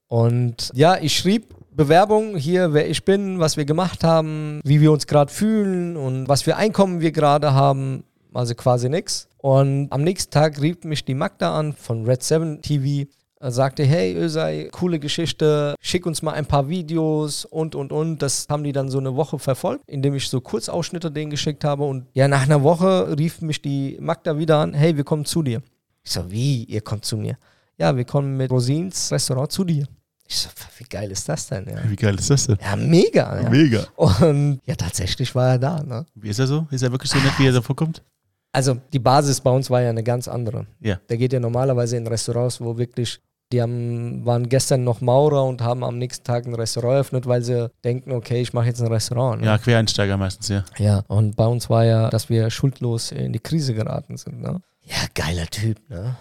Und 0.07 0.71
ja, 0.73 0.97
ich 0.97 1.15
schrieb 1.15 1.53
Bewerbung 1.77 2.37
hier, 2.37 2.73
wer 2.73 2.89
ich 2.89 3.05
bin, 3.05 3.37
was 3.37 3.55
wir 3.55 3.63
gemacht 3.63 4.03
haben, 4.03 4.61
wie 4.63 4.81
wir 4.81 4.91
uns 4.91 5.05
gerade 5.05 5.31
fühlen 5.31 5.95
und 5.95 6.27
was 6.27 6.41
für 6.41 6.55
Einkommen 6.55 7.01
wir 7.01 7.11
gerade 7.11 7.53
haben. 7.53 8.03
Also 8.33 8.55
quasi 8.55 8.89
nichts. 8.89 9.29
Und 9.37 9.87
am 9.91 10.03
nächsten 10.03 10.31
Tag 10.31 10.59
rief 10.59 10.83
mich 10.85 11.05
die 11.05 11.13
Magda 11.13 11.55
an 11.55 11.73
von 11.73 12.03
Red 12.05 12.23
7 12.23 12.63
TV. 12.63 13.07
Er 13.39 13.51
sagte, 13.51 13.83
hey 13.83 14.15
Ösei, 14.15 14.69
coole 14.71 14.97
Geschichte, 14.97 15.75
schick 15.79 16.07
uns 16.07 16.23
mal 16.23 16.31
ein 16.31 16.47
paar 16.47 16.67
Videos 16.67 17.45
und 17.45 17.75
und 17.75 17.91
und. 17.91 18.23
Das 18.23 18.47
haben 18.49 18.63
die 18.63 18.71
dann 18.71 18.89
so 18.89 18.97
eine 18.97 19.15
Woche 19.15 19.37
verfolgt, 19.37 19.83
indem 19.85 20.15
ich 20.15 20.29
so 20.29 20.41
Kurzausschnitte 20.41 21.11
denen 21.11 21.29
geschickt 21.29 21.63
habe. 21.63 21.83
Und 21.83 22.07
ja, 22.15 22.27
nach 22.27 22.41
einer 22.41 22.63
Woche 22.63 23.15
rief 23.19 23.41
mich 23.41 23.61
die 23.61 23.99
Magda 24.01 24.39
wieder 24.39 24.57
an, 24.57 24.73
hey, 24.73 24.97
wir 24.97 25.03
kommen 25.03 25.25
zu 25.25 25.43
dir. 25.43 25.61
Ich 26.03 26.11
so, 26.11 26.31
wie, 26.31 26.63
ihr 26.63 26.81
kommt 26.81 27.05
zu 27.05 27.17
mir? 27.17 27.37
Ja, 27.77 27.95
wir 27.95 28.05
kommen 28.05 28.35
mit 28.35 28.49
Rosins 28.49 29.11
Restaurant 29.11 29.51
zu 29.51 29.63
dir. 29.63 29.85
Ich 30.29 30.37
so, 30.39 30.49
wie 30.77 30.83
geil 30.83 31.09
ist 31.09 31.27
das 31.29 31.47
denn? 31.47 31.65
Ja. 31.69 31.89
Wie 31.89 31.95
geil 31.95 32.15
ist 32.15 32.29
das 32.29 32.47
denn? 32.47 32.57
Ja, 32.61 32.75
mega. 32.75 33.41
Ja. 33.41 33.49
Mega. 33.49 33.85
Und 33.95 34.59
ja, 34.65 34.75
tatsächlich 34.75 35.33
war 35.33 35.51
er 35.51 35.59
da. 35.59 35.81
Ne? 35.81 36.05
Wie 36.15 36.29
ist 36.29 36.39
er 36.39 36.47
so? 36.47 36.67
Ist 36.69 36.83
er 36.83 36.91
wirklich 36.91 37.09
so 37.09 37.17
nett, 37.17 37.31
wie 37.37 37.47
er 37.47 37.53
da 37.53 37.61
vorkommt? 37.61 38.03
Also 38.51 38.77
die 38.91 38.99
Basis 38.99 39.39
bei 39.39 39.51
uns 39.51 39.69
war 39.69 39.81
ja 39.81 39.89
eine 39.89 40.03
ganz 40.03 40.27
andere. 40.27 40.67
Ja. 40.81 40.99
Der 41.09 41.17
geht 41.17 41.31
ja 41.31 41.39
normalerweise 41.39 41.95
in 41.95 42.07
Restaurants, 42.07 42.59
wo 42.59 42.77
wirklich, 42.77 43.21
die 43.53 43.61
haben, 43.61 44.25
waren 44.25 44.49
gestern 44.49 44.83
noch 44.83 44.99
Maurer 44.99 45.45
und 45.45 45.61
haben 45.61 45.83
am 45.83 45.97
nächsten 45.97 46.25
Tag 46.25 46.45
ein 46.45 46.55
Restaurant 46.55 46.95
eröffnet, 46.95 47.25
weil 47.25 47.41
sie 47.41 47.69
denken, 47.85 48.11
okay, 48.11 48.41
ich 48.41 48.51
mache 48.51 48.65
jetzt 48.65 48.81
ein 48.81 48.87
Restaurant. 48.87 49.39
Ne? 49.41 49.47
Ja, 49.47 49.57
Quereinsteiger 49.57 50.17
meistens, 50.17 50.49
ja. 50.49 50.65
Ja, 50.77 51.03
und 51.07 51.37
bei 51.37 51.45
uns 51.45 51.69
war 51.69 51.85
ja, 51.85 52.09
dass 52.09 52.27
wir 52.27 52.49
schuldlos 52.49 53.13
in 53.13 53.31
die 53.31 53.39
Krise 53.39 53.73
geraten 53.73 54.17
sind. 54.17 54.41
Ne? 54.41 54.59
Ja, 54.83 54.97
geiler 55.13 55.47
Typ, 55.47 55.77
ne? 55.89 56.15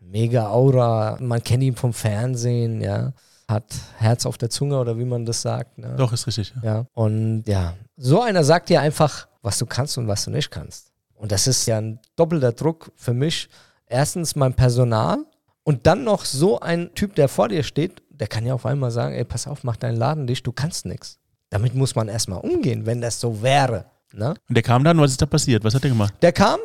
Mega 0.00 0.48
Aura, 0.48 1.16
man 1.20 1.42
kennt 1.42 1.62
ihn 1.62 1.76
vom 1.76 1.92
Fernsehen, 1.92 2.80
ja 2.80 3.12
hat 3.52 3.74
Herz 3.98 4.26
auf 4.26 4.38
der 4.38 4.50
Zunge 4.50 4.78
oder 4.78 4.98
wie 4.98 5.04
man 5.04 5.24
das 5.24 5.42
sagt. 5.42 5.78
Ne? 5.78 5.94
Doch, 5.96 6.12
ist 6.12 6.26
richtig. 6.26 6.52
Ja. 6.62 6.74
ja. 6.74 6.86
Und 6.94 7.44
ja, 7.46 7.74
so 7.96 8.20
einer 8.20 8.42
sagt 8.42 8.68
dir 8.68 8.80
einfach, 8.80 9.28
was 9.42 9.58
du 9.58 9.66
kannst 9.66 9.96
und 9.98 10.08
was 10.08 10.24
du 10.24 10.30
nicht 10.30 10.50
kannst. 10.50 10.92
Und 11.14 11.30
das 11.30 11.46
ist 11.46 11.66
ja 11.66 11.78
ein 11.78 12.00
doppelter 12.16 12.52
Druck 12.52 12.90
für 12.96 13.14
mich. 13.14 13.48
Erstens 13.86 14.34
mein 14.34 14.54
Personal 14.54 15.18
und 15.62 15.86
dann 15.86 16.02
noch 16.02 16.24
so 16.24 16.58
ein 16.60 16.94
Typ, 16.94 17.14
der 17.14 17.28
vor 17.28 17.48
dir 17.48 17.62
steht, 17.62 18.02
der 18.10 18.26
kann 18.26 18.44
ja 18.44 18.54
auf 18.54 18.66
einmal 18.66 18.90
sagen, 18.90 19.14
ey, 19.14 19.24
pass 19.24 19.46
auf, 19.46 19.64
mach 19.64 19.76
deinen 19.76 19.96
Laden 19.96 20.26
dicht, 20.26 20.46
du 20.46 20.52
kannst 20.52 20.86
nichts. 20.86 21.18
Damit 21.50 21.74
muss 21.74 21.94
man 21.94 22.08
erstmal 22.08 22.40
umgehen, 22.40 22.86
wenn 22.86 23.00
das 23.00 23.20
so 23.20 23.42
wäre. 23.42 23.84
Ne? 24.12 24.34
Und 24.48 24.54
der 24.54 24.62
kam 24.62 24.84
dann, 24.84 24.98
was 24.98 25.12
ist 25.12 25.22
da 25.22 25.26
passiert? 25.26 25.64
Was 25.64 25.74
hat 25.74 25.84
er 25.84 25.90
gemacht? 25.90 26.14
Der 26.22 26.32
kam, 26.32 26.58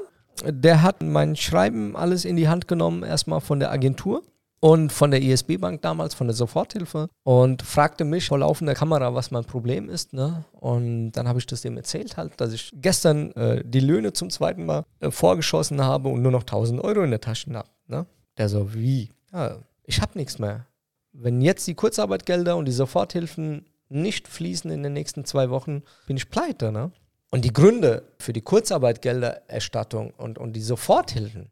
der 0.46 0.82
hat 0.82 1.02
mein 1.02 1.36
Schreiben 1.36 1.96
alles 1.96 2.26
in 2.26 2.36
die 2.36 2.48
Hand 2.48 2.68
genommen, 2.68 3.04
erstmal 3.04 3.42
von 3.42 3.60
der 3.60 3.72
Agentur 3.72 4.24
und 4.60 4.92
von 4.92 5.12
der 5.12 5.22
ISB 5.22 5.58
Bank 5.58 5.82
damals, 5.82 6.14
von 6.14 6.28
der 6.28 6.36
Soforthilfe 6.36 7.10
und 7.24 7.62
fragte 7.62 8.04
mich 8.04 8.28
vor 8.28 8.40
laufender 8.40 8.74
Kamera, 8.74 9.14
was 9.14 9.32
mein 9.32 9.46
Problem 9.46 9.90
ist. 9.90 10.14
Ne? 10.14 10.46
Und 10.54 11.12
dann 11.12 11.28
habe 11.28 11.40
ich 11.40 11.46
das 11.46 11.62
dem 11.62 11.78
erzählt 11.78 12.18
halt, 12.18 12.40
dass 12.42 12.54
ich 12.54 12.72
gestern 12.76 13.32
äh, 13.34 13.64
die 13.64 13.80
Löhne 13.80 14.14
zum 14.14 14.30
zweiten 14.30 14.66
Mal 14.66 14.84
äh, 15.00 15.12
vorgeschossen 15.12 15.84
habe 15.84 16.10
und 16.10 16.22
nur 16.22 16.32
noch 16.32 16.42
1000 16.42 16.84
Euro 16.84 17.04
in 17.04 17.12
der 17.12 17.22
Tasche 17.22 17.54
habe. 17.54 17.70
Ne? 17.88 18.06
Der 18.38 18.50
so, 18.50 18.74
wie? 18.74 19.12
Ja, 19.32 19.58
ich 19.84 20.02
habe 20.02 20.18
nichts 20.18 20.40
mehr. 20.40 20.66
Wenn 21.14 21.42
jetzt 21.42 21.68
die 21.68 21.76
Kurzarbeitgelder 21.76 22.58
und 22.58 22.66
die 22.66 22.72
Soforthilfen 22.72 23.66
nicht 23.90 24.28
fließen 24.28 24.70
in 24.70 24.84
den 24.84 24.94
nächsten 24.94 25.26
zwei 25.26 25.50
Wochen, 25.50 25.84
bin 26.08 26.18
ich 26.18 26.30
pleite. 26.30 26.72
Ne? 26.72 26.92
Und 27.30 27.46
die 27.46 27.54
Gründe 27.54 28.04
für 28.20 28.34
die 28.34 28.42
Kurzarbeitgeldererstattung 28.42 30.12
und, 30.12 30.38
und 30.38 30.54
die 30.54 30.62
Soforthilfen, 30.62 31.52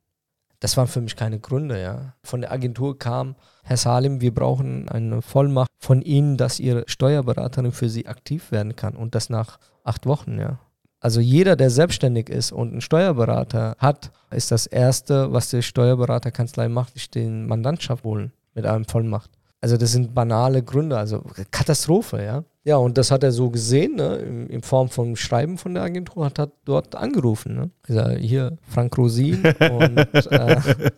das 0.59 0.77
waren 0.77 0.87
für 0.87 1.01
mich 1.01 1.15
keine 1.15 1.39
Gründe, 1.39 1.81
ja. 1.81 2.13
Von 2.23 2.41
der 2.41 2.51
Agentur 2.51 2.97
kam, 2.97 3.35
Herr 3.63 3.77
Salim, 3.77 4.21
wir 4.21 4.33
brauchen 4.33 4.89
eine 4.89 5.21
Vollmacht 5.21 5.69
von 5.79 6.01
Ihnen, 6.01 6.37
dass 6.37 6.59
Ihre 6.59 6.83
Steuerberaterin 6.87 7.71
für 7.71 7.89
Sie 7.89 8.07
aktiv 8.07 8.51
werden 8.51 8.75
kann 8.75 8.95
und 8.95 9.15
das 9.15 9.29
nach 9.29 9.59
acht 9.83 10.05
Wochen, 10.05 10.39
ja. 10.39 10.59
Also 10.99 11.19
jeder, 11.19 11.55
der 11.55 11.69
selbstständig 11.69 12.29
ist 12.29 12.51
und 12.51 12.71
einen 12.71 12.81
Steuerberater 12.81 13.75
hat, 13.77 14.11
ist 14.31 14.51
das 14.51 14.65
Erste, 14.65 15.31
was 15.31 15.49
die 15.49 15.61
Steuerberaterkanzlei 15.61 16.67
macht, 16.67 16.95
ist 16.95 17.13
den 17.13 17.45
Mandantschaft 17.45 18.03
holen 18.03 18.31
mit 18.55 18.65
einem 18.65 18.85
Vollmacht. 18.85 19.29
Also 19.65 19.77
das 19.77 19.93
sind 19.93 20.13
banale 20.13 20.61
Gründe, 20.61 20.95
also 20.95 21.23
Katastrophe, 21.49 22.23
ja. 22.23 22.43
Ja, 22.65 22.75
und 22.75 22.99
das 22.99 23.09
hat 23.09 23.23
er 23.23 23.31
so 23.31 23.49
gesehen, 23.49 23.95
ne, 23.95 24.17
in, 24.17 24.47
in 24.47 24.61
Form 24.61 24.89
von 24.89 25.15
Schreiben 25.15 25.57
von 25.57 25.73
der 25.73 25.81
Agentur, 25.81 26.23
hat 26.23 26.37
er 26.37 26.51
dort 26.65 26.93
angerufen. 26.95 27.55
Ne. 27.55 27.71
Gesagt, 27.81 28.19
hier, 28.19 28.59
Frank 28.69 28.95
Rosin 28.95 29.41
und 29.71 29.97
äh, 29.97 30.61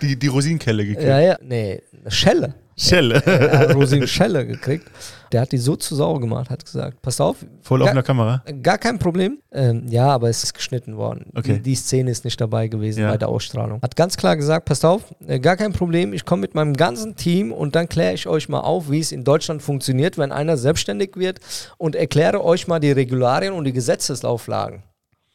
Die, 0.00 0.18
die 0.18 0.26
Rosinkelle 0.28 0.86
gekriegt. 0.86 1.06
ja, 1.06 1.20
ja, 1.20 1.36
nee, 1.42 1.82
Schelle. 2.06 2.54
Schelle. 2.80 3.22
Er 3.24 3.58
hat 3.58 3.74
Rosin 3.74 4.06
Schelle 4.06 4.46
gekriegt. 4.46 4.86
Der 5.32 5.42
hat 5.42 5.52
die 5.52 5.58
so 5.58 5.76
zu 5.76 5.94
sauer 5.94 6.18
gemacht, 6.20 6.50
hat 6.50 6.64
gesagt, 6.64 7.02
pass 7.02 7.20
auf, 7.20 7.36
Voll 7.62 7.82
auf 7.82 7.88
einer 7.88 8.02
Kamera. 8.02 8.42
Gar 8.62 8.78
kein 8.78 8.98
Problem. 8.98 9.38
Ähm, 9.52 9.86
ja, 9.88 10.08
aber 10.08 10.28
es 10.28 10.42
ist 10.42 10.54
geschnitten 10.54 10.96
worden. 10.96 11.26
Okay. 11.36 11.54
Die, 11.54 11.60
die 11.62 11.74
Szene 11.76 12.10
ist 12.10 12.24
nicht 12.24 12.40
dabei 12.40 12.66
gewesen 12.66 13.02
Ja. 13.02 13.10
bei 13.12 13.16
der 13.16 13.28
Ausstrahlung. 13.28 13.80
Hat 13.80 13.94
ganz 13.94 14.16
klar 14.16 14.36
gesagt, 14.36 14.64
passt 14.64 14.84
auf, 14.84 15.02
äh, 15.28 15.38
gar 15.38 15.56
kein 15.56 15.72
Problem. 15.72 16.12
Ich 16.14 16.24
komme 16.24 16.40
mit 16.40 16.56
meinem 16.56 16.74
ganzen 16.74 17.14
Team 17.14 17.52
und 17.52 17.76
dann 17.76 17.88
kläre 17.88 18.14
ich 18.14 18.26
euch 18.26 18.48
mal 18.48 18.60
auf, 18.60 18.90
wie 18.90 18.98
es 18.98 19.12
in 19.12 19.22
Deutschland 19.22 19.62
funktioniert, 19.62 20.18
wenn 20.18 20.32
einer 20.32 20.56
selbstständig 20.56 21.12
wird 21.16 21.38
und 21.78 21.94
erkläre 21.94 22.42
euch 22.44 22.66
mal 22.66 22.80
die 22.80 22.90
Regularien 22.90 23.52
und 23.52 23.64
die 23.66 23.72
Gesetzesauflagen. 23.72 24.82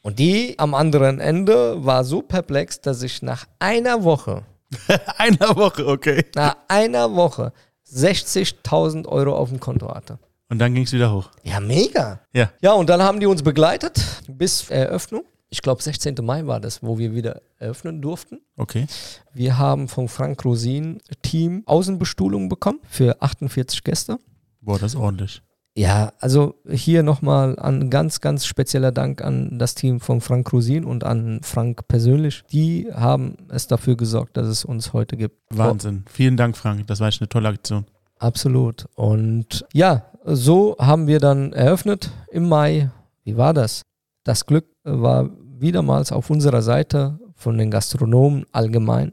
Und 0.01 0.19
die 0.19 0.55
am 0.59 0.75
anderen 0.75 1.19
Ende 1.19 1.85
war 1.85 2.03
so 2.03 2.21
perplex, 2.21 2.81
dass 2.81 3.01
ich 3.01 3.21
nach 3.21 3.45
einer 3.59 4.03
Woche, 4.03 4.43
Einer 5.17 5.55
Woche, 5.55 5.87
okay. 5.87 6.25
nach 6.35 6.57
einer 6.67 7.13
Woche 7.15 7.53
60.000 7.91 9.07
Euro 9.07 9.35
auf 9.35 9.49
dem 9.49 9.59
Konto 9.59 9.93
hatte. 9.93 10.19
Und 10.49 10.59
dann 10.59 10.73
ging 10.73 10.83
es 10.83 10.93
wieder 10.93 11.11
hoch. 11.11 11.31
Ja, 11.43 11.59
mega. 11.59 12.21
Ja. 12.33 12.51
Ja, 12.61 12.73
und 12.73 12.89
dann 12.89 13.01
haben 13.01 13.19
die 13.19 13.25
uns 13.25 13.43
begleitet 13.43 13.99
bis 14.27 14.69
Eröffnung. 14.69 15.23
Ich 15.49 15.61
glaube, 15.61 15.81
16. 15.81 16.15
Mai 16.21 16.45
war 16.45 16.59
das, 16.59 16.83
wo 16.83 16.97
wir 16.97 17.13
wieder 17.13 17.41
eröffnen 17.57 18.01
durften. 18.01 18.41
Okay. 18.57 18.87
Wir 19.33 19.57
haben 19.57 19.87
vom 19.87 20.07
Frank 20.07 20.43
Rosin 20.43 21.01
Team 21.21 21.63
Außenbestuhlung 21.65 22.49
bekommen 22.49 22.79
für 22.89 23.21
48 23.21 23.83
Gäste. 23.83 24.17
Boah, 24.61 24.79
das 24.79 24.93
ist 24.93 24.99
ordentlich. 24.99 25.41
Ja, 25.77 26.13
also 26.19 26.55
hier 26.69 27.03
nochmal 27.03 27.59
ein 27.59 27.89
ganz, 27.89 28.21
ganz 28.21 28.45
spezieller 28.45 28.93
Dank 28.93 29.21
an 29.21 29.59
das 29.59 29.75
Team 29.75 29.99
von 29.99 30.21
Frank 30.21 30.51
Rosin 30.53 30.85
und 30.85 31.03
an 31.03 31.41
Frank 31.43 31.87
persönlich. 31.89 32.43
Die 32.49 32.87
haben 32.93 33.35
es 33.49 33.67
dafür 33.67 33.97
gesorgt, 33.97 34.37
dass 34.37 34.47
es 34.47 34.63
uns 34.63 34.93
heute 34.93 35.17
gibt. 35.17 35.37
Wahnsinn. 35.49 36.05
Vielen 36.09 36.37
Dank, 36.37 36.55
Frank. 36.55 36.87
Das 36.87 37.01
war 37.01 37.09
echt 37.09 37.21
eine 37.21 37.27
tolle 37.27 37.49
Aktion. 37.49 37.85
Absolut. 38.19 38.87
Und 38.95 39.65
ja, 39.73 40.05
so 40.23 40.77
haben 40.79 41.07
wir 41.07 41.19
dann 41.19 41.51
eröffnet 41.51 42.09
im 42.31 42.47
Mai. 42.47 42.89
Wie 43.25 43.35
war 43.35 43.53
das? 43.53 43.81
Das 44.23 44.45
Glück 44.45 44.65
war 44.85 45.29
wiedermals 45.59 46.13
auf 46.13 46.29
unserer 46.29 46.61
Seite 46.61 47.19
von 47.35 47.57
den 47.57 47.69
Gastronomen 47.69 48.45
allgemein, 48.53 49.11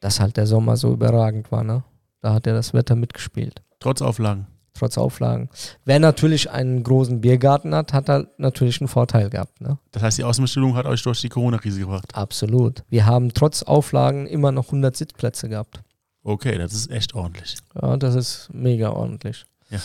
dass 0.00 0.20
halt 0.20 0.36
der 0.36 0.46
Sommer 0.46 0.76
so 0.76 0.92
überragend 0.92 1.50
war. 1.50 1.64
Ne? 1.64 1.82
Da 2.20 2.34
hat 2.34 2.46
ja 2.46 2.52
das 2.52 2.74
Wetter 2.74 2.94
mitgespielt, 2.94 3.62
Trotz 3.80 4.02
Auflagen. 4.02 4.46
Trotz 4.74 4.98
Auflagen. 4.98 5.48
Wer 5.84 5.98
natürlich 5.98 6.50
einen 6.50 6.82
großen 6.82 7.20
Biergarten 7.20 7.74
hat, 7.74 7.92
hat 7.92 8.08
halt 8.08 8.28
natürlich 8.38 8.80
einen 8.80 8.88
Vorteil 8.88 9.30
gehabt. 9.30 9.60
Ne? 9.60 9.78
Das 9.92 10.02
heißt, 10.02 10.18
die 10.18 10.24
Außenbestellung 10.24 10.74
hat 10.74 10.86
euch 10.86 11.02
durch 11.02 11.20
die 11.20 11.28
Corona-Krise 11.28 11.80
gebracht. 11.80 12.14
Absolut. 12.14 12.82
Wir 12.88 13.06
haben 13.06 13.32
trotz 13.32 13.62
Auflagen 13.62 14.26
immer 14.26 14.52
noch 14.52 14.66
100 14.66 14.96
Sitzplätze 14.96 15.48
gehabt. 15.48 15.80
Okay, 16.22 16.58
das 16.58 16.72
ist 16.72 16.90
echt 16.90 17.14
ordentlich. 17.14 17.56
Ja, 17.80 17.96
das 17.96 18.14
ist 18.14 18.48
mega 18.52 18.90
ordentlich. 18.90 19.44
Ja. 19.70 19.80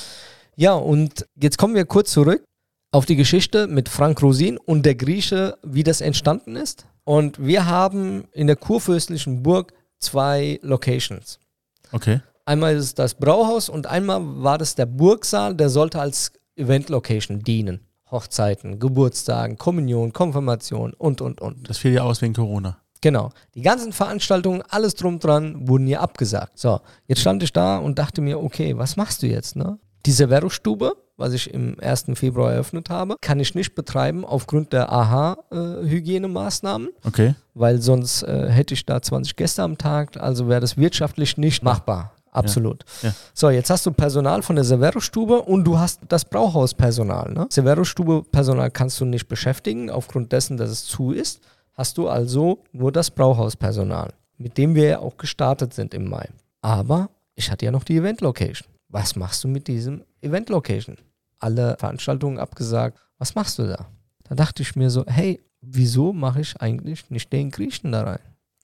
Ja, 0.56 0.74
und 0.74 1.26
jetzt 1.36 1.58
kommen 1.58 1.76
wir 1.76 1.86
kurz 1.86 2.12
zurück 2.12 2.44
auf 2.92 3.06
die 3.06 3.16
Geschichte 3.16 3.68
mit 3.68 3.88
Frank 3.88 4.22
Rosin 4.22 4.58
und 4.58 4.86
der 4.86 4.96
Grieche, 4.96 5.58
wie 5.64 5.84
das 5.84 6.02
entstanden 6.02 6.56
ist. 6.56 6.86
Und 7.04 7.40
wir 7.46 7.66
haben 7.66 8.26
in 8.32 8.48
der 8.48 8.56
kurfürstlichen 8.56 9.44
Burg 9.44 9.74
zwei 10.00 10.60
Locations. 10.62 11.40
Okay. 11.92 12.22
Einmal 12.50 12.76
ist 12.76 12.84
es 12.84 12.96
das 12.96 13.14
Brauhaus 13.14 13.70
und 13.70 13.86
einmal 13.86 14.22
war 14.24 14.58
das 14.58 14.74
der 14.74 14.88
Burgsaal, 14.88 15.54
der 15.54 15.70
sollte 15.70 16.02
als 16.02 16.32
Event-Location 16.56 17.44
dienen. 17.44 17.82
Hochzeiten, 18.10 18.80
Geburtstagen, 18.80 19.60
Kommunion, 19.60 20.14
Konfirmation 20.14 20.94
und, 20.94 21.22
und, 21.22 21.42
und. 21.42 21.70
Das 21.70 21.78
fiel 21.78 21.94
ja 21.94 22.02
aus 22.02 22.24
wegen 22.24 22.34
Corona. 22.34 22.80
Genau. 23.02 23.30
Die 23.54 23.62
ganzen 23.62 23.94
Veranstaltungen, 23.94 24.64
alles 24.68 24.96
drum 24.96 25.20
dran, 25.20 25.68
wurden 25.68 25.86
hier 25.86 26.02
abgesagt. 26.02 26.58
So, 26.58 26.80
jetzt 27.06 27.22
stand 27.22 27.44
ich 27.44 27.54
da 27.54 27.78
und 27.78 28.00
dachte 28.00 28.20
mir, 28.20 28.42
okay, 28.42 28.76
was 28.76 28.98
machst 28.98 29.22
du 29.22 29.28
jetzt, 29.28 29.56
ne? 29.56 29.78
Die 30.08 30.12
Severo-Stube, 30.12 30.94
was 31.18 31.34
ich 31.34 31.54
im 31.54 31.76
1. 31.80 32.06
Februar 32.16 32.52
eröffnet 32.54 32.90
habe, 32.90 33.16
kann 33.22 33.40
ich 33.40 33.54
nicht 33.54 33.76
betreiben 33.76 34.26
aufgrund 34.26 34.74
der 34.74 34.92
AHA-Hygienemaßnahmen, 34.92 36.90
Okay. 37.06 37.36
weil 37.54 37.80
sonst 37.80 38.24
äh, 38.24 38.50
hätte 38.50 38.74
ich 38.74 38.88
da 38.88 39.02
20 39.02 39.36
Gäste 39.36 39.62
am 39.62 39.78
Tag, 39.78 40.18
also 40.18 40.48
wäre 40.48 40.62
das 40.62 40.78
wirtschaftlich 40.78 41.38
nicht 41.38 41.62
machbar. 41.64 42.14
Absolut. 42.40 42.84
Ja. 43.02 43.14
So, 43.34 43.50
jetzt 43.50 43.70
hast 43.70 43.86
du 43.86 43.92
Personal 43.92 44.42
von 44.42 44.56
der 44.56 44.66
Severo-Stube 44.66 45.42
und 45.42 45.64
du 45.64 45.78
hast 45.78 46.02
das 46.08 46.26
Brauhauspersonal. 46.26 47.34
Ne? 47.34 47.48
Severo-Stube-Personal 47.50 48.72
kannst 48.72 49.00
du 49.00 49.06
nicht 49.06 49.28
beschäftigen, 49.28 49.90
aufgrund 49.90 50.32
dessen, 50.32 50.58
dass 50.58 50.70
es 50.70 50.86
zu 50.86 51.12
ist. 51.12 51.42
Hast 51.74 51.98
du 51.98 52.10
also 52.10 52.64
nur 52.72 52.92
das 52.92 53.12
Brauhauspersonal, 53.12 54.14
mit 54.38 54.58
dem 54.58 54.76
wir 54.76 54.88
ja 54.88 55.00
auch 55.00 55.18
gestartet 55.18 55.74
sind 55.74 55.94
im 55.94 56.10
Mai. 56.10 56.30
Aber 56.62 57.10
ich 57.36 57.52
hatte 57.52 57.66
ja 57.66 57.72
noch 57.72 57.84
die 57.84 57.98
Event-Location. 57.98 58.68
Was 58.90 59.16
machst 59.16 59.44
du 59.44 59.48
mit 59.48 59.68
diesem 59.68 60.04
Event-Location? 60.22 60.98
Alle 61.40 61.78
Veranstaltungen 61.80 62.40
abgesagt. 62.40 62.98
Was 63.18 63.36
machst 63.36 63.60
du 63.60 63.64
da? 63.64 63.88
Da 64.28 64.36
dachte 64.36 64.62
ich 64.62 64.76
mir 64.76 64.90
so, 64.90 65.06
hey, 65.08 65.42
wieso 65.62 66.12
mache 66.12 66.42
ich 66.42 66.60
eigentlich 66.60 67.10
nicht 67.10 67.32
den 67.32 67.50
Griechen 67.50 67.92
da 67.92 68.04
rein? 68.04 68.20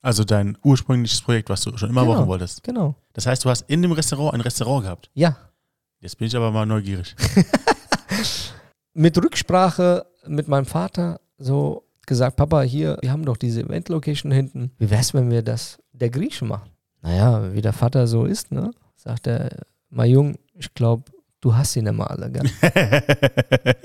Also 0.05 0.23
dein 0.23 0.55
ursprüngliches 0.63 1.21
Projekt, 1.21 1.49
was 1.49 1.61
du 1.61 1.75
schon 1.77 1.89
immer 1.89 2.01
Genau. 2.03 2.13
machen 2.13 2.27
wolltest. 2.27 2.63
Genau. 2.63 2.93
Das 3.13 3.25
heißt, 3.25 3.43
du 3.43 3.49
hast 3.49 3.61
in 3.67 3.81
dem 3.81 3.91
Restaurant 3.91 4.35
ein 4.35 4.41
Restaurant 4.41 4.83
gehabt. 4.83 5.09
Ja, 5.15 5.35
Jetzt 5.99 6.19
bin 6.19 6.27
ich 6.27 6.35
aber 6.35 6.51
mal 6.51 6.67
neugierig. 6.67 7.15
mit 8.93 9.17
Rücksprache 9.17 10.05
mit 10.27 10.47
meinem 10.47 10.65
Vater 10.67 11.19
so 11.39 11.83
gesagt, 12.05 12.35
Papa, 12.35 12.61
hier, 12.61 12.99
wir 13.01 13.11
haben 13.11 13.25
doch 13.25 13.37
diese 13.37 13.61
Event-Location 13.61 14.31
hinten. 14.31 14.71
Wie 14.77 14.91
wär's, 14.91 15.15
wenn 15.15 15.31
wir 15.31 15.41
das 15.41 15.79
der 15.93 16.11
Grieche 16.11 16.45
machen? 16.45 16.69
Naja, 17.01 17.51
wie 17.53 17.61
der 17.61 17.73
Vater 17.73 18.05
so 18.05 18.25
ist, 18.25 18.51
ne? 18.51 18.69
Sagt 18.95 19.25
er, 19.25 19.49
mein 19.89 20.11
Jung, 20.11 20.37
ich 20.53 20.71
glaube, 20.75 21.05
du 21.45 21.55
hast 21.55 21.73
sie 21.73 21.81
nicht 21.83 21.93
mal 21.93 22.07
alle, 22.07 22.31
gell? 22.31 22.49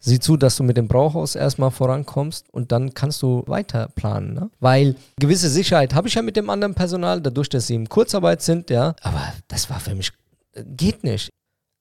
Sieh 0.00 0.18
zu, 0.18 0.36
dass 0.36 0.56
du 0.56 0.64
mit 0.64 0.76
dem 0.76 0.88
Brauhaus 0.88 1.36
erstmal 1.36 1.70
vorankommst 1.70 2.52
und 2.52 2.72
dann 2.72 2.92
kannst 2.92 3.22
du 3.22 3.44
weiter 3.46 3.88
planen, 3.94 4.34
ne? 4.34 4.50
Weil 4.58 4.96
gewisse 5.20 5.48
Sicherheit 5.48 5.94
habe 5.94 6.08
ich 6.08 6.14
ja 6.14 6.22
mit 6.22 6.36
dem 6.36 6.50
anderen 6.50 6.74
Personal, 6.74 7.20
dadurch, 7.20 7.48
dass 7.48 7.68
sie 7.68 7.76
in 7.76 7.88
Kurzarbeit 7.88 8.42
sind, 8.42 8.68
ja. 8.68 8.96
Aber 9.02 9.32
das 9.46 9.70
war 9.70 9.78
für 9.78 9.94
mich, 9.94 10.10
äh, 10.54 10.64
geht 10.66 11.04
nicht. 11.04 11.30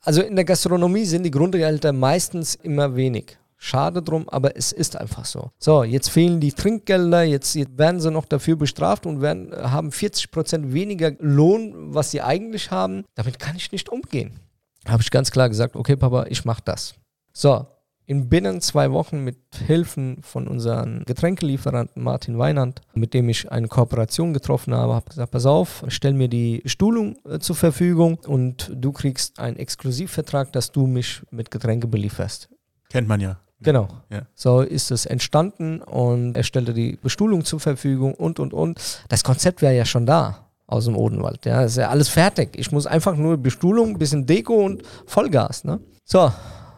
Also 0.05 0.21
in 0.21 0.35
der 0.35 0.45
Gastronomie 0.45 1.05
sind 1.05 1.23
die 1.23 1.31
Grundgehälter 1.31 1.93
meistens 1.93 2.53
immer 2.55 2.95
wenig. 2.95 3.37
Schade 3.57 4.03
drum, 4.03 4.27
aber 4.29 4.55
es 4.55 4.71
ist 4.71 4.97
einfach 4.97 5.25
so. 5.25 5.49
So, 5.57 5.83
jetzt 5.83 6.09
fehlen 6.09 6.41
die 6.41 6.51
Trinkgelder, 6.51 7.23
jetzt, 7.23 7.55
jetzt 7.55 7.77
werden 7.77 8.01
sie 8.01 8.11
noch 8.11 8.25
dafür 8.25 8.57
bestraft 8.57 9.05
und 9.05 9.21
werden, 9.21 9.51
haben 9.55 9.89
40% 9.89 10.73
weniger 10.73 11.13
Lohn, 11.19 11.73
was 11.93 12.11
sie 12.11 12.21
eigentlich 12.21 12.69
haben. 12.71 13.05
Damit 13.15 13.39
kann 13.39 13.55
ich 13.55 13.71
nicht 13.71 13.89
umgehen. 13.89 14.39
Habe 14.87 15.01
ich 15.01 15.11
ganz 15.11 15.31
klar 15.31 15.49
gesagt, 15.49 15.75
okay 15.75 15.95
Papa, 15.95 16.25
ich 16.29 16.45
mache 16.45 16.61
das. 16.65 16.95
So, 17.31 17.65
in 18.05 18.27
binnen 18.27 18.59
zwei 18.59 18.91
Wochen 18.91 19.23
mit 19.23 19.37
Hilfen 19.65 20.21
von 20.21 20.47
unserem 20.47 21.05
Getränkelieferanten 21.05 22.03
Martin 22.03 22.37
Weinand, 22.37 22.81
mit 22.93 23.13
dem 23.13 23.29
ich 23.29 23.49
eine 23.51 23.67
Kooperation 23.69 24.33
getroffen 24.33 24.73
habe, 24.73 24.93
habe 24.93 25.09
gesagt, 25.09 25.31
pass 25.31 25.45
auf, 25.45 25.85
stell 25.87 26.13
mir 26.13 26.27
die 26.27 26.59
Bestuhlung 26.59 27.17
äh, 27.25 27.39
zur 27.39 27.55
Verfügung 27.55 28.19
und 28.27 28.71
du 28.75 28.91
kriegst 28.91 29.39
einen 29.39 29.57
Exklusivvertrag, 29.57 30.51
dass 30.51 30.71
du 30.71 30.85
mich 30.85 31.21
mit 31.31 31.49
Getränke 31.49 31.87
belieferst. 31.87 32.49
Kennt 32.89 33.07
man 33.07 33.21
ja. 33.21 33.39
Genau. 33.61 33.87
Ja. 34.09 34.23
So 34.35 34.59
ist 34.59 34.91
es 34.91 35.05
entstanden 35.05 35.81
und 35.81 36.35
er 36.35 36.43
stellte 36.43 36.73
die 36.73 36.97
Bestuhlung 37.01 37.45
zur 37.45 37.61
Verfügung 37.61 38.13
und, 38.13 38.39
und, 38.41 38.53
und. 38.53 38.79
Das 39.07 39.23
Konzept 39.23 39.61
wäre 39.61 39.75
ja 39.75 39.85
schon 39.85 40.05
da 40.05 40.49
aus 40.73 40.85
dem 40.85 40.97
Odenwald. 40.97 41.45
Ja, 41.45 41.61
ist 41.63 41.77
ja 41.77 41.89
alles 41.89 42.09
fertig. 42.09 42.57
Ich 42.57 42.71
muss 42.71 42.85
einfach 42.87 43.15
nur 43.15 43.37
Bestuhlung, 43.37 43.97
bisschen 43.97 44.25
Deko 44.25 44.65
und 44.65 44.83
Vollgas. 45.05 45.63
Ne? 45.63 45.79
So, 46.03 46.31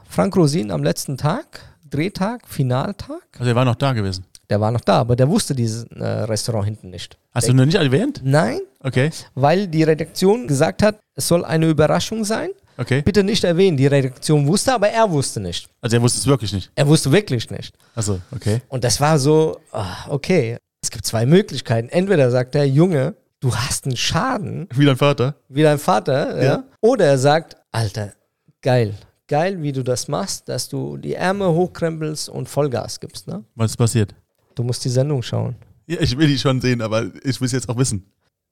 Frank 0.09 0.35
Rosin 0.35 0.71
am 0.71 0.83
letzten 0.83 1.17
Tag, 1.17 1.61
Drehtag, 1.89 2.47
Finaltag. 2.47 3.21
Also 3.39 3.49
er 3.49 3.55
war 3.55 3.65
noch 3.65 3.75
da 3.75 3.93
gewesen. 3.93 4.25
Der 4.49 4.61
war 4.61 4.69
noch 4.71 4.81
da, 4.81 4.99
aber 4.99 5.15
der 5.15 5.27
wusste 5.27 5.55
dieses 5.55 5.85
äh, 5.85 6.03
Restaurant 6.05 6.65
hinten 6.65 6.89
nicht. 6.91 7.17
Hast 7.33 7.47
du 7.47 7.53
noch 7.53 7.65
nicht 7.65 7.75
erwähnt? 7.75 8.21
Nein, 8.23 8.59
Okay. 8.83 9.09
weil 9.33 9.67
die 9.67 9.81
Redaktion 9.81 10.47
gesagt 10.47 10.83
hat, 10.83 10.99
es 11.15 11.27
soll 11.27 11.43
eine 11.43 11.67
Überraschung 11.67 12.23
sein. 12.23 12.49
Okay. 12.77 13.01
Bitte 13.01 13.23
nicht 13.23 13.43
erwähnen. 13.43 13.77
Die 13.77 13.87
Redaktion 13.87 14.45
wusste, 14.45 14.73
aber 14.73 14.89
er 14.89 15.09
wusste 15.09 15.39
nicht. 15.39 15.67
Also 15.81 15.95
er 15.95 16.01
wusste 16.01 16.19
es 16.19 16.27
wirklich 16.27 16.53
nicht. 16.53 16.69
Er 16.75 16.85
wusste 16.87 17.11
wirklich 17.11 17.49
nicht. 17.49 17.73
Also, 17.95 18.19
okay. 18.35 18.61
Und 18.67 18.83
das 18.83 18.99
war 19.01 19.17
so, 19.17 19.59
ah, 19.71 20.05
okay, 20.09 20.57
es 20.83 20.91
gibt 20.91 21.05
zwei 21.05 21.25
Möglichkeiten. 21.25 21.89
Entweder 21.89 22.29
sagt 22.29 22.53
der 22.53 22.67
Junge, 22.67 23.15
du 23.45 23.55
hast 23.55 23.85
einen 23.85 23.95
Schaden, 23.95 24.67
Wie 24.73 24.85
dein 24.85 24.97
Vater? 24.97 25.35
wie 25.49 25.61
dein 25.63 25.77
Vater, 25.77 26.37
ja. 26.37 26.43
Ja. 26.43 26.63
Oder 26.81 27.05
er 27.05 27.17
sagt, 27.17 27.55
Alter, 27.71 28.13
geil, 28.61 28.95
geil, 29.27 29.61
wie 29.61 29.71
du 29.71 29.83
das 29.83 30.07
machst, 30.07 30.49
dass 30.49 30.67
du 30.67 30.97
die 30.97 31.13
Ärmel 31.13 31.49
hochkrempelst 31.49 32.29
und 32.29 32.49
Vollgas 32.49 32.99
gibst. 32.99 33.27
Ne? 33.27 33.43
Was 33.55 33.71
ist 33.71 33.77
passiert? 33.77 34.15
Du 34.55 34.63
musst 34.63 34.83
die 34.85 34.89
Sendung 34.89 35.21
schauen. 35.21 35.55
Ja, 35.85 35.97
ich 35.99 36.17
will 36.17 36.27
die 36.27 36.39
schon 36.39 36.59
sehen, 36.59 36.81
aber 36.81 37.03
ich 37.23 37.39
will 37.39 37.45
es 37.45 37.51
jetzt 37.51 37.69
auch 37.69 37.77
wissen. 37.77 38.03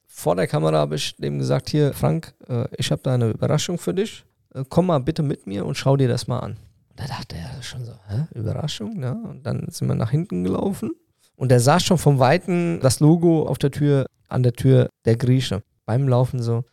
vor 0.08 0.36
der 0.36 0.46
Kamera 0.48 0.78
habe 0.78 0.96
ich 0.96 1.16
dem 1.16 1.40
gesagt, 1.40 1.70
hier 1.70 1.94
Frank, 1.94 2.34
äh, 2.48 2.66
ich 2.78 2.92
habe 2.92 3.02
da 3.02 3.16
eine 3.16 3.30
Überraschung 3.32 3.80
für 3.80 3.94
dich. 3.96 4.24
Äh, 4.54 4.64
komm 4.70 4.86
mal 4.88 5.00
bitte 5.00 5.24
mit 5.24 5.48
mir 5.48 5.66
und 5.66 5.76
schau 5.76 5.98
dir 5.98 6.08
das 6.08 6.28
mal 6.28 6.40
an. 6.40 6.58
Da 6.96 7.06
dachte 7.08 7.36
er 7.36 7.64
schon 7.64 7.84
so, 7.86 7.94
hä, 8.08 8.26
Überraschung, 8.36 9.00
ne? 9.00 9.18
Und 9.28 9.44
dann 9.48 9.66
sind 9.72 9.88
wir 9.88 9.96
nach 9.96 10.12
hinten 10.12 10.44
gelaufen 10.44 10.92
und 11.36 11.52
er 11.52 11.60
sah 11.60 11.80
schon 11.80 11.98
vom 11.98 12.20
Weiten 12.20 12.80
das 12.82 13.00
Logo 13.00 13.48
auf 13.48 13.58
der 13.58 13.72
Tür, 13.72 14.06
an 14.34 14.44
der 14.44 14.54
Tür 14.54 14.90
der 15.06 15.16
Grieche. 15.16 15.64
Beim 15.86 16.08
Laufen 16.08 16.42
so, 16.42 16.64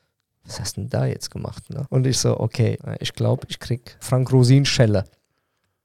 was 0.44 0.60
hast 0.60 0.76
du 0.76 0.82
denn 0.82 0.90
da 0.90 1.06
jetzt 1.06 1.30
gemacht? 1.30 1.70
Ne? 1.70 1.86
Und 1.90 2.06
ich 2.06 2.18
so, 2.18 2.38
okay, 2.40 2.78
ich 3.00 3.12
glaube, 3.12 3.46
ich 3.48 3.58
krieg 3.58 3.96
Frank 4.00 4.32
Rosin 4.32 4.64
Schelle. 4.64 5.04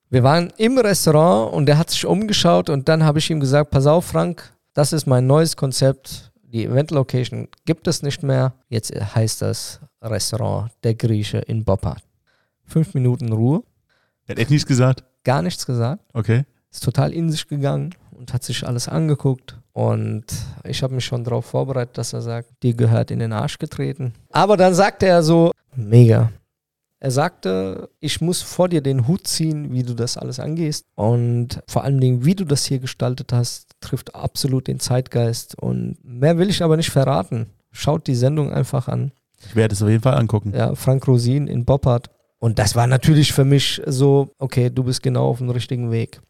Wir 0.10 0.24
waren 0.24 0.54
im 0.58 0.78
Restaurant 0.78 1.54
und 1.54 1.68
er 1.68 1.78
hat 1.78 1.90
sich 1.90 2.06
umgeschaut 2.06 2.70
und 2.70 2.88
dann 2.88 3.04
habe 3.04 3.20
ich 3.20 3.30
ihm 3.30 3.40
gesagt, 3.40 3.72
pass 3.72 3.88
auf 3.88 4.06
Frank, 4.06 4.52
das 4.74 4.94
ist 4.94 5.08
mein 5.08 5.28
neues 5.28 5.58
Konzept. 5.58 6.32
Die 6.44 6.66
Event 6.66 6.92
Location 6.92 7.48
gibt 7.66 7.88
es 7.88 8.02
nicht 8.02 8.24
mehr. 8.24 8.54
Jetzt 8.70 8.94
heißt 8.94 9.42
das 9.42 9.82
Restaurant 10.02 10.72
Der 10.84 10.96
Grieche 10.96 11.40
in 11.40 11.66
Boppard. 11.66 12.02
Fünf 12.64 12.94
Minuten 12.94 13.34
Ruhe. 13.34 13.64
Er 14.28 14.34
hat 14.34 14.40
echt 14.40 14.52
nichts 14.52 14.66
gesagt? 14.66 15.04
Gar 15.24 15.42
nichts 15.42 15.66
gesagt. 15.66 16.04
Okay. 16.14 16.46
Ist 16.72 16.84
total 16.84 17.14
in 17.14 17.30
sich 17.30 17.48
gegangen 17.48 17.94
und 18.12 18.34
hat 18.34 18.44
sich 18.44 18.66
alles 18.66 18.88
angeguckt. 18.88 19.58
Und 19.74 20.26
ich 20.68 20.84
habe 20.84 20.96
mich 20.96 21.06
schon 21.06 21.24
darauf 21.24 21.46
vorbereitet, 21.46 21.98
dass 21.98 22.14
er 22.14 22.22
sagt, 22.22 22.50
dir 22.64 22.74
gehört 22.74 23.12
in 23.12 23.20
den 23.20 23.34
Arsch 23.34 23.58
getreten. 23.58 24.14
Aber 24.32 24.58
dann 24.58 24.74
sagte 24.74 25.06
er 25.06 25.24
so, 25.24 25.52
mega. 25.76 26.32
Er 27.00 27.12
sagte, 27.12 27.90
ich 28.00 28.22
muss 28.22 28.42
vor 28.42 28.70
dir 28.70 28.82
den 28.82 29.08
Hut 29.08 29.28
ziehen, 29.28 29.72
wie 29.72 29.84
du 29.84 29.94
das 29.94 30.18
alles 30.18 30.40
angehst. 30.40 30.86
Und 30.96 31.62
vor 31.68 31.84
allen 31.84 32.00
Dingen, 32.00 32.26
wie 32.26 32.36
du 32.36 32.46
das 32.46 32.66
hier 32.66 32.80
gestaltet 32.80 33.32
hast, 33.32 33.72
trifft 33.82 34.16
absolut 34.16 34.68
den 34.68 34.80
Zeitgeist. 34.80 35.56
Und 35.60 35.98
mehr 36.04 36.38
will 36.38 36.50
ich 36.50 36.64
aber 36.64 36.78
nicht 36.78 36.90
verraten. 36.90 37.48
Schaut 37.72 38.08
die 38.08 38.16
Sendung 38.16 38.52
einfach 38.52 38.88
an. 38.88 39.12
Ich 39.46 39.56
werde 39.56 39.74
es 39.74 39.84
auf 39.84 39.90
jeden 39.90 40.02
Fall 40.02 40.16
angucken. 40.16 40.54
Ja, 40.56 40.74
Frank 40.74 41.08
Rosin 41.08 41.48
in 41.48 41.66
Boppard. 41.66 42.10
Und 42.40 42.58
das 42.60 42.76
war 42.76 42.88
natürlich 42.88 43.34
für 43.34 43.46
mich 43.46 43.82
so, 43.86 44.30
okay, 44.40 44.70
du 44.70 44.84
bist 44.84 45.04
genau 45.04 45.30
auf 45.30 45.40
dem 45.40 45.50
richtigen 45.50 45.92
Weg. 45.92 46.22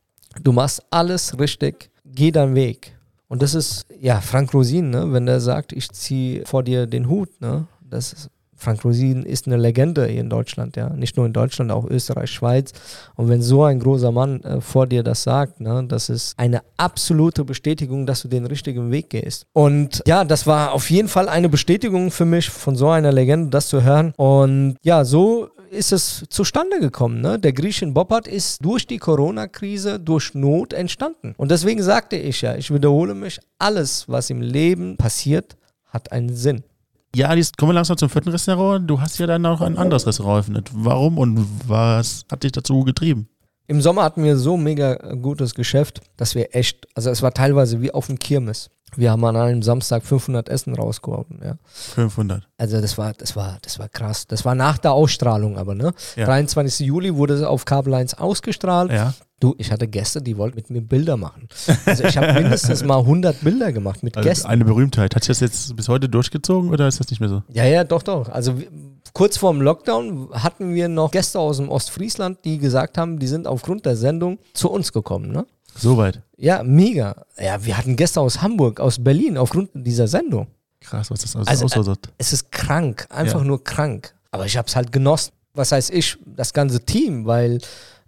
Du 0.41 0.51
machst 0.51 0.83
alles 0.89 1.39
richtig, 1.39 1.89
geh 2.03 2.31
deinen 2.31 2.55
Weg. 2.55 2.95
Und 3.28 3.41
das 3.41 3.55
ist, 3.55 3.86
ja, 3.99 4.21
Frank 4.21 4.53
Rosin, 4.53 4.89
ne? 4.89 5.11
wenn 5.11 5.26
der 5.26 5.39
sagt, 5.39 5.73
ich 5.73 5.89
ziehe 5.89 6.45
vor 6.45 6.63
dir 6.63 6.86
den 6.86 7.09
Hut, 7.09 7.30
ne? 7.41 7.67
das 7.82 8.13
ist, 8.13 8.30
Frank 8.57 8.84
Rosin 8.86 9.23
ist 9.23 9.47
eine 9.47 9.57
Legende 9.57 10.05
hier 10.05 10.21
in 10.21 10.30
Deutschland, 10.30 10.78
ja. 10.78 10.89
Nicht 10.89 11.17
nur 11.17 11.26
in 11.26 11.34
Deutschland, 11.34 11.71
auch 11.71 11.86
Österreich, 11.86 12.32
Schweiz. 12.32 12.71
Und 13.15 13.28
wenn 13.28 13.41
so 13.41 13.63
ein 13.63 13.80
großer 13.80 14.11
Mann 14.11 14.41
äh, 14.43 14.61
vor 14.61 14.88
dir 14.88 15.03
das 15.03 15.23
sagt, 15.23 15.59
ne, 15.59 15.84
das 15.88 16.09
ist 16.09 16.39
eine 16.39 16.61
absolute 16.78 17.43
Bestätigung, 17.43 18.05
dass 18.05 18.21
du 18.21 18.28
den 18.28 18.45
richtigen 18.45 18.91
Weg 18.91 19.09
gehst. 19.09 19.45
Und 19.53 20.01
ja, 20.07 20.23
das 20.23 20.47
war 20.47 20.71
auf 20.71 20.89
jeden 20.89 21.09
Fall 21.09 21.28
eine 21.28 21.49
Bestätigung 21.49 22.11
für 22.11 22.26
mich, 22.26 22.49
von 22.49 22.76
so 22.76 22.89
einer 22.89 23.11
Legende 23.11 23.49
das 23.49 23.67
zu 23.67 23.84
hören. 23.84 24.13
Und 24.15 24.78
ja, 24.84 25.03
so 25.03 25.49
ist 25.76 25.91
es 25.91 26.26
zustande 26.30 26.80
gekommen. 26.80 27.21
Ne? 27.21 27.38
Der 27.38 27.53
Griechen 27.53 27.93
Boppard 27.93 28.28
ist 28.28 28.63
durch 28.63 28.88
die 28.88 28.97
Corona-Krise, 28.97 29.99
durch 29.99 30.34
Not 30.34 30.73
entstanden. 30.73 31.36
Und 31.38 31.51
deswegen 31.51 31.84
sagte 31.84 32.15
ich 32.15 32.41
ja, 32.41 32.55
ich 32.55 32.73
wiederhole 32.73 33.13
mich, 33.13 33.39
alles, 33.59 34.09
was 34.09 34.30
im 34.30 34.41
Leben 34.41 34.97
passiert, 34.97 35.57
hat 35.86 36.11
einen 36.11 36.36
Sinn. 36.36 36.63
Ja, 37.15 37.34
jetzt 37.34 37.57
kommen 37.57 37.69
wir 37.69 37.76
langsam 37.76 37.97
zum 37.97 38.09
vierten 38.09 38.30
Restaurant. 38.30 38.89
Du 38.89 38.99
hast 38.99 39.17
ja 39.19 39.28
dann 39.28 39.45
auch 39.45 39.61
ein 39.61 39.78
anderes 39.78 40.05
Restaurant 40.05 40.47
eröffnet. 40.47 40.69
Warum 40.73 41.17
und 41.17 41.47
was 41.67 42.26
hat 42.30 42.43
dich 42.43 42.51
dazu 42.51 42.84
getrieben? 42.84 43.30
Im 43.67 43.82
Sommer 43.82 44.03
hatten 44.03 44.23
wir 44.23 44.38
so 44.38 44.57
mega 44.57 44.95
gutes 45.15 45.55
Geschäft, 45.55 46.01
dass 46.17 46.36
wir 46.36 46.53
echt, 46.53 46.88
also 46.93 47.09
es 47.09 47.21
war 47.21 47.34
teilweise 47.34 47.82
wie 47.82 47.91
auf 47.91 48.07
dem 48.07 48.19
Kirmes. 48.19 48.69
Wir 48.98 49.12
haben 49.12 49.24
an 49.26 49.36
einem 49.36 49.62
Samstag 49.62 50.04
500 50.04 50.50
Essen 50.50 50.76
rausgeworfen, 50.76 51.39
ja. 51.43 51.56
500. 51.66 52.48
Also 52.58 52.82
das 52.82 52.98
war, 52.98 53.14
das 53.14 53.36
war, 53.36 53.58
das 53.62 53.80
war 53.80 53.89
krass. 53.89 54.28
Das 54.28 54.46
war 54.46 54.56
nach 54.56 54.78
der 54.78 54.93
Ausstrahlung 54.93 55.58
aber, 55.58 55.76
ne? 55.76 55.93
Ja. 56.16 56.26
23. 56.26 56.86
Juli 56.86 57.16
wurde 57.16 57.36
es 57.36 57.43
auf 57.43 57.66
Kabel 57.66 57.93
1 57.93 58.16
ausgestrahlt. 58.16 58.91
Ja. 58.91 59.14
Du, 59.41 59.54
ich 59.58 59.72
hatte 59.72 59.88
Gäste, 59.88 60.22
die 60.22 60.38
wollten 60.38 60.56
mit 60.56 60.70
mir 60.70 60.82
Bilder 60.82 61.18
machen. 61.18 61.50
Also 61.86 62.06
ich 62.06 62.18
habe 62.18 62.34
mindestens 62.41 62.84
mal 62.86 63.00
100 63.00 63.41
Bilder 63.41 63.74
gemacht 63.74 64.02
mit 64.02 64.16
also 64.16 64.28
Gästen. 64.28 64.48
Eine 64.48 64.64
Berühmtheit. 64.64 65.14
Hat 65.14 65.24
sich 65.24 65.28
das 65.28 65.41
jetzt 65.41 65.76
bis 65.76 65.89
heute 65.89 66.08
durchgezogen 66.08 66.70
oder 66.70 66.88
ist 66.88 67.02
das 67.02 67.10
nicht 67.10 67.20
mehr 67.20 67.30
so? 67.30 67.43
Ja, 67.52 67.66
ja, 67.66 67.84
doch, 67.84 68.02
doch. 68.02 68.30
Also 68.30 68.56
kurz 69.14 69.38
vorm 69.38 69.62
Lockdown 69.62 70.30
hatten 70.32 70.74
wir 70.74 70.88
noch 70.88 71.12
Gäste 71.12 71.39
aus 71.39 71.58
dem 71.58 71.70
Ostfriesland, 71.70 72.39
die 72.46 72.60
gesagt 72.60 72.98
haben, 72.98 73.20
die 73.20 73.28
sind 73.28 73.46
aufgrund 73.46 73.86
der 73.86 73.98
Sendung 73.98 74.39
zu 74.54 74.72
uns 74.72 74.93
gekommen, 74.93 75.32
ne? 75.32 75.46
Soweit. 75.78 76.21
Ja, 76.38 76.63
mega. 76.63 77.26
Ja, 77.38 77.63
wir 77.63 77.78
hatten 77.78 77.95
Gäste 77.95 78.21
aus 78.21 78.41
Hamburg, 78.41 78.80
aus 78.80 79.03
Berlin 79.03 79.38
aufgrund 79.38 79.69
dieser 79.73 80.07
Sendung. 80.07 80.47
Krass, 80.80 81.09
was 81.11 81.21
das 81.21 81.36
alles 81.36 81.47
also, 81.47 81.65
auslöst. 81.65 82.07
Äh, 82.07 82.11
es 82.17 82.34
ist 82.34 82.51
krank, 82.51 83.07
einfach 83.09 83.39
ja. 83.39 83.45
nur 83.45 83.63
krank. 83.63 84.13
Aber 84.32 84.45
ich 84.45 84.57
habe 84.57 84.67
es 84.67 84.76
halt 84.76 84.91
genossen. 84.91 85.32
Was 85.53 85.71
heißt 85.71 85.91
ich? 85.91 86.17
Das 86.26 86.53
ganze 86.53 86.82
Team, 86.82 87.26
weil 87.26 87.59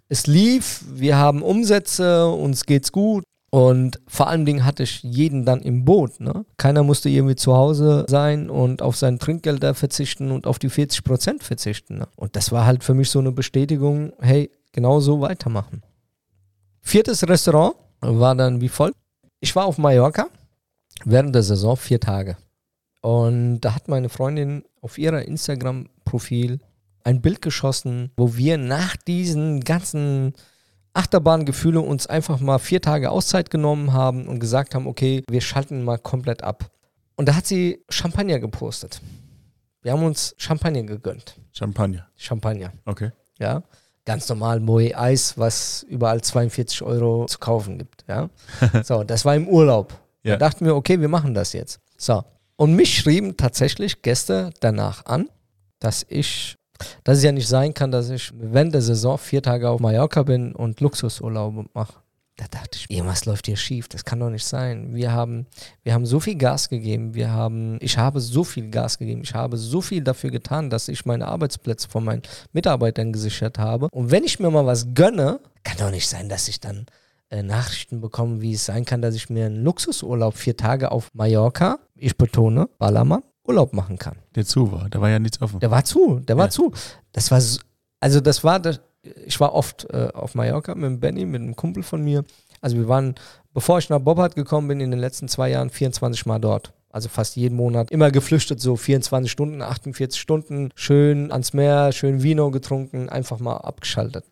es 0.08 0.26
lief, 0.26 0.84
wir 0.90 1.16
haben 1.16 1.42
Umsätze, 1.42 2.28
uns 2.28 2.66
geht's 2.66 2.92
gut. 2.92 3.24
Und 3.50 3.98
vor 4.06 4.28
allen 4.28 4.44
Dingen 4.44 4.66
hatte 4.66 4.82
ich 4.82 5.02
jeden 5.02 5.46
dann 5.46 5.62
im 5.62 5.86
Boot. 5.86 6.20
Ne? 6.20 6.44
Keiner 6.58 6.82
musste 6.82 7.08
irgendwie 7.08 7.36
zu 7.36 7.56
Hause 7.56 8.04
sein 8.06 8.50
und 8.50 8.82
auf 8.82 8.96
sein 8.96 9.18
Trinkgelder 9.18 9.74
verzichten 9.74 10.30
und 10.30 10.46
auf 10.46 10.58
die 10.58 10.68
40 10.68 11.02
Prozent 11.02 11.42
verzichten. 11.42 11.98
Ne? 11.98 12.08
Und 12.16 12.36
das 12.36 12.52
war 12.52 12.66
halt 12.66 12.84
für 12.84 12.92
mich 12.92 13.10
so 13.10 13.20
eine 13.20 13.32
Bestätigung, 13.32 14.12
hey, 14.20 14.50
genau 14.72 15.00
so 15.00 15.22
weitermachen. 15.22 15.82
Viertes 16.88 17.28
Restaurant 17.28 17.76
war 18.00 18.34
dann 18.34 18.62
wie 18.62 18.70
folgt. 18.70 18.96
Ich 19.40 19.54
war 19.54 19.66
auf 19.66 19.76
Mallorca 19.76 20.28
während 21.04 21.34
der 21.34 21.42
Saison 21.42 21.76
vier 21.76 22.00
Tage. 22.00 22.38
Und 23.02 23.60
da 23.60 23.74
hat 23.74 23.88
meine 23.88 24.08
Freundin 24.08 24.64
auf 24.80 24.96
ihrer 24.96 25.20
Instagram-Profil 25.20 26.60
ein 27.04 27.20
Bild 27.20 27.42
geschossen, 27.42 28.10
wo 28.16 28.36
wir 28.36 28.56
nach 28.56 28.96
diesen 28.96 29.60
ganzen 29.60 30.32
Achterbahngefühlen 30.94 31.84
uns 31.84 32.06
einfach 32.06 32.40
mal 32.40 32.58
vier 32.58 32.80
Tage 32.80 33.10
Auszeit 33.10 33.50
genommen 33.50 33.92
haben 33.92 34.26
und 34.26 34.40
gesagt 34.40 34.74
haben, 34.74 34.86
okay, 34.86 35.24
wir 35.28 35.42
schalten 35.42 35.84
mal 35.84 35.98
komplett 35.98 36.42
ab. 36.42 36.70
Und 37.16 37.28
da 37.28 37.34
hat 37.34 37.46
sie 37.46 37.84
Champagner 37.90 38.38
gepostet. 38.38 39.02
Wir 39.82 39.92
haben 39.92 40.04
uns 40.04 40.34
Champagner 40.38 40.84
gegönnt. 40.84 41.38
Champagner. 41.52 42.08
Champagner. 42.16 42.72
Okay. 42.86 43.10
Ja. 43.38 43.62
Ganz 44.08 44.26
normal 44.30 44.60
Moe 44.60 44.96
Eis, 44.96 45.36
was 45.36 45.84
überall 45.86 46.22
42 46.22 46.80
Euro 46.80 47.26
zu 47.26 47.38
kaufen 47.38 47.76
gibt. 47.76 48.06
Ja. 48.08 48.30
so, 48.82 49.04
das 49.04 49.26
war 49.26 49.36
im 49.36 49.46
Urlaub. 49.46 49.92
Ja. 50.22 50.38
Da 50.38 50.48
dachten 50.48 50.64
wir, 50.64 50.74
okay, 50.74 50.98
wir 50.98 51.08
machen 51.08 51.34
das 51.34 51.52
jetzt. 51.52 51.78
So. 51.98 52.24
Und 52.56 52.74
mich 52.74 52.96
schrieben 52.96 53.36
tatsächlich 53.36 54.00
Gäste 54.00 54.50
danach 54.60 55.04
an, 55.04 55.28
dass 55.78 56.06
ich 56.08 56.56
dass 57.04 57.18
es 57.18 57.24
ja 57.24 57.32
nicht 57.32 57.48
sein 57.48 57.74
kann, 57.74 57.90
dass 57.90 58.08
ich 58.08 58.32
während 58.34 58.72
der 58.72 58.80
Saison 58.80 59.18
vier 59.18 59.42
Tage 59.42 59.68
auf 59.68 59.78
Mallorca 59.78 60.22
bin 60.22 60.54
und 60.54 60.80
Luxusurlaube 60.80 61.66
mache. 61.74 61.94
Da 62.38 62.46
dachte 62.48 62.78
ich, 62.78 62.88
irgendwas 62.88 63.24
läuft 63.24 63.46
hier 63.46 63.56
schief, 63.56 63.88
das 63.88 64.04
kann 64.04 64.20
doch 64.20 64.30
nicht 64.30 64.46
sein. 64.46 64.94
Wir 64.94 65.10
haben, 65.10 65.46
wir 65.82 65.92
haben 65.92 66.06
so 66.06 66.20
viel 66.20 66.36
Gas 66.36 66.68
gegeben, 66.68 67.12
wir 67.14 67.32
haben, 67.32 67.78
ich 67.80 67.98
habe 67.98 68.20
so 68.20 68.44
viel 68.44 68.70
Gas 68.70 68.96
gegeben, 68.96 69.22
ich 69.24 69.34
habe 69.34 69.56
so 69.56 69.80
viel 69.80 70.04
dafür 70.04 70.30
getan, 70.30 70.70
dass 70.70 70.86
ich 70.86 71.04
meine 71.04 71.26
Arbeitsplätze 71.26 71.88
von 71.88 72.04
meinen 72.04 72.22
Mitarbeitern 72.52 73.12
gesichert 73.12 73.58
habe. 73.58 73.88
Und 73.90 74.12
wenn 74.12 74.22
ich 74.22 74.38
mir 74.38 74.50
mal 74.50 74.64
was 74.64 74.86
gönne, 74.94 75.40
kann 75.64 75.78
doch 75.78 75.90
nicht 75.90 76.08
sein, 76.08 76.28
dass 76.28 76.46
ich 76.46 76.60
dann 76.60 76.86
äh, 77.30 77.42
Nachrichten 77.42 78.00
bekomme, 78.00 78.40
wie 78.40 78.52
es 78.52 78.64
sein 78.64 78.84
kann, 78.84 79.02
dass 79.02 79.16
ich 79.16 79.28
mir 79.28 79.46
einen 79.46 79.64
Luxusurlaub 79.64 80.36
vier 80.36 80.56
Tage 80.56 80.92
auf 80.92 81.10
Mallorca, 81.14 81.80
ich 81.96 82.16
betone, 82.16 82.68
Ballermann, 82.78 83.24
Urlaub 83.48 83.72
machen 83.72 83.98
kann. 83.98 84.14
Der 84.36 84.46
zu 84.46 84.70
war, 84.70 84.88
da 84.88 85.00
war 85.00 85.10
ja 85.10 85.18
nichts 85.18 85.42
offen. 85.42 85.58
Der 85.58 85.72
war 85.72 85.84
zu, 85.84 86.20
der 86.20 86.36
war 86.36 86.46
ja. 86.46 86.50
zu. 86.50 86.72
Das 87.10 87.32
war, 87.32 87.42
also 87.98 88.20
das 88.20 88.44
war, 88.44 88.60
das, 88.60 88.80
ich 89.02 89.38
war 89.40 89.54
oft 89.54 89.86
äh, 89.90 90.08
auf 90.12 90.34
Mallorca 90.34 90.74
mit 90.74 91.00
Benny, 91.00 91.24
mit 91.26 91.40
einem 91.40 91.56
Kumpel 91.56 91.82
von 91.82 92.02
mir. 92.02 92.24
Also 92.60 92.76
wir 92.76 92.88
waren, 92.88 93.14
bevor 93.54 93.78
ich 93.78 93.88
nach 93.88 94.00
Bobbard 94.00 94.34
gekommen 94.34 94.68
bin, 94.68 94.80
in 94.80 94.90
den 94.90 95.00
letzten 95.00 95.28
zwei 95.28 95.50
Jahren 95.50 95.70
24 95.70 96.26
Mal 96.26 96.38
dort. 96.38 96.72
Also 96.90 97.08
fast 97.08 97.36
jeden 97.36 97.56
Monat 97.56 97.90
immer 97.90 98.10
geflüchtet, 98.10 98.60
so 98.60 98.74
24 98.76 99.30
Stunden, 99.30 99.62
48 99.62 100.18
Stunden, 100.18 100.70
schön 100.74 101.30
ans 101.30 101.52
Meer, 101.52 101.92
schön 101.92 102.22
Vino 102.22 102.50
getrunken, 102.50 103.08
einfach 103.08 103.40
mal 103.40 103.58
abgeschaltet. 103.58 104.24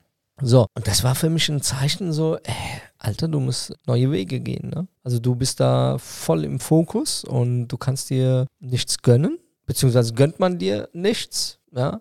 So, 0.43 0.67
und 0.75 0.87
das 0.87 1.03
war 1.03 1.15
für 1.15 1.31
mich 1.31 1.49
ein 1.49 1.63
Zeichen 1.63 2.13
so, 2.13 2.37
äh, 2.37 2.53
Alter, 2.99 3.29
du 3.29 3.41
musst 3.41 3.75
neue 3.87 4.11
Wege 4.11 4.41
gehen. 4.41 4.71
Ne? 4.71 4.87
Also 5.03 5.19
du 5.19 5.35
bist 5.35 5.61
da 5.61 5.97
voll 5.99 6.45
im 6.45 6.61
Fokus 6.61 7.25
und 7.25 7.69
du 7.69 7.77
kannst 7.77 8.11
dir 8.11 8.47
nichts 8.59 9.01
gönnen, 9.03 9.39
beziehungsweise 9.65 10.13
gönnt 10.15 10.39
man 10.39 10.59
dir 10.59 10.89
nichts. 10.93 11.59
Ja? 11.73 12.01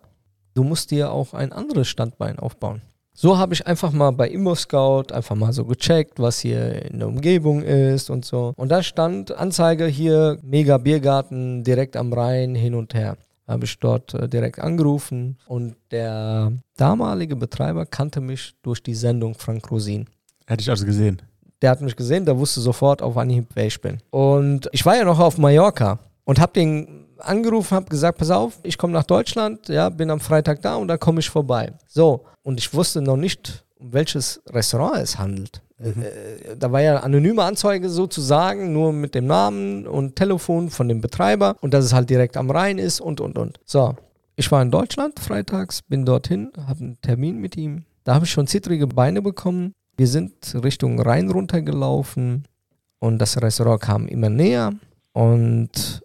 Du 0.56 0.64
musst 0.64 0.90
dir 0.90 1.12
auch 1.12 1.34
ein 1.34 1.52
anderes 1.52 1.90
Standbein 1.90 2.40
aufbauen. 2.40 2.82
So 3.14 3.38
habe 3.38 3.54
ich 3.54 3.68
einfach 3.68 3.92
mal 3.92 4.12
bei 4.12 4.30
ImmoScout 4.30 5.14
einfach 5.14 5.36
mal 5.36 5.54
so 5.54 5.66
gecheckt, 5.66 6.20
was 6.20 6.40
hier 6.40 6.90
in 6.92 7.00
der 7.00 7.08
Umgebung 7.08 7.62
ist 7.62 8.10
und 8.10 8.26
so. 8.26 8.54
Und 8.56 8.70
da 8.70 8.82
stand 8.82 9.32
Anzeige 9.38 9.86
hier, 9.86 10.40
Mega 10.42 10.78
Biergarten 10.78 11.64
direkt 11.64 11.98
am 11.98 12.12
Rhein 12.12 12.56
hin 12.56 12.74
und 12.74 12.94
her 12.94 13.18
habe 13.48 13.66
ich 13.66 13.78
dort 13.80 14.14
äh, 14.14 14.28
direkt 14.28 14.60
angerufen 14.60 15.38
und 15.46 15.76
der 15.92 16.54
damalige 16.78 17.36
Betreiber 17.36 17.86
kannte 17.86 18.22
mich 18.22 18.56
durch 18.64 18.82
die 18.82 18.96
Sendung 18.96 19.36
Frank 19.36 19.70
Rosin. 19.70 20.08
Hätte 20.48 20.62
ich 20.62 20.70
also 20.70 20.86
gesehen. 20.86 21.22
Der 21.62 21.70
hat 21.70 21.82
mich 21.82 21.96
gesehen, 21.96 22.26
der 22.26 22.38
wusste 22.38 22.62
sofort 22.62 23.02
auf 23.02 23.18
Anhieb, 23.18 23.48
wer 23.54 23.68
ich 23.68 23.80
bin. 23.80 23.98
Und 24.10 24.70
ich 24.72 24.86
war 24.86 24.96
ja 24.96 25.04
noch 25.04 25.20
auf 25.20 25.38
Mallorca. 25.38 26.00
Und 26.26 26.40
habe 26.40 26.54
den 26.54 27.06
angerufen, 27.20 27.76
habe 27.76 27.90
gesagt, 27.90 28.18
pass 28.18 28.32
auf, 28.32 28.60
ich 28.64 28.78
komme 28.78 28.94
nach 28.94 29.04
Deutschland, 29.04 29.68
ja, 29.70 29.90
bin 29.90 30.10
am 30.10 30.20
Freitag 30.20 30.62
da 30.62 30.76
und 30.76 30.88
dann 30.88 31.00
komme 31.00 31.20
ich 31.20 31.30
vorbei. 31.30 31.72
So, 31.88 32.26
und 32.44 32.60
ich 32.60 32.74
wusste 32.74 33.02
noch 33.02 33.18
nicht, 33.18 33.64
um 33.80 33.94
welches 33.94 34.42
Restaurant 34.50 34.98
es 34.98 35.18
handelt. 35.18 35.62
Mhm. 35.78 36.02
Äh, 36.02 36.56
da 36.58 36.72
war 36.72 36.82
ja 36.82 36.98
anonyme 36.98 37.44
Anzeige 37.44 37.90
sozusagen, 37.90 38.72
nur 38.74 38.94
mit 38.94 39.16
dem 39.16 39.28
Namen 39.28 39.88
und 39.88 40.16
Telefon 40.16 40.70
von 40.70 40.88
dem 40.88 41.02
Betreiber 41.02 41.58
und 41.62 41.74
dass 41.74 41.86
es 41.86 41.94
halt 41.94 42.10
direkt 42.10 42.38
am 42.38 42.50
Rhein 42.50 42.78
ist 42.78 43.02
und 43.02 43.20
und 43.22 43.38
und. 43.38 43.60
So, 43.66 43.96
ich 44.36 44.52
war 44.52 44.62
in 44.62 44.72
Deutschland 44.72 45.20
freitags, 45.20 45.82
bin 45.82 46.06
dorthin, 46.06 46.52
habe 46.68 46.82
einen 46.82 47.02
Termin 47.02 47.40
mit 47.40 47.58
ihm. 47.58 47.86
Da 48.04 48.16
habe 48.16 48.26
ich 48.26 48.32
schon 48.32 48.48
zittrige 48.48 48.88
Beine 48.88 49.22
bekommen. 49.22 49.74
Wir 49.98 50.08
sind 50.08 50.34
Richtung 50.64 51.00
Rhein 51.00 51.30
runtergelaufen 51.30 52.46
und 53.00 53.20
das 53.20 53.42
Restaurant 53.42 53.82
kam 53.82 54.08
immer 54.08 54.30
näher 54.30 54.74
und 55.14 56.02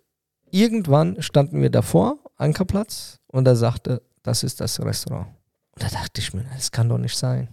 irgendwann 0.51 1.21
standen 1.23 1.61
wir 1.63 1.71
davor, 1.71 2.19
Ankerplatz, 2.37 3.19
und 3.29 3.47
er 3.47 3.57
sagte, 3.57 4.03
das 4.23 4.43
ist 4.43 4.61
das 4.61 4.81
Restaurant. 4.81 5.29
Und 5.73 5.83
da 5.83 5.89
dachte 5.89 6.21
ich 6.21 6.35
mir, 6.35 6.45
das 6.55 6.71
kann 6.71 6.89
doch 6.89 6.99
nicht 6.99 7.17
sein. 7.17 7.49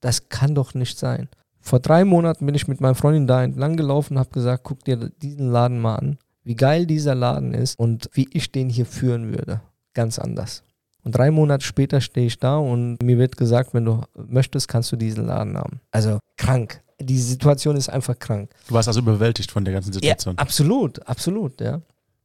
Das 0.00 0.28
kann 0.28 0.54
doch 0.54 0.74
nicht 0.74 0.98
sein. 0.98 1.28
Vor 1.60 1.78
drei 1.78 2.04
Monaten 2.04 2.44
bin 2.44 2.54
ich 2.54 2.66
mit 2.66 2.80
meiner 2.80 2.94
Freundin 2.94 3.26
da 3.26 3.42
entlang 3.42 3.76
gelaufen 3.76 4.14
und 4.14 4.18
habe 4.18 4.30
gesagt, 4.30 4.64
guck 4.64 4.84
dir 4.84 4.96
diesen 4.96 5.50
Laden 5.50 5.80
mal 5.80 5.96
an, 5.96 6.18
wie 6.42 6.56
geil 6.56 6.86
dieser 6.86 7.14
Laden 7.14 7.54
ist 7.54 7.78
und 7.78 8.10
wie 8.12 8.28
ich 8.32 8.50
den 8.50 8.68
hier 8.68 8.86
führen 8.86 9.30
würde. 9.30 9.60
Ganz 9.94 10.18
anders. 10.18 10.64
Und 11.04 11.16
drei 11.16 11.30
Monate 11.30 11.64
später 11.64 12.00
stehe 12.00 12.26
ich 12.26 12.38
da 12.38 12.56
und 12.56 13.02
mir 13.02 13.18
wird 13.18 13.36
gesagt, 13.36 13.74
wenn 13.74 13.84
du 13.84 14.02
möchtest, 14.14 14.68
kannst 14.68 14.90
du 14.92 14.96
diesen 14.96 15.26
Laden 15.26 15.56
haben. 15.56 15.80
Also 15.90 16.18
krank. 16.36 16.80
Die 17.00 17.18
Situation 17.18 17.76
ist 17.76 17.88
einfach 17.88 18.18
krank. 18.18 18.50
Du 18.68 18.74
warst 18.74 18.88
also 18.88 19.00
überwältigt 19.00 19.50
von 19.50 19.64
der 19.64 19.74
ganzen 19.74 19.92
Situation. 19.92 20.34
Ja, 20.34 20.38
absolut, 20.38 21.04
absolut, 21.06 21.60
ja. 21.60 21.80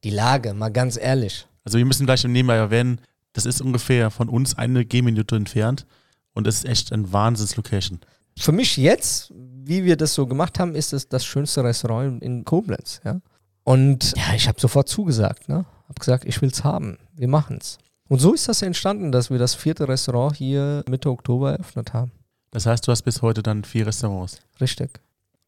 Die 0.08 0.16
Lage, 0.16 0.53
mal 0.53 0.70
ganz 0.70 0.97
ehrlich. 0.97 1.47
Also 1.64 1.78
wir 1.78 1.86
müssen 1.86 2.05
gleich 2.05 2.24
im 2.24 2.32
Nebenbei 2.32 2.55
erwähnen, 2.55 3.01
das 3.34 3.45
ist 3.45 3.62
ungefähr 3.62 4.10
von 4.10 4.30
uns 4.30 4.58
eine 4.58 4.86
Gehminute 4.86 5.36
entfernt 5.36 5.86
und 6.34 6.47
es 6.47 6.60
ist 6.60 6.66
echt 6.66 6.93
ein 6.93 7.12
Wahnsinns-Location 7.14 7.99
für 8.38 8.51
mich 8.51 8.78
jetzt, 8.78 9.34
wie 9.34 9.84
wir 9.84 9.97
das 9.97 10.14
so 10.14 10.28
gemacht 10.28 10.60
haben, 10.60 10.76
ist 10.76 10.93
es 10.93 11.10
das 11.10 11.26
schönste 11.26 11.64
Restaurant 11.64 12.22
in 12.22 12.45
Koblenz. 12.45 13.01
Ja? 13.03 13.20
Und 13.64 14.14
ja, 14.16 14.36
ich 14.36 14.47
habe 14.47 14.60
sofort 14.60 14.88
zugesagt. 14.88 15.49
Ne? 15.49 15.66
Habe 15.88 15.99
gesagt, 15.99 16.26
ich 16.26 16.41
will 16.41 16.49
es 16.49 16.64
haben. 16.64 16.97
Wir 17.14 17.28
machen 17.28 17.58
es. 17.60 17.78
Und 18.08 18.20
so 18.20 18.34
ist 18.34 18.47
das 18.47 18.62
entstanden, 18.62 19.12
dass 19.12 19.30
wir 19.30 19.38
das 19.38 19.55
vierte 19.55 19.88
Restaurant 19.88 20.36
hier 20.38 20.84
Mitte 20.88 21.10
Oktober 21.10 21.51
eröffnet 21.51 21.93
haben. 21.93 22.12
Das 22.51 22.66
heißt, 22.66 22.88
du 22.88 22.91
hast 22.91 23.01
bis 23.01 23.22
heute 23.22 23.43
dann 23.43 23.64
vier 23.64 23.88
Restaurants. 23.88 24.39
Richtig. 24.62 25.01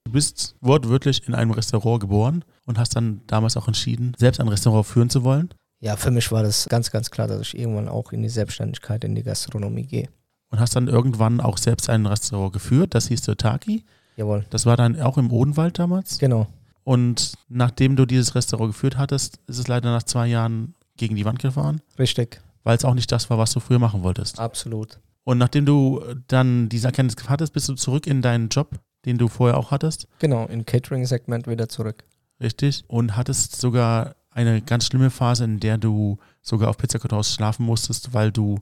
Du 0.09 0.13
bist 0.13 0.55
wortwörtlich 0.59 1.27
in 1.27 1.35
einem 1.35 1.51
Restaurant 1.51 1.99
geboren 1.99 2.43
und 2.65 2.79
hast 2.79 2.95
dann 2.95 3.21
damals 3.27 3.55
auch 3.57 3.67
entschieden, 3.67 4.15
selbst 4.17 4.39
ein 4.39 4.47
Restaurant 4.47 4.87
führen 4.87 5.11
zu 5.11 5.23
wollen. 5.23 5.49
Ja, 5.81 5.97
für 5.97 6.09
mich 6.09 6.31
war 6.31 6.41
das 6.41 6.67
ganz, 6.67 6.89
ganz 6.89 7.11
klar, 7.11 7.27
dass 7.27 7.41
ich 7.41 7.59
irgendwann 7.59 7.87
auch 7.87 8.11
in 8.11 8.23
die 8.23 8.29
Selbstständigkeit, 8.29 9.03
in 9.03 9.13
die 9.13 9.21
Gastronomie 9.21 9.85
gehe 9.85 10.09
und 10.49 10.59
hast 10.59 10.75
dann 10.75 10.87
irgendwann 10.87 11.39
auch 11.41 11.59
selbst 11.59 11.91
ein 11.91 12.07
Restaurant 12.07 12.53
geführt, 12.53 12.95
das 12.95 13.07
hieß 13.09 13.21
Taki. 13.21 13.85
Jawohl. 14.17 14.47
Das 14.49 14.65
war 14.65 14.77
dann 14.77 14.99
auch 14.99 15.19
im 15.19 15.31
Odenwald 15.31 15.77
damals. 15.77 16.17
Genau. 16.17 16.47
Und 16.83 17.33
nachdem 17.47 17.95
du 17.95 18.07
dieses 18.07 18.33
Restaurant 18.33 18.71
geführt 18.71 18.97
hattest, 18.97 19.39
ist 19.45 19.59
es 19.59 19.67
leider 19.67 19.91
nach 19.91 20.01
zwei 20.01 20.25
Jahren 20.25 20.73
gegen 20.97 21.17
die 21.17 21.25
Wand 21.25 21.37
gefahren. 21.37 21.81
Richtig. 21.99 22.41
Weil 22.63 22.75
es 22.75 22.83
auch 22.83 22.95
nicht 22.95 23.11
das 23.11 23.29
war, 23.29 23.37
was 23.37 23.51
du 23.51 23.59
früher 23.59 23.77
machen 23.77 24.01
wolltest. 24.01 24.39
Absolut. 24.39 24.99
Und 25.23 25.37
nachdem 25.37 25.67
du 25.67 26.03
dann 26.27 26.67
diese 26.67 26.87
Erkenntnis 26.87 27.29
hattest, 27.29 27.53
bist 27.53 27.69
du 27.69 27.75
zurück 27.75 28.07
in 28.07 28.23
deinen 28.23 28.49
Job, 28.49 28.79
den 29.05 29.17
du 29.17 29.27
vorher 29.27 29.57
auch 29.57 29.71
hattest. 29.71 30.07
Genau, 30.19 30.45
im 30.45 30.65
Catering-Segment 30.65 31.47
wieder 31.47 31.69
zurück. 31.69 32.03
Richtig. 32.41 32.83
Und 32.87 33.15
hattest 33.15 33.59
sogar 33.59 34.15
eine 34.31 34.61
ganz 34.61 34.85
schlimme 34.85 35.09
Phase, 35.09 35.43
in 35.43 35.59
der 35.59 35.77
du 35.77 36.17
sogar 36.41 36.69
auf 36.69 36.77
Pizzakartons 36.77 37.33
schlafen 37.33 37.65
musstest, 37.65 38.13
weil 38.13 38.31
du 38.31 38.59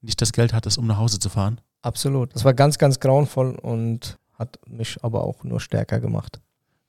nicht 0.00 0.20
das 0.20 0.32
Geld 0.32 0.52
hattest, 0.52 0.78
um 0.78 0.86
nach 0.86 0.98
Hause 0.98 1.18
zu 1.18 1.28
fahren? 1.28 1.60
Absolut. 1.82 2.34
Das 2.34 2.44
war 2.44 2.54
ganz, 2.54 2.78
ganz 2.78 3.00
grauenvoll 3.00 3.56
und 3.56 4.18
hat 4.34 4.58
mich 4.66 5.02
aber 5.02 5.24
auch 5.24 5.44
nur 5.44 5.60
stärker 5.60 6.00
gemacht. 6.00 6.40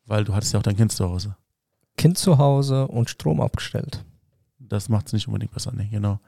Weil 0.06 0.24
du 0.24 0.34
hattest 0.34 0.54
ja 0.54 0.60
auch 0.60 0.64
dein 0.64 0.78
Kind 0.78 0.92
zu 0.92 1.10
Hause. 1.10 1.36
Kind 1.98 2.18
zu 2.18 2.38
Hause 2.38 2.88
und 2.88 3.10
Strom 3.10 3.42
abgestellt. 3.42 4.06
Das 4.58 4.90
macht 4.90 5.08
es 5.08 5.14
nicht 5.14 5.28
unbedingt 5.28 5.52
besser, 5.52 5.74
ne? 5.74 5.88
Genau. 5.92 6.20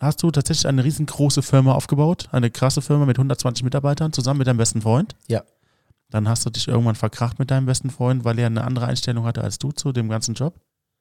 Hast 0.00 0.22
du 0.22 0.30
tatsächlich 0.30 0.66
eine 0.66 0.84
riesengroße 0.84 1.42
Firma 1.42 1.72
aufgebaut, 1.72 2.28
eine 2.32 2.50
krasse 2.50 2.82
Firma 2.82 3.06
mit 3.06 3.16
120 3.16 3.64
Mitarbeitern, 3.64 4.12
zusammen 4.12 4.38
mit 4.38 4.46
deinem 4.46 4.58
besten 4.58 4.82
Freund? 4.82 5.16
Ja. 5.28 5.42
Dann 6.14 6.28
hast 6.28 6.46
du 6.46 6.50
dich 6.50 6.68
irgendwann 6.68 6.94
verkracht 6.94 7.40
mit 7.40 7.50
deinem 7.50 7.66
besten 7.66 7.90
Freund, 7.90 8.24
weil 8.24 8.38
er 8.38 8.46
eine 8.46 8.62
andere 8.62 8.86
Einstellung 8.86 9.24
hatte 9.24 9.42
als 9.42 9.58
du 9.58 9.72
zu 9.72 9.90
dem 9.90 10.08
ganzen 10.08 10.36
Job? 10.36 10.54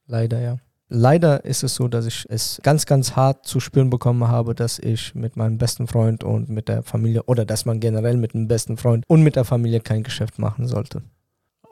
Leider, 0.07 0.41
ja. 0.41 0.57
Leider 0.89 1.45
ist 1.45 1.61
es 1.61 1.75
so, 1.75 1.87
dass 1.87 2.07
ich 2.07 2.25
es 2.29 2.59
ganz, 2.63 2.87
ganz 2.87 3.15
hart 3.15 3.45
zu 3.45 3.59
spüren 3.59 3.91
bekommen 3.91 4.27
habe, 4.27 4.55
dass 4.55 4.79
ich 4.79 5.13
mit 5.13 5.37
meinem 5.37 5.59
besten 5.59 5.85
Freund 5.85 6.23
und 6.23 6.49
mit 6.49 6.67
der 6.67 6.81
Familie 6.81 7.21
oder 7.25 7.45
dass 7.45 7.65
man 7.65 7.79
generell 7.79 8.17
mit 8.17 8.33
dem 8.33 8.47
besten 8.47 8.75
Freund 8.75 9.03
und 9.07 9.21
mit 9.21 9.35
der 9.35 9.45
Familie 9.45 9.81
kein 9.81 10.01
Geschäft 10.01 10.39
machen 10.39 10.65
sollte. 10.65 11.03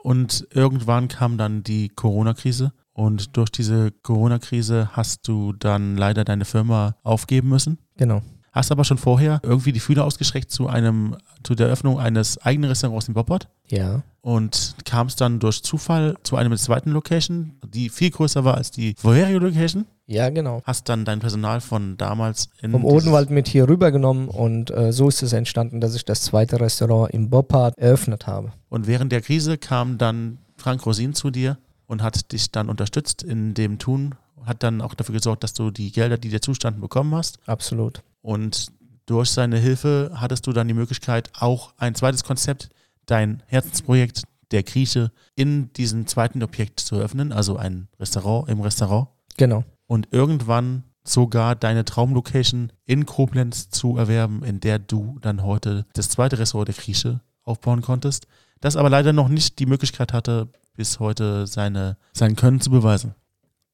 Und 0.04 0.46
irgendwann 0.52 1.08
kam 1.08 1.36
dann 1.36 1.64
die 1.64 1.88
Corona-Krise 1.88 2.72
und 2.92 3.36
durch 3.36 3.50
diese 3.50 3.90
Corona-Krise 3.90 4.90
hast 4.92 5.26
du 5.26 5.52
dann 5.52 5.96
leider 5.96 6.22
deine 6.22 6.44
Firma 6.44 6.94
aufgeben 7.02 7.48
müssen. 7.48 7.78
Genau. 7.96 8.22
Hast 8.52 8.70
aber 8.70 8.84
schon 8.84 8.98
vorher 8.98 9.40
irgendwie 9.42 9.72
die 9.72 9.80
Fühler 9.80 10.04
ausgestreckt 10.04 10.50
zu 10.50 10.68
einem, 10.68 11.16
zu 11.42 11.54
der 11.54 11.68
Eröffnung 11.68 11.98
eines 11.98 12.38
eigenen 12.38 12.68
Restaurants 12.68 13.08
in 13.08 13.14
Boppard. 13.14 13.48
Ja. 13.68 14.02
Und 14.20 14.76
kamst 14.84 15.20
dann 15.22 15.40
durch 15.40 15.62
Zufall 15.62 16.16
zu 16.22 16.36
einem 16.36 16.56
zweiten 16.56 16.90
Location, 16.90 17.58
die 17.66 17.88
viel 17.88 18.10
größer 18.10 18.44
war 18.44 18.56
als 18.56 18.70
die 18.70 18.94
vorherige 18.96 19.38
Location. 19.38 19.86
Ja, 20.06 20.28
genau. 20.28 20.60
Hast 20.64 20.90
dann 20.90 21.06
dein 21.06 21.20
Personal 21.20 21.62
von 21.62 21.96
damals 21.96 22.50
in 22.60 22.72
vom 22.72 22.84
Odenwald 22.84 23.30
mit 23.30 23.48
hier 23.48 23.66
rübergenommen 23.66 24.28
und 24.28 24.70
äh, 24.70 24.92
so 24.92 25.08
ist 25.08 25.22
es 25.22 25.32
entstanden, 25.32 25.80
dass 25.80 25.94
ich 25.94 26.04
das 26.04 26.22
zweite 26.22 26.60
Restaurant 26.60 27.14
im 27.14 27.30
Boppard 27.30 27.78
eröffnet 27.78 28.26
habe. 28.26 28.52
Und 28.68 28.86
während 28.86 29.10
der 29.12 29.22
Krise 29.22 29.56
kam 29.56 29.96
dann 29.96 30.38
Frank 30.56 30.84
Rosin 30.84 31.14
zu 31.14 31.30
dir 31.30 31.56
und 31.86 32.02
hat 32.02 32.32
dich 32.32 32.50
dann 32.50 32.68
unterstützt 32.68 33.22
in 33.22 33.54
dem 33.54 33.78
Tun, 33.78 34.14
hat 34.44 34.62
dann 34.62 34.82
auch 34.82 34.94
dafür 34.94 35.14
gesorgt, 35.14 35.42
dass 35.42 35.54
du 35.54 35.70
die 35.70 35.90
Gelder, 35.90 36.18
die 36.18 36.28
dir 36.28 36.42
zustanden, 36.42 36.80
bekommen 36.80 37.14
hast. 37.14 37.38
Absolut. 37.46 38.02
Und 38.22 38.72
durch 39.06 39.30
seine 39.30 39.58
Hilfe 39.58 40.12
hattest 40.14 40.46
du 40.46 40.52
dann 40.52 40.68
die 40.68 40.74
Möglichkeit, 40.74 41.30
auch 41.38 41.74
ein 41.76 41.94
zweites 41.94 42.24
Konzept, 42.24 42.70
dein 43.06 43.42
Herzensprojekt 43.46 44.22
der 44.52 44.62
Grieche, 44.62 45.10
in 45.34 45.72
diesem 45.72 46.06
zweiten 46.06 46.42
Objekt 46.42 46.80
zu 46.80 46.96
öffnen, 46.96 47.32
also 47.32 47.56
ein 47.56 47.88
Restaurant 47.98 48.48
im 48.48 48.60
Restaurant. 48.60 49.08
Genau. 49.36 49.64
Und 49.86 50.08
irgendwann 50.12 50.84
sogar 51.04 51.56
deine 51.56 51.84
Traumlocation 51.84 52.72
in 52.84 53.06
Koblenz 53.06 53.70
zu 53.70 53.96
erwerben, 53.96 54.44
in 54.44 54.60
der 54.60 54.78
du 54.78 55.18
dann 55.20 55.42
heute 55.42 55.86
das 55.94 56.08
zweite 56.08 56.38
Restaurant 56.38 56.68
der 56.68 56.76
Grieche 56.76 57.20
aufbauen 57.42 57.82
konntest, 57.82 58.26
das 58.60 58.76
aber 58.76 58.88
leider 58.88 59.12
noch 59.12 59.28
nicht 59.28 59.58
die 59.58 59.66
Möglichkeit 59.66 60.12
hatte, 60.12 60.48
bis 60.74 61.00
heute 61.00 61.46
seine, 61.46 61.96
sein 62.12 62.36
Können 62.36 62.60
zu 62.60 62.70
beweisen. 62.70 63.14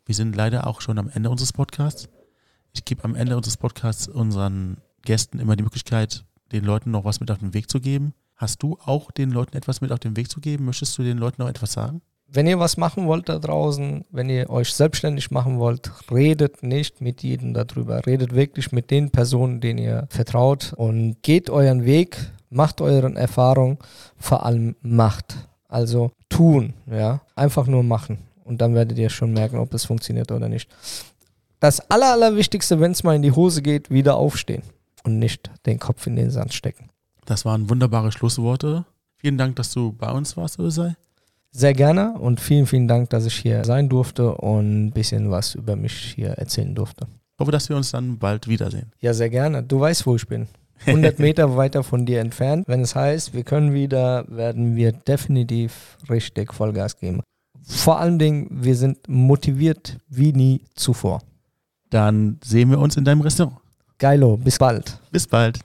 Wir 0.07 0.14
sind 0.14 0.34
leider 0.34 0.66
auch 0.66 0.80
schon 0.80 0.99
am 0.99 1.11
Ende 1.11 1.28
unseres 1.28 1.53
Podcasts. 1.53 2.09
Ich 2.79 2.85
gebe 2.85 3.03
am 3.03 3.16
Ende 3.16 3.37
unseres 3.37 3.57
Podcasts 3.57 4.07
unseren 4.07 4.76
Gästen 5.03 5.41
immer 5.41 5.57
die 5.57 5.64
Möglichkeit, 5.64 6.24
den 6.53 6.62
Leuten 6.62 6.93
noch 6.93 7.05
was 7.05 7.18
mit 7.18 7.29
auf 7.29 7.39
den 7.39 7.53
Weg 7.53 7.68
zu 7.68 7.81
geben. 7.81 8.14
Hast 8.37 8.62
du 8.62 8.79
auch 8.85 9.11
den 9.11 9.33
Leuten 9.33 9.57
etwas 9.57 9.81
mit 9.81 9.91
auf 9.91 9.99
den 9.99 10.16
Weg 10.16 10.31
zu 10.31 10.41
geben? 10.41 10.64
Möchtest 10.66 10.97
du 10.97 11.03
den 11.03 11.18
Leuten 11.18 11.43
noch 11.43 11.49
etwas 11.49 11.72
sagen? 11.72 12.03
Wenn 12.29 12.47
ihr 12.47 12.61
was 12.61 12.76
machen 12.76 13.09
wollt 13.09 13.29
da 13.29 13.41
draußen, 13.41 14.05
wenn 14.12 14.31
ihr 14.31 14.49
euch 14.49 14.72
selbstständig 14.72 15.33
machen 15.33 15.59
wollt, 15.59 15.91
redet 16.09 16.62
nicht 16.62 17.01
mit 17.01 17.24
jedem 17.24 17.53
darüber. 17.53 18.07
Redet 18.07 18.33
wirklich 18.33 18.70
mit 18.70 18.93
den 18.93 19.11
Personen, 19.11 19.61
denen 19.61 19.81
ihr 19.81 20.07
vertraut 20.09 20.72
und 20.76 21.20
geht 21.22 21.51
euren 21.51 21.85
Weg, 21.85 22.31
macht 22.49 22.81
euren 22.81 23.16
Erfahrungen, 23.16 23.79
vor 24.16 24.47
allem 24.47 24.76
macht. 24.83 25.49
Also 25.66 26.12
tun, 26.29 26.74
ja. 26.87 27.22
Einfach 27.35 27.66
nur 27.66 27.83
machen. 27.83 28.18
Und 28.45 28.61
dann 28.61 28.76
werdet 28.76 28.99
ihr 28.99 29.11
schon 29.11 29.33
merken, 29.33 29.59
ob 29.59 29.74
es 29.74 29.85
funktioniert 29.85 30.31
oder 30.31 30.49
nicht 30.49 30.70
das 31.61 31.80
Aller, 31.90 32.12
Allerwichtigste, 32.12 32.80
wenn 32.80 32.92
es 32.92 33.02
mal 33.02 33.16
in 33.16 33.22
die 33.22 33.32
Hose 33.32 33.62
geht, 33.62 33.90
wieder 33.90 34.16
aufstehen 34.16 34.62
und 35.04 35.18
nicht 35.18 35.50
den 35.66 35.78
Kopf 35.78 36.06
in 36.06 36.16
den 36.16 36.30
Sand 36.30 36.54
stecken. 36.54 36.90
Das 37.24 37.44
waren 37.44 37.68
wunderbare 37.68 38.12
Schlussworte. 38.12 38.84
Vielen 39.16 39.38
Dank, 39.38 39.56
dass 39.56 39.72
du 39.72 39.92
bei 39.92 40.11
uns 40.11 40.36
warst, 40.36 40.59
Ösei. 40.59 40.94
Sehr 41.50 41.72
gerne 41.72 42.14
und 42.18 42.40
vielen, 42.40 42.66
vielen 42.66 42.88
Dank, 42.88 43.11
dass 43.11 43.24
ich 43.24 43.34
hier 43.34 43.64
sein 43.64 43.88
durfte 43.88 44.34
und 44.34 44.86
ein 44.86 44.92
bisschen 44.92 45.30
was 45.30 45.54
über 45.54 45.76
mich 45.76 46.14
hier 46.14 46.30
erzählen 46.30 46.74
durfte. 46.74 47.06
Ich 47.34 47.40
hoffe, 47.40 47.52
dass 47.52 47.68
wir 47.68 47.76
uns 47.76 47.90
dann 47.90 48.18
bald 48.18 48.48
wiedersehen. 48.48 48.92
Ja, 49.00 49.14
sehr 49.14 49.30
gerne. 49.30 49.62
Du 49.62 49.80
weißt, 49.80 50.06
wo 50.06 50.16
ich 50.16 50.26
bin. 50.26 50.46
100 50.86 51.18
Meter 51.20 51.56
weiter 51.56 51.82
von 51.82 52.06
dir 52.06 52.20
entfernt. 52.20 52.68
Wenn 52.68 52.80
es 52.80 52.94
heißt, 52.94 53.34
wir 53.34 53.44
können 53.44 53.72
wieder, 53.72 54.24
werden 54.28 54.76
wir 54.76 54.92
definitiv 54.92 55.96
richtig 56.09 56.52
Vollgas 56.52 56.98
geben. 56.98 57.22
Vor 57.62 57.98
allen 57.98 58.18
Dingen, 58.18 58.48
wir 58.50 58.76
sind 58.76 59.09
motiviert 59.09 59.98
wie 60.09 60.32
nie 60.32 60.62
zuvor. 60.74 61.20
Dann 61.91 62.39
sehen 62.45 62.70
wir 62.70 62.78
uns 62.78 62.97
in 62.97 63.05
deinem 63.05 63.20
Restaurant. 63.20 63.57
Geilo, 63.99 64.36
bis 64.36 64.59
bald. 64.59 64.99
Bis 65.11 65.26
bald. 65.26 65.59